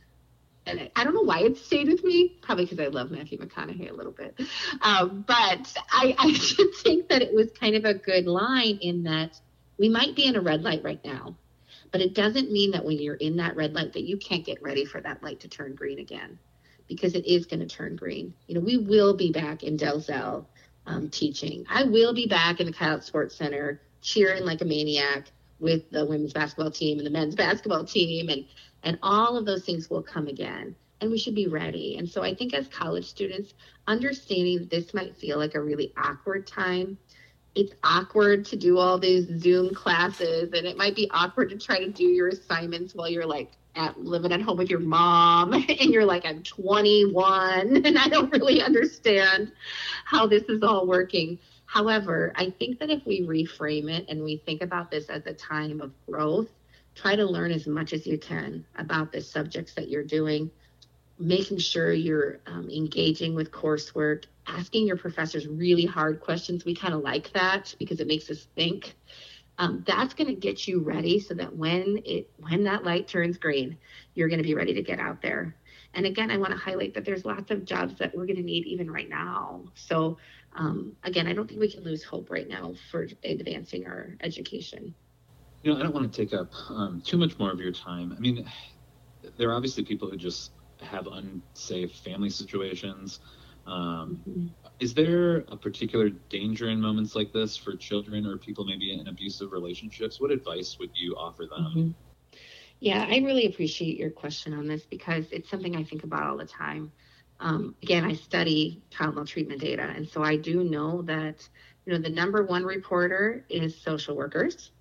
And 0.67 0.89
I 0.95 1.03
don't 1.03 1.13
know 1.13 1.21
why 1.21 1.39
it 1.39 1.57
stayed 1.57 1.87
with 1.87 2.03
me, 2.03 2.37
probably 2.41 2.65
because 2.65 2.79
I 2.79 2.87
love 2.87 3.11
Matthew 3.11 3.39
McConaughey 3.39 3.89
a 3.89 3.93
little 3.93 4.11
bit. 4.11 4.39
Um, 4.81 5.23
but 5.27 5.73
I, 5.91 6.15
I 6.17 6.31
just 6.31 6.83
think 6.83 7.09
that 7.09 7.21
it 7.21 7.33
was 7.33 7.49
kind 7.59 7.75
of 7.75 7.85
a 7.85 7.93
good 7.93 8.25
line 8.25 8.79
in 8.81 9.03
that 9.03 9.39
we 9.77 9.89
might 9.89 10.15
be 10.15 10.25
in 10.25 10.35
a 10.35 10.41
red 10.41 10.63
light 10.63 10.83
right 10.83 11.03
now, 11.05 11.35
but 11.91 12.01
it 12.01 12.13
doesn't 12.13 12.51
mean 12.51 12.71
that 12.71 12.83
when 12.83 12.99
you're 12.99 13.15
in 13.15 13.37
that 13.37 13.55
red 13.55 13.73
light 13.73 13.93
that 13.93 14.03
you 14.03 14.17
can't 14.17 14.45
get 14.45 14.61
ready 14.61 14.85
for 14.85 14.99
that 15.01 15.23
light 15.23 15.39
to 15.41 15.47
turn 15.47 15.75
green 15.75 15.99
again, 15.99 16.37
because 16.87 17.15
it 17.15 17.25
is 17.25 17.45
going 17.45 17.59
to 17.59 17.67
turn 17.67 17.95
green. 17.95 18.33
You 18.47 18.55
know, 18.55 18.61
we 18.61 18.77
will 18.77 19.15
be 19.15 19.31
back 19.31 19.63
in 19.63 19.77
Delzell 19.77 20.45
um, 20.85 21.09
teaching. 21.09 21.65
I 21.69 21.83
will 21.83 22.13
be 22.13 22.27
back 22.27 22.59
in 22.59 22.65
the 22.65 22.73
Coyote 22.73 23.03
Sports 23.03 23.35
Center 23.35 23.81
cheering 24.01 24.45
like 24.45 24.61
a 24.61 24.65
maniac 24.65 25.31
with 25.59 25.89
the 25.91 26.05
women's 26.05 26.33
basketball 26.33 26.71
team 26.71 26.97
and 26.97 27.05
the 27.05 27.11
men's 27.11 27.35
basketball 27.35 27.83
team 27.83 28.29
and 28.29 28.45
and 28.83 28.97
all 29.01 29.37
of 29.37 29.45
those 29.45 29.63
things 29.65 29.89
will 29.89 30.03
come 30.03 30.27
again 30.27 30.75
and 30.99 31.11
we 31.11 31.17
should 31.17 31.35
be 31.35 31.47
ready. 31.47 31.97
And 31.97 32.09
so 32.09 32.23
i 32.23 32.33
think 32.33 32.53
as 32.53 32.67
college 32.67 33.05
students 33.05 33.53
understanding 33.87 34.67
this 34.69 34.93
might 34.93 35.15
feel 35.15 35.37
like 35.37 35.55
a 35.55 35.61
really 35.61 35.93
awkward 35.97 36.47
time 36.47 36.97
it's 37.57 37.73
awkward 37.83 38.45
to 38.45 38.55
do 38.55 38.77
all 38.77 38.99
these 38.99 39.27
zoom 39.39 39.73
classes 39.73 40.53
and 40.53 40.67
it 40.67 40.77
might 40.77 40.95
be 40.95 41.09
awkward 41.11 41.49
to 41.49 41.57
try 41.57 41.79
to 41.79 41.89
do 41.89 42.03
your 42.03 42.27
assignments 42.27 42.93
while 42.93 43.09
you're 43.09 43.25
like 43.25 43.53
at 43.75 43.99
living 43.99 44.31
at 44.31 44.41
home 44.41 44.57
with 44.57 44.69
your 44.69 44.79
mom 44.79 45.53
and 45.53 45.65
you're 45.91 46.05
like 46.05 46.23
i'm 46.25 46.43
21 46.43 47.77
and 47.85 47.97
i 47.97 48.07
don't 48.07 48.31
really 48.31 48.61
understand 48.61 49.51
how 50.05 50.27
this 50.27 50.43
is 50.43 50.61
all 50.63 50.85
working. 50.87 51.39
However 51.65 52.31
i 52.35 52.49
think 52.51 52.79
that 52.79 52.89
if 52.89 53.05
we 53.05 53.21
reframe 53.21 53.91
it 53.91 54.05
and 54.07 54.23
we 54.23 54.37
think 54.45 54.61
about 54.61 54.91
this 54.91 55.09
as 55.09 55.25
a 55.25 55.33
time 55.33 55.81
of 55.81 55.91
growth 56.05 56.49
try 56.97 57.15
to 57.15 57.25
learn 57.25 57.51
as 57.51 57.67
much 57.67 57.93
as 57.93 58.05
you 58.05 58.17
can 58.17 58.65
about 58.75 59.11
the 59.11 59.21
subjects 59.21 59.73
that 59.75 59.89
you're 59.89 60.03
doing 60.03 60.49
making 61.19 61.57
sure 61.57 61.91
you're 61.91 62.39
um, 62.45 62.69
engaging 62.69 63.33
with 63.33 63.51
coursework 63.51 64.25
asking 64.45 64.87
your 64.87 64.97
professors 64.97 65.47
really 65.47 65.85
hard 65.85 66.21
questions. 66.21 66.63
We 66.63 66.75
kind 66.75 66.93
of 66.93 67.01
like 67.01 67.31
that 67.33 67.75
because 67.79 67.99
it 67.99 68.07
makes 68.07 68.29
us 68.29 68.47
think. 68.55 68.95
Um, 69.59 69.83
that's 69.87 70.13
going 70.13 70.27
to 70.27 70.35
get 70.35 70.67
you 70.67 70.81
ready 70.81 71.19
so 71.19 71.33
that 71.33 71.55
when 71.55 72.01
it 72.05 72.29
when 72.37 72.63
that 72.65 72.83
light 72.83 73.07
turns 73.07 73.37
green 73.37 73.77
you're 74.13 74.29
going 74.29 74.37
to 74.37 74.43
be 74.43 74.53
ready 74.53 74.75
to 74.75 74.83
get 74.83 74.99
out 74.99 75.21
there. 75.21 75.55
And 75.95 76.05
again 76.05 76.29
i 76.29 76.37
want 76.37 76.51
to 76.51 76.57
highlight 76.57 76.93
that 76.93 77.05
there's 77.05 77.25
lots 77.25 77.49
of 77.49 77.65
jobs 77.65 77.97
that 77.97 78.15
we're 78.15 78.27
going 78.27 78.37
to 78.37 78.43
need 78.43 78.65
even 78.67 78.89
right 78.91 79.09
now. 79.09 79.63
So 79.73 80.17
um, 80.55 80.95
again 81.03 81.27
i 81.27 81.33
don't 81.33 81.47
think 81.47 81.59
we 81.59 81.71
can 81.71 81.83
lose 81.83 82.03
hope 82.03 82.29
right 82.29 82.47
now 82.47 82.75
for 82.91 83.07
advancing 83.23 83.87
our 83.87 84.15
education 84.21 84.93
you 85.63 85.71
know 85.71 85.79
i 85.79 85.83
don't 85.83 85.93
want 85.93 86.11
to 86.11 86.25
take 86.25 86.33
up 86.33 86.51
um, 86.69 87.01
too 87.05 87.17
much 87.17 87.37
more 87.39 87.51
of 87.51 87.59
your 87.59 87.71
time 87.71 88.13
i 88.15 88.19
mean 88.19 88.47
there 89.37 89.49
are 89.49 89.53
obviously 89.53 89.83
people 89.83 90.09
who 90.09 90.17
just 90.17 90.51
have 90.81 91.07
unsafe 91.07 91.91
family 91.91 92.29
situations 92.29 93.19
um, 93.67 94.23
mm-hmm. 94.27 94.47
Is 94.79 94.93
there 94.93 95.39
a 95.49 95.57
particular 95.57 96.09
danger 96.09 96.69
in 96.69 96.79
moments 96.79 97.15
like 97.15 97.33
this 97.33 97.57
for 97.57 97.75
children 97.75 98.25
or 98.25 98.37
people 98.37 98.65
maybe 98.65 98.93
in 98.93 99.07
abusive 99.07 99.51
relationships? 99.51 100.21
What 100.21 100.31
advice 100.31 100.77
would 100.79 100.91
you 100.93 101.15
offer 101.15 101.43
them? 101.43 101.65
Mm-hmm. 101.75 102.37
Yeah, 102.79 103.05
I 103.09 103.17
really 103.17 103.47
appreciate 103.47 103.97
your 103.97 104.11
question 104.11 104.53
on 104.53 104.67
this 104.67 104.85
because 104.85 105.25
it's 105.31 105.49
something 105.49 105.75
I 105.75 105.83
think 105.83 106.03
about 106.03 106.23
all 106.23 106.37
the 106.37 106.45
time. 106.45 106.91
Um, 107.39 107.75
again, 107.83 108.05
I 108.05 108.13
study 108.13 108.81
child 108.89 109.15
maltreatment 109.15 109.61
data, 109.61 109.83
and 109.95 110.07
so 110.07 110.23
I 110.23 110.37
do 110.37 110.63
know 110.63 111.01
that 111.03 111.47
you 111.85 111.93
know 111.93 111.99
the 111.99 112.09
number 112.09 112.43
one 112.43 112.63
reporter 112.63 113.45
is 113.49 113.79
social 113.79 114.15
workers. 114.15 114.71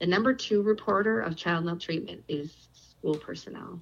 The 0.00 0.06
number 0.06 0.34
two 0.34 0.62
reporter 0.62 1.20
of 1.20 1.36
child 1.36 1.64
maltreatment 1.64 2.24
is 2.28 2.52
school 2.72 3.16
personnel, 3.16 3.80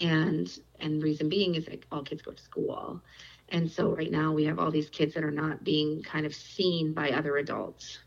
and 0.00 0.48
and 0.80 1.02
reason 1.02 1.28
being 1.28 1.54
is 1.54 1.64
that 1.66 1.84
all 1.90 2.02
kids 2.02 2.22
go 2.22 2.32
to 2.32 2.42
school, 2.42 3.02
and 3.48 3.70
so 3.70 3.90
right 3.94 4.10
now 4.10 4.32
we 4.32 4.44
have 4.44 4.58
all 4.58 4.70
these 4.70 4.90
kids 4.90 5.14
that 5.14 5.24
are 5.24 5.30
not 5.30 5.64
being 5.64 6.02
kind 6.02 6.26
of 6.26 6.34
seen 6.34 6.92
by 6.92 7.10
other 7.10 7.38
adults. 7.38 7.98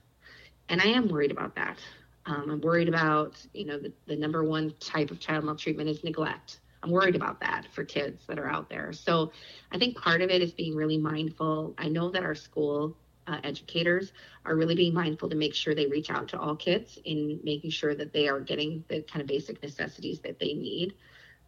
And 0.69 0.81
I 0.81 0.85
am 0.85 1.09
worried 1.09 1.31
about 1.31 1.55
that. 1.55 1.79
Um, 2.25 2.49
I'm 2.49 2.61
worried 2.61 2.87
about, 2.87 3.35
you 3.53 3.65
know, 3.65 3.79
the, 3.79 3.91
the 4.05 4.15
number 4.15 4.43
one 4.43 4.73
type 4.79 5.11
of 5.11 5.19
child 5.19 5.43
maltreatment 5.43 5.89
is 5.89 6.03
neglect. 6.03 6.59
I'm 6.83 6.91
worried 6.91 7.15
about 7.15 7.39
that 7.41 7.65
for 7.73 7.83
kids 7.83 8.25
that 8.27 8.39
are 8.39 8.47
out 8.47 8.69
there. 8.69 8.93
So 8.93 9.31
I 9.71 9.77
think 9.77 9.97
part 9.97 10.21
of 10.21 10.29
it 10.29 10.41
is 10.41 10.51
being 10.51 10.75
really 10.75 10.97
mindful. 10.97 11.73
I 11.77 11.89
know 11.89 12.09
that 12.11 12.23
our 12.23 12.35
school 12.35 12.95
uh, 13.27 13.39
educators 13.43 14.13
are 14.45 14.55
really 14.55 14.75
being 14.75 14.93
mindful 14.93 15.29
to 15.29 15.35
make 15.35 15.53
sure 15.53 15.73
they 15.73 15.87
reach 15.87 16.09
out 16.09 16.27
to 16.29 16.39
all 16.39 16.55
kids 16.55 16.97
in 17.05 17.39
making 17.43 17.69
sure 17.69 17.95
that 17.95 18.13
they 18.13 18.27
are 18.27 18.39
getting 18.39 18.83
the 18.87 19.01
kind 19.03 19.21
of 19.21 19.27
basic 19.27 19.61
necessities 19.61 20.19
that 20.21 20.39
they 20.39 20.53
need. 20.53 20.93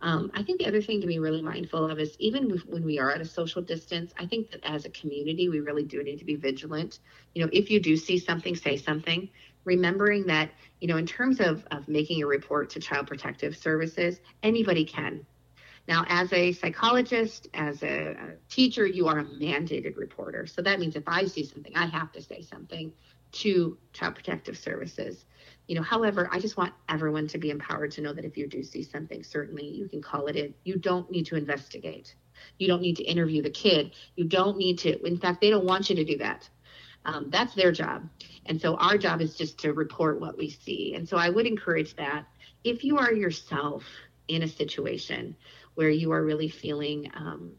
Um, 0.01 0.31
I 0.33 0.43
think 0.43 0.59
the 0.59 0.67
other 0.67 0.81
thing 0.81 0.99
to 0.99 1.07
be 1.07 1.19
really 1.19 1.41
mindful 1.41 1.89
of 1.89 1.97
is 1.97 2.17
even 2.19 2.49
when 2.67 2.83
we 2.83 2.99
are 2.99 3.09
at 3.09 3.21
a 3.21 3.25
social 3.25 3.61
distance, 3.61 4.13
I 4.19 4.25
think 4.25 4.51
that 4.51 4.59
as 4.63 4.83
a 4.83 4.89
community, 4.89 5.47
we 5.47 5.61
really 5.61 5.85
do 5.85 6.03
need 6.03 6.19
to 6.19 6.25
be 6.25 6.35
vigilant. 6.35 6.99
You 7.33 7.43
know, 7.43 7.49
if 7.53 7.71
you 7.71 7.79
do 7.79 7.95
see 7.95 8.19
something, 8.19 8.53
say 8.53 8.75
something. 8.75 9.29
Remembering 9.63 10.25
that, 10.25 10.51
you 10.81 10.89
know, 10.89 10.97
in 10.97 11.05
terms 11.05 11.39
of, 11.39 11.65
of 11.71 11.87
making 11.87 12.21
a 12.21 12.27
report 12.27 12.69
to 12.71 12.81
Child 12.81 13.07
Protective 13.07 13.55
Services, 13.55 14.19
anybody 14.43 14.83
can. 14.83 15.25
Now, 15.87 16.05
as 16.07 16.31
a 16.31 16.53
psychologist, 16.53 17.49
as 17.53 17.83
a, 17.83 18.11
a 18.11 18.35
teacher, 18.49 18.85
you 18.85 19.07
are 19.07 19.19
a 19.19 19.25
mandated 19.25 19.97
reporter. 19.97 20.45
So 20.47 20.61
that 20.61 20.79
means 20.79 20.95
if 20.95 21.03
I 21.07 21.25
see 21.25 21.45
something, 21.45 21.75
I 21.75 21.87
have 21.87 22.11
to 22.13 22.21
say 22.21 22.41
something 22.41 22.93
to 23.33 23.77
Child 23.91 24.15
Protective 24.15 24.57
Services. 24.57 25.25
You 25.67 25.75
know 25.75 25.81
however 25.81 26.29
i 26.31 26.39
just 26.39 26.57
want 26.57 26.73
everyone 26.89 27.27
to 27.29 27.37
be 27.37 27.49
empowered 27.49 27.91
to 27.91 28.01
know 28.01 28.13
that 28.13 28.25
if 28.25 28.37
you 28.37 28.47
do 28.47 28.63
see 28.63 28.83
something 28.83 29.23
certainly 29.23 29.65
you 29.65 29.87
can 29.87 30.01
call 30.01 30.27
it 30.27 30.35
in. 30.35 30.53
You 30.63 30.77
don't 30.77 31.09
need 31.09 31.25
to 31.27 31.35
investigate. 31.35 32.15
You 32.59 32.67
don't 32.67 32.81
need 32.81 32.97
to 32.97 33.03
interview 33.03 33.41
the 33.41 33.49
kid. 33.49 33.91
You 34.15 34.25
don't 34.25 34.57
need 34.57 34.79
to 34.79 35.01
in 35.05 35.17
fact 35.17 35.41
they 35.41 35.49
don't 35.49 35.65
want 35.65 35.89
you 35.89 35.95
to 35.95 36.03
do 36.03 36.17
that. 36.17 36.49
Um, 37.05 37.29
that's 37.29 37.53
their 37.53 37.71
job. 37.71 38.07
And 38.45 38.61
so 38.61 38.75
our 38.75 38.97
job 38.97 39.21
is 39.21 39.35
just 39.35 39.57
to 39.59 39.73
report 39.73 40.21
what 40.21 40.37
we 40.37 40.49
see. 40.49 40.95
And 40.95 41.07
so 41.07 41.17
i 41.17 41.29
would 41.29 41.47
encourage 41.47 41.95
that. 41.95 42.25
If 42.63 42.83
you 42.83 42.97
are 42.97 43.11
yourself 43.11 43.83
in 44.27 44.43
a 44.43 44.47
situation 44.47 45.35
where 45.75 45.89
you 45.89 46.11
are 46.11 46.23
really 46.23 46.49
feeling 46.49 47.11
um, 47.15 47.51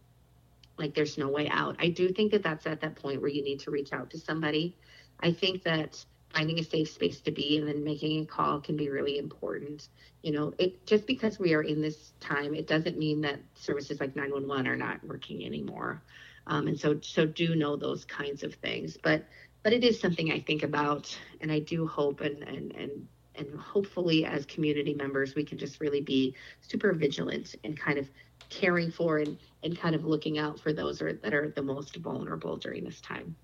like 0.79 0.95
there's 0.95 1.19
no 1.19 1.29
way 1.29 1.49
out 1.49 1.77
i 1.79 1.89
do 1.89 2.09
think 2.09 2.33
that 2.33 2.43
that's 2.43 2.67
at 2.67 2.81
that 2.81 2.97
point 2.97 3.21
where 3.21 3.31
you 3.31 3.43
need 3.43 3.61
to 3.61 3.71
reach 3.71 3.93
out 3.93 4.11
to 4.11 4.19
somebody 4.19 4.77
i 5.21 5.33
think 5.33 5.63
that 5.63 6.05
finding 6.35 6.59
a 6.59 6.65
safe 6.65 6.91
space 6.91 7.21
to 7.21 7.31
be 7.31 7.59
and 7.59 7.69
then 7.69 7.85
making 7.85 8.23
a 8.23 8.27
call 8.27 8.61
can 8.61 8.77
be 8.77 8.91
really 8.91 9.19
important. 9.19 9.89
You 10.23 10.33
know, 10.33 10.53
it 10.59 10.85
just 10.85 11.07
because 11.07 11.39
we 11.39 11.55
are 11.55 11.63
in 11.63 11.81
this 11.81 12.13
time, 12.21 12.55
it 12.55 12.67
doesn't 12.67 12.99
mean 12.99 13.21
that 13.23 13.39
services 13.55 14.01
like 14.01 14.17
911 14.17 14.67
are 14.67 14.77
not 14.77 15.05
working 15.05 15.45
anymore. 15.45 16.03
Um, 16.47 16.67
and 16.67 16.79
so, 16.79 16.99
so 17.01 17.25
do 17.25 17.55
know 17.55 17.77
those 17.77 18.05
kinds 18.05 18.43
of 18.43 18.55
things. 18.55 18.99
But, 19.01 19.25
but 19.63 19.73
it 19.73 19.85
is 19.85 19.99
something 20.01 20.31
I 20.33 20.41
think 20.41 20.63
about, 20.63 21.17
and 21.41 21.51
I 21.51 21.61
do 21.61 21.87
hope 21.87 22.21
and 22.21 22.43
and 22.43 22.73
and 22.73 23.09
and 23.37 23.59
hopefully 23.59 24.25
as 24.25 24.47
community 24.47 24.95
members 24.95 25.35
we 25.35 25.45
can 25.45 25.59
just 25.59 25.81
really 25.81 26.01
be 26.01 26.35
super 26.61 26.93
vigilant 26.93 27.55
and 27.65 27.79
kind 27.79 27.99
of 27.99 28.09
caring 28.51 28.91
for 28.91 29.19
and, 29.19 29.39
and 29.63 29.79
kind 29.79 29.95
of 29.95 30.05
looking 30.05 30.39
out 30.39 30.61
for 30.61 30.73
those 30.73 31.01
are, 31.03 31.13
that 31.15 31.35
are 31.35 31.51
the 31.51 31.63
most 31.63 31.97
vulnerable 31.97 32.57
during 32.57 32.85
this 32.85 33.01
time. 33.01 33.35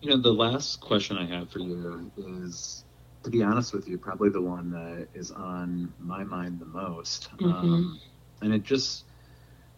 You 0.00 0.10
know, 0.10 0.16
the 0.16 0.32
last 0.32 0.80
question 0.80 1.16
I 1.16 1.26
have 1.26 1.50
for 1.50 1.60
you 1.60 2.10
is, 2.44 2.84
to 3.22 3.30
be 3.30 3.42
honest 3.42 3.72
with 3.72 3.88
you, 3.88 3.98
probably 3.98 4.30
the 4.30 4.40
one 4.40 4.70
that 4.72 5.06
is 5.14 5.30
on 5.30 5.92
my 6.00 6.24
mind 6.24 6.58
the 6.58 6.66
most. 6.66 7.30
Mm-hmm. 7.36 7.52
Um, 7.52 8.00
and 8.40 8.52
it 8.52 8.64
just, 8.64 9.04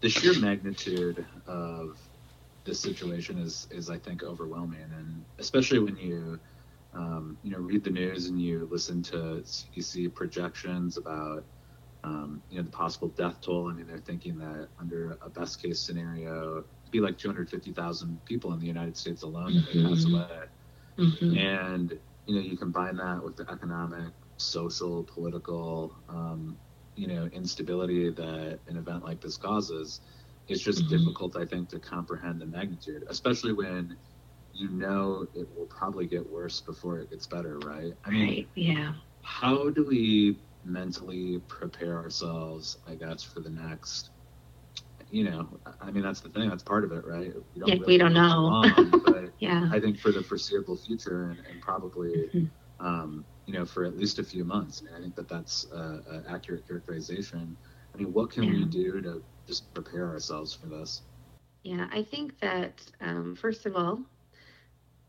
the 0.00 0.08
sheer 0.08 0.38
magnitude 0.40 1.24
of 1.46 1.98
this 2.64 2.80
situation 2.80 3.38
is 3.38 3.68
is 3.70 3.90
I 3.90 3.98
think 3.98 4.22
overwhelming, 4.22 4.80
and 4.96 5.24
especially 5.38 5.78
when 5.78 5.96
you 5.96 6.40
um, 6.94 7.36
you 7.42 7.50
know 7.50 7.58
read 7.58 7.84
the 7.84 7.90
news 7.90 8.28
and 8.28 8.40
you 8.40 8.68
listen 8.70 9.02
to 9.04 9.42
CDC 9.44 10.14
projections 10.14 10.96
about 10.96 11.44
um, 12.02 12.42
you 12.50 12.58
know 12.58 12.62
the 12.62 12.70
possible 12.70 13.08
death 13.08 13.40
toll. 13.40 13.68
I 13.68 13.74
mean, 13.74 13.86
they're 13.86 13.98
thinking 13.98 14.38
that 14.38 14.68
under 14.78 15.18
a 15.22 15.28
best 15.28 15.62
case 15.62 15.80
scenario, 15.80 16.58
it'd 16.58 16.90
be 16.90 17.00
like 17.00 17.18
250,000 17.18 18.24
people 18.24 18.52
in 18.52 18.60
the 18.60 18.66
United 18.66 18.96
States 18.96 19.22
alone 19.22 19.52
mm-hmm. 19.52 19.82
that 19.82 19.88
pass 19.88 20.04
away, 20.04 20.46
mm-hmm. 20.98 21.38
and 21.38 21.98
you 22.26 22.34
know 22.34 22.40
you 22.40 22.56
combine 22.56 22.96
that 22.96 23.22
with 23.22 23.36
the 23.36 23.50
economic, 23.50 24.12
social, 24.36 25.02
political 25.04 25.94
um, 26.08 26.56
you 26.96 27.06
know 27.06 27.24
instability 27.32 28.10
that 28.10 28.58
an 28.68 28.76
event 28.76 29.04
like 29.04 29.20
this 29.20 29.36
causes 29.36 30.00
it's 30.48 30.60
just 30.60 30.80
mm-hmm. 30.80 30.96
difficult, 30.96 31.36
I 31.36 31.46
think, 31.46 31.70
to 31.70 31.78
comprehend 31.78 32.40
the 32.40 32.46
magnitude, 32.46 33.04
especially 33.08 33.52
when 33.52 33.96
you 34.54 34.68
know 34.68 35.26
it 35.34 35.48
will 35.56 35.66
probably 35.66 36.06
get 36.06 36.28
worse 36.30 36.60
before 36.60 36.98
it 36.98 37.10
gets 37.10 37.26
better, 37.26 37.58
right? 37.60 37.92
I 38.04 38.10
mean, 38.10 38.28
right. 38.28 38.48
Yeah. 38.54 38.94
How 39.22 39.70
do 39.70 39.84
we 39.84 40.38
mentally 40.64 41.40
prepare 41.48 41.96
ourselves, 41.96 42.78
I 42.88 42.94
guess, 42.94 43.22
for 43.22 43.40
the 43.40 43.50
next? 43.50 44.10
You 45.10 45.24
know, 45.24 45.48
I 45.80 45.90
mean, 45.90 46.02
that's 46.02 46.20
the 46.20 46.28
thing. 46.28 46.48
That's 46.48 46.62
part 46.62 46.84
of 46.84 46.92
it, 46.92 47.04
right? 47.06 47.32
We 47.54 47.60
don't, 47.60 47.68
yeah, 47.68 47.74
really 47.74 47.86
we 47.86 47.98
don't 47.98 48.14
know. 48.14 48.40
Long, 48.40 49.02
but 49.04 49.30
yeah. 49.38 49.68
I 49.72 49.78
think 49.78 49.98
for 49.98 50.10
the 50.10 50.22
foreseeable 50.22 50.76
future 50.76 51.30
and, 51.30 51.38
and 51.50 51.60
probably, 51.60 52.30
mm-hmm. 52.34 52.84
um, 52.84 53.24
you 53.46 53.54
know, 53.54 53.64
for 53.64 53.84
at 53.84 53.96
least 53.96 54.18
a 54.18 54.24
few 54.24 54.44
months. 54.44 54.82
I, 54.82 54.86
mean, 54.86 54.94
I 54.96 55.00
think 55.02 55.14
that 55.16 55.28
that's 55.28 55.66
an 55.72 56.24
accurate 56.28 56.66
characterization. 56.66 57.56
I 57.94 57.98
mean, 57.98 58.12
what 58.12 58.30
can 58.30 58.44
yeah. 58.44 58.52
we 58.52 58.64
do 58.64 59.00
to 59.02 59.22
just 59.46 59.72
prepare 59.72 60.08
ourselves 60.08 60.52
for 60.52 60.66
this? 60.66 61.02
Yeah, 61.62 61.86
I 61.92 62.02
think 62.02 62.38
that 62.40 62.82
um, 63.00 63.36
first 63.36 63.66
of 63.66 63.76
all, 63.76 64.00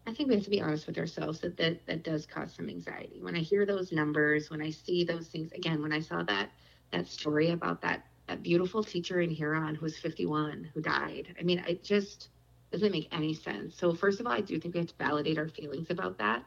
I 0.08 0.14
think 0.14 0.30
we 0.30 0.36
have 0.36 0.43
to 0.43 0.49
be 0.49 0.62
honest 0.62 0.86
with 0.86 0.97
ourselves 0.97 1.39
that, 1.39 1.58
that 1.58 1.86
that 1.88 2.03
does 2.03 2.26
cause 2.26 2.53
some 2.53 2.70
anxiety. 2.70 3.22
When 3.22 3.36
I 3.36 3.39
hear 3.39 3.66
those 3.66 3.91
numbers, 3.91 4.49
when 4.49 4.62
I 4.62 4.70
see 4.70 5.03
those 5.03 5.28
things 5.28 5.51
again, 5.51 5.82
when 5.82 5.91
I 5.91 5.99
saw 5.99 6.22
that 6.24 6.51
that 6.91 7.08
story 7.08 7.51
about 7.51 7.82
that 7.82 8.06
that 8.28 8.43
beautiful 8.43 8.84
teacher 8.84 9.22
in 9.22 9.30
Huron 9.30 9.76
who 9.76 9.84
was 9.84 9.97
51 9.97 10.70
who 10.74 10.82
died. 10.82 11.36
I 11.39 11.43
mean, 11.43 11.60
it 11.68 11.84
just 11.84 12.30
doesn't 12.72 12.91
make 12.91 13.08
any 13.12 13.34
sense. 13.34 13.76
So 13.78 13.93
first 13.93 14.20
of 14.20 14.26
all, 14.26 14.34
I 14.34 14.41
do 14.41 14.60
think 14.60 14.74
we 14.74 14.80
have 14.80 14.89
to 14.89 14.95
validate 14.95 15.38
our 15.38 15.47
feelings 15.47 15.89
about 15.89 16.18
that. 16.18 16.43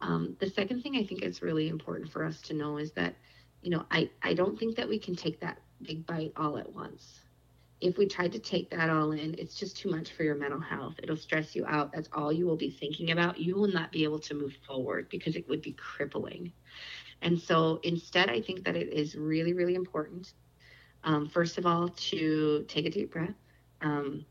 Um, 0.00 0.36
the 0.38 0.48
second 0.48 0.82
thing 0.82 0.96
I 0.96 1.04
think 1.04 1.22
is 1.22 1.42
really 1.42 1.68
important 1.68 2.10
for 2.10 2.24
us 2.24 2.40
to 2.42 2.54
know 2.54 2.76
is 2.78 2.92
that, 2.92 3.14
you 3.62 3.70
know, 3.70 3.84
I 3.90 4.10
I 4.22 4.34
don't 4.34 4.58
think 4.58 4.76
that 4.76 4.88
we 4.88 4.98
can 4.98 5.14
take 5.16 5.40
that 5.40 5.58
big 5.82 6.06
bite 6.06 6.32
all 6.36 6.58
at 6.58 6.72
once. 6.72 7.20
If 7.80 7.96
we 7.96 8.06
tried 8.06 8.32
to 8.32 8.38
take 8.38 8.70
that 8.70 8.90
all 8.90 9.12
in, 9.12 9.34
it's 9.38 9.54
just 9.54 9.76
too 9.76 9.90
much 9.90 10.12
for 10.12 10.24
your 10.24 10.34
mental 10.34 10.60
health. 10.60 10.94
It'll 11.02 11.16
stress 11.16 11.54
you 11.54 11.64
out. 11.66 11.92
That's 11.92 12.08
all 12.12 12.32
you 12.32 12.46
will 12.46 12.56
be 12.56 12.70
thinking 12.70 13.10
about. 13.12 13.38
You 13.38 13.54
will 13.54 13.68
not 13.68 13.92
be 13.92 14.04
able 14.04 14.18
to 14.20 14.34
move 14.34 14.54
forward 14.66 15.08
because 15.10 15.36
it 15.36 15.48
would 15.48 15.62
be 15.62 15.72
crippling. 15.72 16.52
And 17.22 17.38
so 17.38 17.80
instead, 17.82 18.30
I 18.30 18.40
think 18.40 18.64
that 18.64 18.76
it 18.76 18.92
is 18.92 19.14
really, 19.14 19.52
really 19.52 19.74
important, 19.74 20.32
um, 21.04 21.28
first 21.28 21.58
of 21.58 21.66
all, 21.66 21.88
to 21.88 22.64
take 22.68 22.86
a 22.86 22.90
deep 22.90 23.12
breath. 23.12 23.34
Um, 23.80 24.24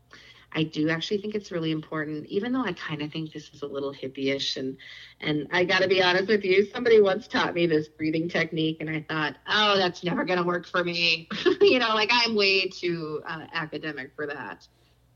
I 0.52 0.62
do 0.62 0.88
actually 0.88 1.18
think 1.18 1.34
it's 1.34 1.52
really 1.52 1.70
important, 1.70 2.26
even 2.26 2.52
though 2.52 2.64
I 2.64 2.72
kind 2.72 3.02
of 3.02 3.12
think 3.12 3.32
this 3.32 3.50
is 3.52 3.62
a 3.62 3.66
little 3.66 3.92
hippie-ish. 3.92 4.56
And 4.56 4.76
and 5.20 5.46
I 5.52 5.64
got 5.64 5.82
to 5.82 5.88
be 5.88 6.02
honest 6.02 6.28
with 6.28 6.44
you, 6.44 6.66
somebody 6.72 7.00
once 7.00 7.28
taught 7.28 7.54
me 7.54 7.66
this 7.66 7.88
breathing 7.88 8.28
technique, 8.28 8.78
and 8.80 8.88
I 8.88 9.04
thought, 9.08 9.36
oh, 9.48 9.76
that's 9.76 10.02
never 10.02 10.24
going 10.24 10.38
to 10.38 10.44
work 10.44 10.66
for 10.66 10.82
me. 10.82 11.28
you 11.60 11.78
know, 11.78 11.94
like 11.94 12.10
I'm 12.12 12.34
way 12.34 12.66
too 12.68 13.22
uh, 13.26 13.46
academic 13.52 14.12
for 14.16 14.26
that. 14.26 14.66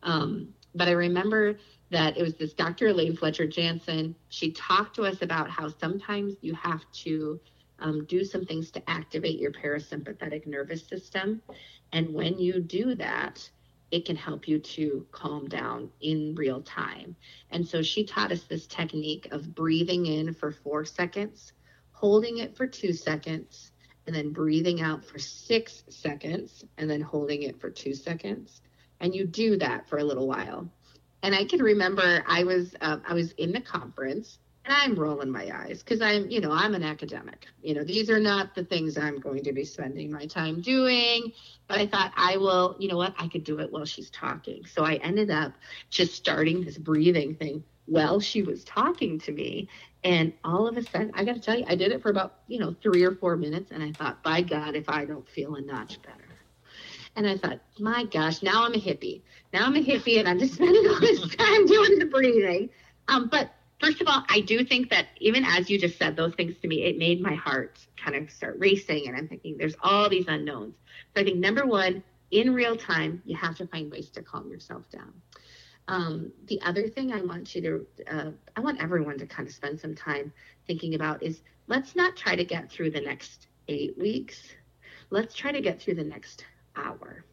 Um, 0.02 0.48
but 0.74 0.88
I 0.88 0.92
remember 0.92 1.56
that 1.90 2.16
it 2.16 2.22
was 2.22 2.34
this 2.34 2.54
Dr. 2.54 2.88
Elaine 2.88 3.16
Fletcher 3.16 3.46
Janzen. 3.46 4.14
She 4.28 4.52
talked 4.52 4.96
to 4.96 5.04
us 5.04 5.22
about 5.22 5.50
how 5.50 5.68
sometimes 5.68 6.34
you 6.40 6.54
have 6.54 6.80
to 7.04 7.38
um, 7.78 8.04
do 8.06 8.24
some 8.24 8.44
things 8.44 8.70
to 8.72 8.90
activate 8.90 9.38
your 9.38 9.52
parasympathetic 9.52 10.46
nervous 10.46 10.86
system. 10.86 11.42
And 11.92 12.12
when 12.14 12.38
you 12.38 12.60
do 12.60 12.94
that, 12.94 13.48
it 13.92 14.06
can 14.06 14.16
help 14.16 14.48
you 14.48 14.58
to 14.58 15.06
calm 15.12 15.46
down 15.46 15.90
in 16.00 16.34
real 16.34 16.62
time. 16.62 17.14
And 17.50 17.66
so 17.66 17.82
she 17.82 18.04
taught 18.04 18.32
us 18.32 18.44
this 18.44 18.66
technique 18.66 19.28
of 19.30 19.54
breathing 19.54 20.06
in 20.06 20.32
for 20.32 20.50
four 20.50 20.86
seconds, 20.86 21.52
holding 21.92 22.38
it 22.38 22.56
for 22.56 22.66
two 22.66 22.94
seconds, 22.94 23.70
and 24.06 24.16
then 24.16 24.32
breathing 24.32 24.80
out 24.80 25.04
for 25.04 25.18
six 25.18 25.84
seconds, 25.90 26.64
and 26.78 26.88
then 26.88 27.02
holding 27.02 27.42
it 27.42 27.60
for 27.60 27.68
two 27.68 27.92
seconds. 27.92 28.62
And 29.00 29.14
you 29.14 29.26
do 29.26 29.58
that 29.58 29.86
for 29.88 29.98
a 29.98 30.04
little 30.04 30.26
while. 30.26 30.72
And 31.22 31.34
I 31.34 31.44
can 31.44 31.62
remember 31.62 32.24
I 32.26 32.44
was 32.44 32.74
uh, 32.80 32.96
I 33.06 33.12
was 33.12 33.32
in 33.32 33.52
the 33.52 33.60
conference 33.60 34.38
and 34.64 34.74
I'm 34.74 34.94
rolling 34.94 35.30
my 35.30 35.50
eyes 35.52 35.82
because 35.82 36.00
I'm, 36.00 36.30
you 36.30 36.40
know, 36.40 36.52
I'm 36.52 36.74
an 36.74 36.84
academic. 36.84 37.46
You 37.62 37.74
know, 37.74 37.82
these 37.82 38.08
are 38.08 38.20
not 38.20 38.54
the 38.54 38.64
things 38.64 38.96
I'm 38.96 39.18
going 39.18 39.42
to 39.42 39.52
be 39.52 39.64
spending 39.64 40.10
my 40.10 40.26
time 40.26 40.60
doing. 40.60 41.32
But 41.66 41.78
I 41.78 41.86
thought 41.86 42.12
I 42.16 42.36
will, 42.36 42.76
you 42.78 42.88
know 42.88 42.96
what, 42.96 43.14
I 43.18 43.26
could 43.26 43.42
do 43.42 43.58
it 43.58 43.72
while 43.72 43.84
she's 43.84 44.10
talking. 44.10 44.64
So 44.66 44.84
I 44.84 44.94
ended 44.96 45.30
up 45.30 45.52
just 45.90 46.14
starting 46.14 46.64
this 46.64 46.78
breathing 46.78 47.34
thing 47.34 47.64
while 47.86 48.20
she 48.20 48.42
was 48.42 48.62
talking 48.62 49.18
to 49.20 49.32
me. 49.32 49.68
And 50.04 50.32
all 50.44 50.68
of 50.68 50.76
a 50.76 50.82
sudden, 50.82 51.10
I 51.14 51.24
got 51.24 51.34
to 51.34 51.40
tell 51.40 51.58
you, 51.58 51.64
I 51.66 51.74
did 51.74 51.90
it 51.90 52.00
for 52.00 52.10
about, 52.10 52.34
you 52.46 52.60
know, 52.60 52.74
three 52.82 53.02
or 53.02 53.16
four 53.16 53.36
minutes. 53.36 53.72
And 53.72 53.82
I 53.82 53.90
thought, 53.90 54.22
by 54.22 54.42
God, 54.42 54.76
if 54.76 54.88
I 54.88 55.04
don't 55.04 55.28
feel 55.28 55.56
a 55.56 55.60
notch 55.60 56.00
better. 56.02 56.18
And 57.16 57.26
I 57.26 57.36
thought, 57.36 57.60
my 57.78 58.04
gosh, 58.04 58.42
now 58.42 58.64
I'm 58.64 58.74
a 58.74 58.78
hippie. 58.78 59.22
Now 59.52 59.66
I'm 59.66 59.76
a 59.76 59.82
hippie 59.82 60.18
and 60.18 60.28
I'm 60.28 60.38
just 60.38 60.54
spending 60.54 60.86
all 60.88 61.00
this 61.00 61.20
time 61.34 61.66
doing 61.66 61.98
the 61.98 62.06
breathing. 62.06 62.70
Um, 63.08 63.28
but 63.28 63.52
first 63.82 64.00
of 64.00 64.06
all, 64.06 64.24
I 64.28 64.40
do 64.40 64.64
think 64.64 64.90
that 64.90 65.08
even 65.18 65.44
as 65.44 65.68
you 65.68 65.78
just 65.78 65.98
said 65.98 66.16
those 66.16 66.34
things 66.34 66.54
to 66.62 66.68
me, 66.68 66.84
it 66.84 66.98
made 66.98 67.20
my 67.20 67.34
heart 67.34 67.78
kind 68.02 68.16
of 68.16 68.30
start 68.30 68.56
racing. 68.58 69.08
And 69.08 69.16
I'm 69.16 69.26
thinking, 69.28 69.56
there's 69.58 69.74
all 69.82 70.08
these 70.08 70.26
unknowns. 70.28 70.74
So 71.14 71.20
I 71.20 71.24
think 71.24 71.38
number 71.38 71.66
one, 71.66 72.02
in 72.30 72.54
real 72.54 72.76
time, 72.76 73.22
you 73.24 73.36
have 73.36 73.56
to 73.56 73.66
find 73.66 73.90
ways 73.90 74.08
to 74.10 74.22
calm 74.22 74.48
yourself 74.50 74.88
down. 74.90 75.12
Um, 75.88 76.32
the 76.46 76.60
other 76.62 76.88
thing 76.88 77.12
I 77.12 77.22
want 77.22 77.54
you 77.54 77.62
to, 77.62 77.86
uh, 78.10 78.30
I 78.56 78.60
want 78.60 78.80
everyone 78.80 79.18
to 79.18 79.26
kind 79.26 79.48
of 79.48 79.54
spend 79.54 79.80
some 79.80 79.94
time 79.94 80.32
thinking 80.66 80.94
about 80.94 81.22
is 81.22 81.42
let's 81.66 81.96
not 81.96 82.16
try 82.16 82.36
to 82.36 82.44
get 82.44 82.70
through 82.70 82.92
the 82.92 83.00
next 83.00 83.48
eight 83.66 83.98
weeks. 83.98 84.40
Let's 85.10 85.34
try 85.34 85.50
to 85.50 85.60
get 85.60 85.82
through 85.82 85.96
the 85.96 86.04
next 86.04 86.44
hour 86.76 87.24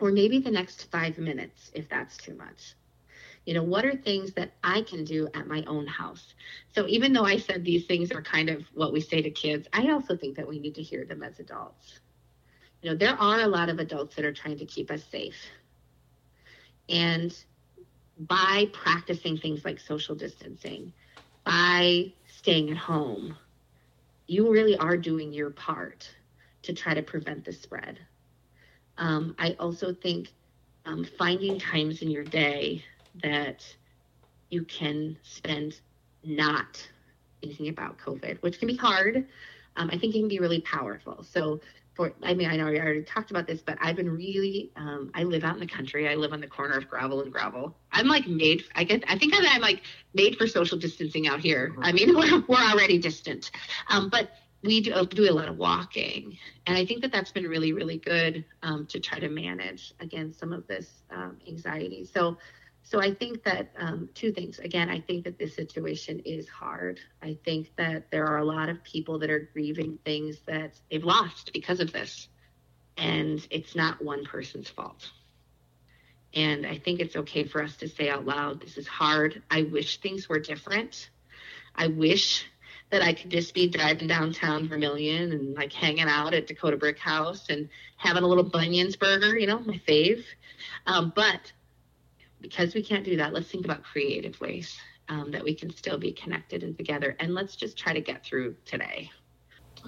or 0.00 0.12
maybe 0.12 0.38
the 0.38 0.50
next 0.50 0.90
five 0.90 1.18
minutes 1.18 1.70
if 1.74 1.88
that's 1.88 2.16
too 2.16 2.34
much. 2.34 2.74
You 3.50 3.56
know, 3.56 3.64
what 3.64 3.84
are 3.84 3.96
things 3.96 4.32
that 4.34 4.52
I 4.62 4.82
can 4.82 5.02
do 5.02 5.26
at 5.34 5.48
my 5.48 5.64
own 5.66 5.84
house? 5.88 6.34
So 6.68 6.86
even 6.86 7.12
though 7.12 7.24
I 7.24 7.36
said 7.36 7.64
these 7.64 7.84
things 7.84 8.12
are 8.12 8.22
kind 8.22 8.48
of 8.48 8.62
what 8.74 8.92
we 8.92 9.00
say 9.00 9.22
to 9.22 9.30
kids, 9.32 9.66
I 9.72 9.90
also 9.90 10.16
think 10.16 10.36
that 10.36 10.46
we 10.46 10.60
need 10.60 10.76
to 10.76 10.84
hear 10.84 11.04
them 11.04 11.24
as 11.24 11.40
adults. 11.40 11.98
You 12.80 12.90
know, 12.90 12.96
there 12.96 13.16
are 13.16 13.40
a 13.40 13.48
lot 13.48 13.68
of 13.68 13.80
adults 13.80 14.14
that 14.14 14.24
are 14.24 14.32
trying 14.32 14.58
to 14.58 14.66
keep 14.66 14.88
us 14.92 15.02
safe. 15.02 15.34
And 16.88 17.36
by 18.16 18.70
practicing 18.72 19.36
things 19.36 19.64
like 19.64 19.80
social 19.80 20.14
distancing, 20.14 20.92
by 21.44 22.14
staying 22.28 22.70
at 22.70 22.76
home, 22.76 23.36
you 24.28 24.52
really 24.52 24.76
are 24.76 24.96
doing 24.96 25.32
your 25.32 25.50
part 25.50 26.08
to 26.62 26.72
try 26.72 26.94
to 26.94 27.02
prevent 27.02 27.44
the 27.44 27.52
spread. 27.52 27.98
Um, 28.96 29.34
I 29.40 29.56
also 29.58 29.92
think 29.92 30.34
um, 30.84 31.02
finding 31.02 31.58
times 31.58 32.00
in 32.00 32.12
your 32.12 32.22
day 32.24 32.84
that 33.22 33.64
you 34.50 34.64
can 34.64 35.16
spend 35.22 35.80
not 36.24 36.86
thinking 37.40 37.68
about 37.68 37.98
COVID, 37.98 38.42
which 38.42 38.58
can 38.58 38.68
be 38.68 38.76
hard. 38.76 39.26
Um, 39.76 39.88
I 39.92 39.98
think 39.98 40.14
it 40.14 40.18
can 40.18 40.28
be 40.28 40.38
really 40.38 40.60
powerful. 40.60 41.22
So, 41.22 41.60
for 41.94 42.12
I 42.22 42.34
mean, 42.34 42.48
I 42.48 42.56
know 42.56 42.66
I 42.66 42.78
already 42.78 43.02
talked 43.02 43.30
about 43.30 43.46
this, 43.46 43.60
but 43.62 43.78
I've 43.80 43.96
been 43.96 44.10
really. 44.10 44.70
Um, 44.76 45.10
I 45.14 45.22
live 45.22 45.44
out 45.44 45.54
in 45.54 45.60
the 45.60 45.66
country. 45.66 46.08
I 46.08 46.14
live 46.14 46.32
on 46.32 46.40
the 46.40 46.46
corner 46.46 46.74
of 46.74 46.88
gravel 46.88 47.22
and 47.22 47.32
gravel. 47.32 47.76
I'm 47.92 48.06
like 48.06 48.26
made. 48.26 48.64
I 48.74 48.84
guess 48.84 49.00
I 49.08 49.18
think 49.18 49.34
I'm, 49.34 49.44
I'm 49.46 49.60
like 49.60 49.82
made 50.14 50.36
for 50.36 50.46
social 50.46 50.78
distancing 50.78 51.26
out 51.28 51.40
here. 51.40 51.74
I 51.80 51.92
mean, 51.92 52.14
we're, 52.16 52.44
we're 52.48 52.70
already 52.70 52.98
distant, 52.98 53.50
um, 53.88 54.08
but 54.08 54.30
we 54.62 54.80
do, 54.82 55.06
do 55.06 55.30
a 55.30 55.32
lot 55.32 55.48
of 55.48 55.56
walking 55.56 56.36
and 56.66 56.76
i 56.76 56.84
think 56.84 57.00
that 57.00 57.12
that's 57.12 57.32
been 57.32 57.46
really 57.46 57.72
really 57.72 57.96
good 57.98 58.44
um, 58.62 58.86
to 58.86 59.00
try 59.00 59.18
to 59.18 59.28
manage 59.28 59.94
again 60.00 60.32
some 60.32 60.52
of 60.52 60.66
this 60.66 61.02
um, 61.10 61.36
anxiety 61.48 62.04
so 62.04 62.36
so 62.82 63.00
I 63.00 63.14
think 63.14 63.44
that 63.44 63.70
um, 63.78 64.08
two 64.14 64.32
things. 64.32 64.58
Again, 64.58 64.88
I 64.88 65.00
think 65.00 65.24
that 65.24 65.38
this 65.38 65.54
situation 65.54 66.20
is 66.24 66.48
hard. 66.48 66.98
I 67.22 67.38
think 67.44 67.70
that 67.76 68.10
there 68.10 68.26
are 68.26 68.38
a 68.38 68.44
lot 68.44 68.68
of 68.68 68.82
people 68.82 69.18
that 69.20 69.30
are 69.30 69.48
grieving 69.52 69.98
things 70.04 70.38
that 70.46 70.72
they've 70.90 71.04
lost 71.04 71.52
because 71.52 71.80
of 71.80 71.92
this. 71.92 72.28
And 72.96 73.46
it's 73.50 73.76
not 73.76 74.02
one 74.02 74.24
person's 74.24 74.68
fault. 74.68 75.10
And 76.34 76.66
I 76.66 76.78
think 76.78 77.00
it's 77.00 77.16
okay 77.16 77.44
for 77.44 77.62
us 77.62 77.76
to 77.76 77.88
say 77.88 78.08
out 78.08 78.24
loud, 78.24 78.60
this 78.60 78.76
is 78.76 78.86
hard. 78.86 79.42
I 79.50 79.62
wish 79.62 80.00
things 80.00 80.28
were 80.28 80.38
different. 80.38 81.10
I 81.74 81.88
wish 81.88 82.46
that 82.90 83.02
I 83.02 83.12
could 83.12 83.30
just 83.30 83.54
be 83.54 83.68
driving 83.68 84.08
downtown 84.08 84.68
Vermillion 84.68 85.32
and 85.32 85.54
like 85.54 85.72
hanging 85.72 86.08
out 86.08 86.34
at 86.34 86.46
Dakota 86.46 86.76
Brick 86.76 86.98
House 86.98 87.48
and 87.48 87.68
having 87.96 88.24
a 88.24 88.26
little 88.26 88.44
Bunyan's 88.44 88.96
burger, 88.96 89.38
you 89.38 89.46
know, 89.46 89.60
my 89.60 89.80
fave. 89.88 90.24
Um, 90.86 91.12
but 91.14 91.52
because 92.40 92.74
we 92.74 92.82
can't 92.82 93.04
do 93.04 93.16
that, 93.16 93.32
let's 93.32 93.48
think 93.48 93.64
about 93.64 93.82
creative 93.82 94.40
ways 94.40 94.76
um, 95.08 95.30
that 95.32 95.42
we 95.42 95.54
can 95.54 95.70
still 95.70 95.98
be 95.98 96.12
connected 96.12 96.62
and 96.62 96.76
together. 96.76 97.16
And 97.20 97.34
let's 97.34 97.56
just 97.56 97.76
try 97.76 97.92
to 97.92 98.00
get 98.00 98.24
through 98.24 98.56
today. 98.64 99.10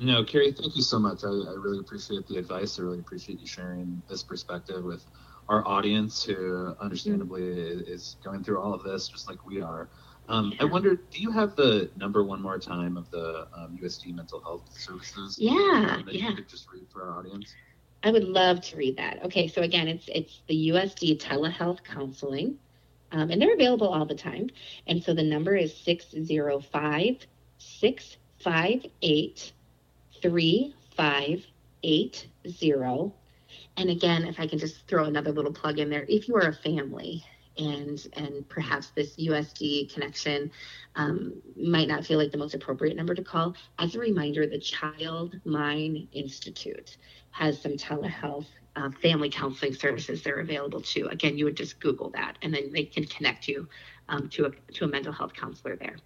No, 0.01 0.25
Kari, 0.25 0.53
thank 0.53 0.75
you 0.75 0.83
so 0.83 0.99
much. 0.99 1.23
I, 1.25 1.29
I 1.29 1.55
really 1.57 1.79
appreciate 1.79 2.27
the 2.27 2.37
advice. 2.37 2.79
I 2.79 2.83
really 2.83 2.99
appreciate 2.99 3.41
you 3.41 3.47
sharing 3.47 4.03
this 4.09 4.23
perspective 4.23 4.83
with 4.85 5.05
our 5.49 5.67
audience 5.67 6.23
who 6.25 6.75
understandably 6.81 7.43
is 7.43 8.17
going 8.25 8.43
through 8.43 8.61
all 8.61 8.73
of 8.73 8.83
this 8.85 9.09
just 9.09 9.29
like 9.29 9.45
we 9.45 9.61
are. 9.61 9.91
Um, 10.29 10.55
I 10.61 10.65
wonder, 10.65 10.97
do 11.11 11.21
you 11.21 11.31
have 11.33 11.57
the 11.57 11.91
number 11.97 12.23
one 12.25 12.41
more 12.41 12.59
time 12.59 12.97
of 12.97 13.11
the 13.11 13.49
um, 13.55 13.77
USD 13.83 14.15
mental 14.15 14.41
health 14.41 14.69
services? 14.71 15.37
Yeah, 15.39 16.01
that 16.07 16.15
yeah. 16.15 16.31
You 16.31 16.37
could 16.37 16.49
just 16.49 16.71
read 16.73 16.87
for 16.91 17.03
our 17.03 17.19
audience. 17.19 17.55
I 18.05 18.11
would 18.11 18.25
love 18.25 18.61
to 18.63 18.77
read 18.77 18.97
that. 18.97 19.23
Okay, 19.25 19.47
so 19.49 19.63
again, 19.63 19.89
it's 19.89 20.09
it's 20.09 20.43
the 20.49 20.71
USD 20.71 21.21
telehealth 21.21 21.85
counseling, 21.85 22.59
um, 23.13 23.31
and 23.31 23.41
they're 23.41 23.55
available 23.55 23.89
all 23.89 24.07
the 24.07 24.15
time. 24.15 24.51
And 24.87 25.03
so 25.03 25.15
the 25.15 25.23
number 25.23 25.55
is 25.55 25.77
605 25.77 27.27
658 27.59 29.53
3580. 30.21 33.13
And 33.77 33.91
again, 33.91 34.25
if 34.25 34.41
I 34.41 34.47
can 34.47 34.59
just 34.59 34.87
throw 34.89 35.05
another 35.05 35.33
little 35.33 35.53
plug 35.53 35.79
in 35.79 35.91
there, 35.91 36.07
if 36.09 36.29
you 36.29 36.37
are 36.37 36.49
a 36.49 36.55
family 36.55 37.25
and 37.59 38.07
and 38.15 38.49
perhaps 38.49 38.89
this 38.95 39.17
USD 39.17 39.93
connection 39.93 40.51
um, 40.97 41.35
might 41.57 41.89
not 41.89 42.05
feel 42.05 42.19
like 42.19 42.33
the 42.33 42.39
most 42.39 42.55
appropriate 42.55 42.97
number 42.97 43.15
to 43.15 43.23
call. 43.23 43.55
As 43.79 43.95
a 43.95 43.99
reminder, 43.99 44.47
the 44.47 44.59
Child 44.59 45.41
Mind 45.45 46.09
Institute 46.13 46.97
has 47.33 47.61
some 47.61 47.73
telehealth 47.73 48.47
uh, 48.77 48.91
family 49.03 49.29
counseling 49.29 49.75
services 49.75 50.23
that 50.23 50.33
are 50.33 50.41
available 50.41 50.81
too. 50.81 51.09
Again, 51.11 51.37
you 51.37 51.45
would 51.45 51.57
just 51.57 51.81
Google 51.81 52.11
that, 52.11 52.39
and 52.43 52.55
then 52.55 52.73
they 52.73 52.85
can 52.85 53.05
connect 53.05 53.49
you 53.49 53.69
um, 54.09 54.29
to 54.31 54.47
a 54.47 54.73
to 54.75 54.85
a 54.85 54.89
mental 54.89 55.13
health 55.13 55.35
counselor 55.35 55.77
there. 55.77 55.97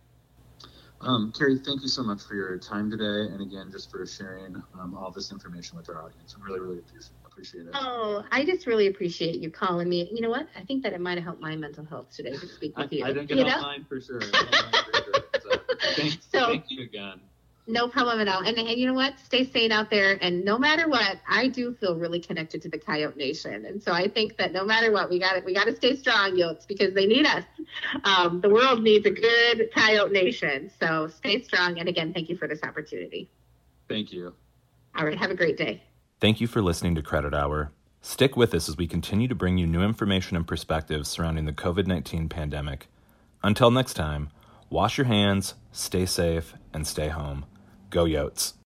Um, 1.02 1.30
Kari, 1.36 1.58
thank 1.58 1.82
you 1.82 1.88
so 1.88 2.02
much 2.02 2.22
for 2.22 2.34
your 2.34 2.56
time 2.58 2.90
today, 2.90 3.32
and 3.32 3.42
again, 3.42 3.70
just 3.70 3.90
for 3.90 4.06
sharing 4.06 4.56
um, 4.80 4.94
all 4.96 5.10
this 5.10 5.30
information 5.30 5.76
with 5.76 5.90
our 5.90 6.02
audience. 6.02 6.34
I 6.34 6.42
really, 6.42 6.58
really 6.60 6.78
appreciate, 6.78 7.12
appreciate 7.26 7.66
it. 7.66 7.70
Oh, 7.74 8.24
I 8.32 8.46
just 8.46 8.66
really 8.66 8.86
appreciate 8.86 9.36
you 9.36 9.50
calling 9.50 9.90
me. 9.90 10.08
You 10.10 10.22
know 10.22 10.30
what? 10.30 10.48
I 10.56 10.62
think 10.62 10.82
that 10.84 10.94
it 10.94 11.00
might 11.00 11.18
have 11.18 11.24
helped 11.24 11.42
my 11.42 11.54
mental 11.54 11.84
health 11.84 12.10
today 12.16 12.32
to 12.32 12.48
speak 12.48 12.76
with 12.78 12.88
I, 12.92 12.96
you. 12.96 13.04
I 13.04 13.08
didn't 13.08 13.26
get 13.26 13.36
you 13.38 13.44
know? 13.44 13.60
mine 13.60 13.84
for 13.86 14.00
sure. 14.00 14.22
I 14.22 14.26
didn't 14.26 14.50
get 14.50 14.72
mine 14.72 14.84
for 14.84 15.02
sure. 15.02 15.24
So, 15.42 15.60
thank, 15.96 16.18
So- 16.32 16.46
thank 16.46 16.64
you 16.70 16.82
again. 16.82 17.20
No 17.68 17.88
problem 17.88 18.20
at 18.20 18.28
all. 18.28 18.42
And, 18.42 18.56
and 18.56 18.68
you 18.68 18.86
know 18.86 18.94
what? 18.94 19.18
Stay 19.24 19.44
sane 19.50 19.72
out 19.72 19.90
there. 19.90 20.16
And 20.22 20.44
no 20.44 20.56
matter 20.56 20.88
what, 20.88 21.18
I 21.28 21.48
do 21.48 21.74
feel 21.74 21.96
really 21.96 22.20
connected 22.20 22.62
to 22.62 22.68
the 22.68 22.78
Coyote 22.78 23.16
Nation. 23.16 23.64
And 23.66 23.82
so 23.82 23.92
I 23.92 24.06
think 24.06 24.36
that 24.36 24.52
no 24.52 24.64
matter 24.64 24.92
what, 24.92 25.10
we 25.10 25.18
got 25.18 25.32
to 25.32 25.40
we 25.44 25.52
got 25.52 25.64
to 25.64 25.74
stay 25.74 25.96
strong, 25.96 26.36
Yotes, 26.36 26.66
because 26.66 26.94
they 26.94 27.06
need 27.06 27.26
us. 27.26 27.44
Um, 28.04 28.40
the 28.40 28.48
world 28.48 28.82
needs 28.82 29.04
a 29.06 29.10
good 29.10 29.70
Coyote 29.74 30.12
Nation. 30.12 30.70
So 30.78 31.08
stay 31.08 31.42
strong. 31.42 31.80
And 31.80 31.88
again, 31.88 32.12
thank 32.12 32.28
you 32.28 32.36
for 32.36 32.46
this 32.46 32.62
opportunity. 32.62 33.28
Thank 33.88 34.12
you. 34.12 34.32
All 34.96 35.04
right. 35.04 35.18
Have 35.18 35.30
a 35.30 35.36
great 35.36 35.56
day. 35.56 35.82
Thank 36.20 36.40
you 36.40 36.46
for 36.46 36.62
listening 36.62 36.94
to 36.94 37.02
Credit 37.02 37.34
Hour. 37.34 37.72
Stick 38.00 38.36
with 38.36 38.54
us 38.54 38.68
as 38.68 38.76
we 38.76 38.86
continue 38.86 39.26
to 39.26 39.34
bring 39.34 39.58
you 39.58 39.66
new 39.66 39.82
information 39.82 40.36
and 40.36 40.46
perspectives 40.46 41.08
surrounding 41.08 41.46
the 41.46 41.52
COVID 41.52 41.88
19 41.88 42.28
pandemic. 42.28 42.86
Until 43.42 43.72
next 43.72 43.94
time, 43.94 44.30
wash 44.70 44.96
your 44.96 45.06
hands, 45.06 45.54
stay 45.72 46.06
safe, 46.06 46.54
and 46.72 46.86
stay 46.86 47.08
home. 47.08 47.44
Go 47.90 48.04
Yotes. 48.04 48.56